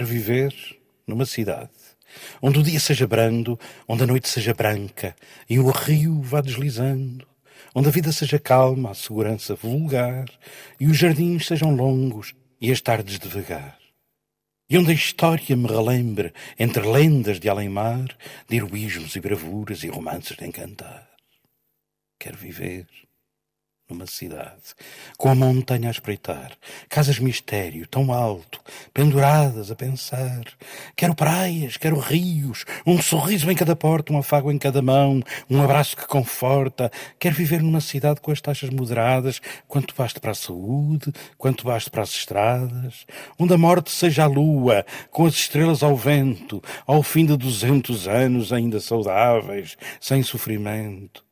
Quero 0.04 0.16
viver 0.16 0.54
numa 1.08 1.26
cidade 1.26 1.72
onde 2.42 2.60
o 2.60 2.64
dia 2.64 2.80
seja 2.80 3.08
brando, 3.08 3.58
onde 3.88 4.04
a 4.04 4.06
noite 4.06 4.28
seja 4.28 4.54
branca 4.54 5.16
e 5.50 5.58
o 5.60 5.72
rio 5.72 6.22
vá 6.22 6.42
deslizando, 6.42 7.26
onde 7.74 7.88
a 7.88 7.92
vida 7.92 8.12
seja 8.12 8.38
calma, 8.38 8.92
a 8.92 8.94
segurança 8.94 9.56
vulgar 9.56 10.26
e 10.78 10.88
os 10.88 10.98
jardins 10.98 11.48
sejam 11.48 11.74
longos 11.74 12.36
e 12.60 12.70
as 12.70 12.82
tardes 12.82 13.18
devagar. 13.18 13.80
E 14.70 14.78
onde 14.78 14.92
a 14.92 14.94
história 14.94 15.56
me 15.56 15.68
relembre, 15.68 16.34
entre 16.60 16.86
lendas 16.86 17.40
de 17.40 17.48
além-mar, 17.48 18.10
de 18.50 18.58
heroísmos 18.58 19.16
e 19.16 19.22
bravuras 19.22 19.86
e 19.86 19.88
romances 19.88 20.36
de 20.36 20.46
encantar. 20.46 21.08
Quero 22.20 22.38
viver 22.38 22.88
numa 23.90 24.08
cidade, 24.08 24.74
com 25.18 25.30
a 25.30 25.36
montanha 25.36 25.90
a 25.90 25.92
espreitar, 25.92 26.54
casas 26.88 27.20
mistério 27.20 27.86
tão 27.88 28.14
alto, 28.14 28.62
penduradas 28.94 29.70
a 29.70 29.76
pensar. 29.76 30.44
Quero 30.96 31.14
praias, 31.14 31.76
quero 31.76 32.00
rios, 32.00 32.66
um 32.86 33.02
sorriso 33.02 33.52
em 33.52 33.56
cada 33.56 33.76
porta, 33.76 34.14
um 34.14 34.18
afago 34.18 34.52
em 34.52 34.58
cada 34.58 34.82
mão, 34.82 35.22
um 35.50 35.62
abraço 35.62 35.98
que 35.98 36.08
conforta. 36.08 36.90
Quero 37.20 37.36
viver 37.36 37.62
numa 37.62 37.82
cidade 37.82 38.22
com 38.22 38.32
as 38.32 38.40
taxas 38.40 38.70
moderadas, 38.70 39.42
quanto 39.68 39.94
baste 39.96 40.20
para 40.20 40.32
a 40.32 40.36
saúde, 40.36 41.12
quanto 41.38 41.66
baste 41.66 41.90
para 41.90 42.04
as 42.04 42.12
estradas, 42.12 43.06
onde 43.38 43.54
a 43.54 43.58
morte 43.58 43.92
seja 43.92 44.24
a 44.24 44.28
lua, 44.28 44.86
com 45.12 45.26
as 45.26 45.34
estrelas 45.34 45.84
ao 45.84 45.96
vento, 45.96 46.64
ao 46.88 47.04
fim 47.04 47.26
de 47.26 47.36
duzentos 47.36 48.08
anos 48.08 48.54
ainda 48.54 48.80
saudáveis, 48.80 49.78
sem 50.00 50.24
sofrimento 50.24 51.24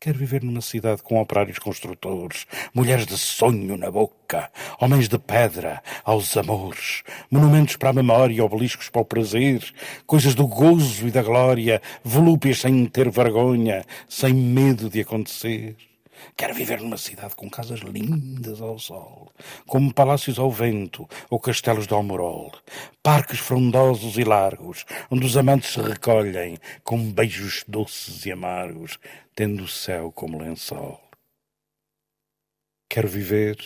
Quero 0.00 0.16
viver 0.16 0.44
numa 0.44 0.60
cidade 0.60 1.02
com 1.02 1.20
operários 1.20 1.58
construtores, 1.58 2.46
mulheres 2.72 3.04
de 3.04 3.18
sonho 3.18 3.76
na 3.76 3.90
boca, 3.90 4.48
homens 4.80 5.08
de 5.08 5.18
pedra 5.18 5.82
aos 6.04 6.36
amores, 6.36 7.02
monumentos 7.28 7.74
para 7.74 7.90
a 7.90 7.92
memória, 7.92 8.44
obeliscos 8.44 8.88
para 8.88 9.02
o 9.02 9.04
prazer, 9.04 9.60
coisas 10.06 10.36
do 10.36 10.46
gozo 10.46 11.08
e 11.08 11.10
da 11.10 11.20
glória, 11.20 11.82
volúpias 12.04 12.60
sem 12.60 12.86
ter 12.86 13.10
vergonha, 13.10 13.84
sem 14.08 14.32
medo 14.32 14.88
de 14.88 15.00
acontecer. 15.00 15.87
Quero 16.36 16.54
viver 16.54 16.80
numa 16.80 16.96
cidade 16.96 17.34
com 17.34 17.48
casas 17.50 17.80
lindas 17.80 18.60
ao 18.60 18.78
sol, 18.78 19.32
como 19.66 19.92
palácios 19.92 20.38
ao 20.38 20.50
vento 20.50 21.08
ou 21.30 21.40
castelos 21.40 21.86
de 21.86 21.94
Almorol, 21.94 22.52
parques 23.02 23.38
frondosos 23.38 24.16
e 24.18 24.24
largos, 24.24 24.84
onde 25.10 25.26
os 25.26 25.36
amantes 25.36 25.72
se 25.72 25.80
recolhem 25.80 26.58
com 26.84 27.12
beijos 27.12 27.64
doces 27.66 28.24
e 28.26 28.32
amargos, 28.32 28.98
tendo 29.34 29.64
o 29.64 29.68
céu 29.68 30.12
como 30.12 30.38
lençol. 30.38 31.00
Quero 32.88 33.08
viver 33.08 33.56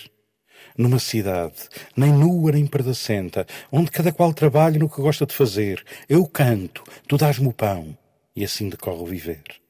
numa 0.77 0.99
cidade, 0.99 1.69
nem 1.97 2.13
nua 2.13 2.53
nem 2.53 2.67
perdacenta, 2.67 3.47
onde 3.71 3.91
cada 3.91 4.13
qual 4.13 4.33
trabalha 4.33 4.79
no 4.79 4.89
que 4.89 5.01
gosta 5.01 5.27
de 5.27 5.35
fazer. 5.35 5.85
Eu 6.09 6.27
canto, 6.27 6.83
tu 7.07 7.17
dás-me 7.17 7.49
o 7.49 7.53
pão, 7.53 7.97
e 8.35 8.45
assim 8.45 8.69
decorre 8.69 9.03
o 9.03 9.07
viver. 9.07 9.62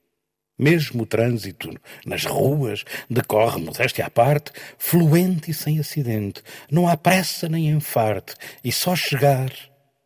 Mesmo 0.62 1.02
o 1.02 1.06
trânsito 1.06 1.76
nas 2.06 2.24
ruas 2.24 2.84
decorre, 3.10 3.60
modéstia 3.60 4.06
à 4.06 4.10
parte, 4.10 4.52
fluente 4.78 5.50
e 5.50 5.54
sem 5.54 5.80
acidente. 5.80 6.40
Não 6.70 6.86
há 6.86 6.96
pressa 6.96 7.48
nem 7.48 7.68
enfarte, 7.70 8.36
e 8.62 8.70
só 8.70 8.94
chegar 8.94 9.50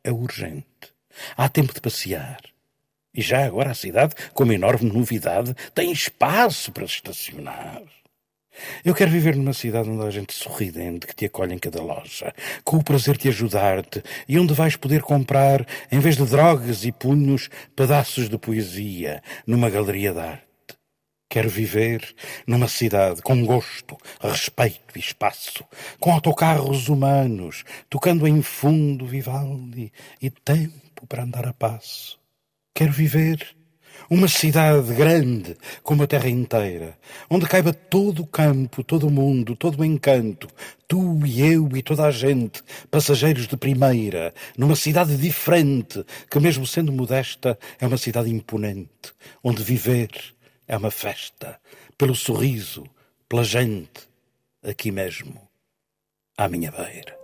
é 0.03 0.11
urgente. 0.11 0.65
Há 1.37 1.47
tempo 1.51 1.75
de 1.75 1.81
passear. 1.83 2.41
E 3.15 3.21
já 3.21 3.45
agora 3.45 3.73
a 3.73 3.75
cidade, 3.75 4.15
como 4.33 4.51
enorme 4.51 4.91
novidade, 4.91 5.55
tem 5.75 5.93
espaço 5.93 6.73
para 6.73 6.87
estacionar. 6.87 7.83
Eu 8.83 8.95
quero 8.95 9.11
viver 9.11 9.37
numa 9.37 9.53
cidade 9.53 9.91
onde 9.91 10.07
há 10.07 10.11
gente 10.11 10.33
sorridente 10.33 11.07
que 11.07 11.15
te 11.15 11.27
acolhe 11.27 11.53
em 11.53 11.59
cada 11.59 11.83
loja, 11.83 12.35
com 12.65 12.79
o 12.79 12.83
prazer 12.83 13.19
de 13.19 13.29
ajudar-te 13.29 14.03
e 14.27 14.39
onde 14.39 14.55
vais 14.55 14.75
poder 14.75 15.03
comprar, 15.03 15.67
em 15.93 16.01
vez 16.01 16.17
de 16.17 16.25
drogas 16.25 16.87
e 16.87 16.93
punhos, 16.93 17.51
pedaços 17.77 18.31
de 18.31 18.39
poesia 18.39 19.23
numa 19.47 19.69
galeria 19.69 20.15
de 20.15 20.21
arte. 20.21 20.46
Quero 21.37 21.51
viver 21.51 22.01
numa 22.47 22.67
cidade 22.67 23.21
com 23.21 23.45
gosto, 23.45 23.99
respeito 24.19 24.97
e 24.97 24.99
espaço, 24.99 25.67
com 26.01 26.11
autocarros 26.11 26.89
humanos, 26.89 27.63
tocando 27.91 28.27
em 28.27 28.41
fundo 28.41 29.05
Vivaldi 29.05 29.93
e 30.19 30.31
tempo 30.31 31.07
para 31.07 31.25
andar 31.25 31.47
a 31.47 31.53
passo. 31.53 32.19
Quero 32.75 32.91
viver 32.91 33.55
uma 34.09 34.29
cidade 34.29 34.95
grande 34.95 35.59
como 35.83 36.03
a 36.03 36.07
terra 36.07 36.31
inteira, 36.31 36.97
onde 37.29 37.47
caiba 37.47 37.75
todo 37.75 38.23
o 38.23 38.27
campo, 38.27 38.83
todo 38.83 39.07
o 39.07 39.11
mundo, 39.11 39.55
todo 39.55 39.81
o 39.81 39.85
encanto, 39.85 40.49
tu 40.89 41.21
e 41.27 41.43
eu 41.43 41.69
e 41.77 41.83
toda 41.83 42.07
a 42.07 42.11
gente, 42.11 42.63
passageiros 42.91 43.47
de 43.47 43.59
primeira, 43.59 44.33
numa 44.57 44.75
cidade 44.75 45.19
diferente, 45.19 46.03
que 46.31 46.41
mesmo 46.41 46.67
sendo 46.67 46.91
modesta, 46.91 47.59
é 47.79 47.87
uma 47.87 47.99
cidade 47.99 48.31
imponente, 48.31 49.13
onde 49.45 49.63
viver 49.63 50.09
é 50.69 50.77
uma 50.77 50.91
festa, 50.91 51.61
pelo 51.97 52.15
sorriso, 52.15 52.85
pela 53.29 53.45
gente, 53.45 54.09
aqui 54.63 54.91
mesmo, 54.91 55.41
à 56.37 56.49
minha 56.49 56.71
beira. 56.71 57.17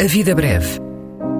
A 0.00 0.06
Vida 0.06 0.34
Breve 0.34 0.93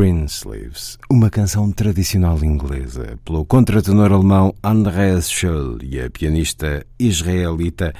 Greensleeves, 0.00 0.96
uma 1.10 1.28
canção 1.28 1.70
tradicional 1.70 2.42
inglesa, 2.42 3.18
pelo 3.22 3.44
contratenor 3.44 4.10
alemão 4.10 4.54
Andreas 4.64 5.28
Scholl 5.30 5.76
e 5.82 6.00
a 6.00 6.08
pianista 6.08 6.86
israelita 6.98 7.92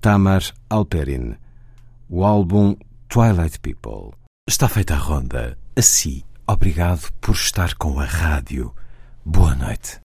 Tamar 0.00 0.44
Alperin. 0.70 1.34
O 2.08 2.24
álbum 2.24 2.76
Twilight 3.08 3.58
People. 3.58 4.16
Está 4.48 4.68
feita 4.68 4.94
a 4.94 4.98
ronda. 4.98 5.58
Assim, 5.74 6.22
obrigado 6.46 7.10
por 7.20 7.34
estar 7.34 7.74
com 7.74 7.98
a 7.98 8.04
rádio. 8.04 8.72
Boa 9.24 9.56
noite. 9.56 9.98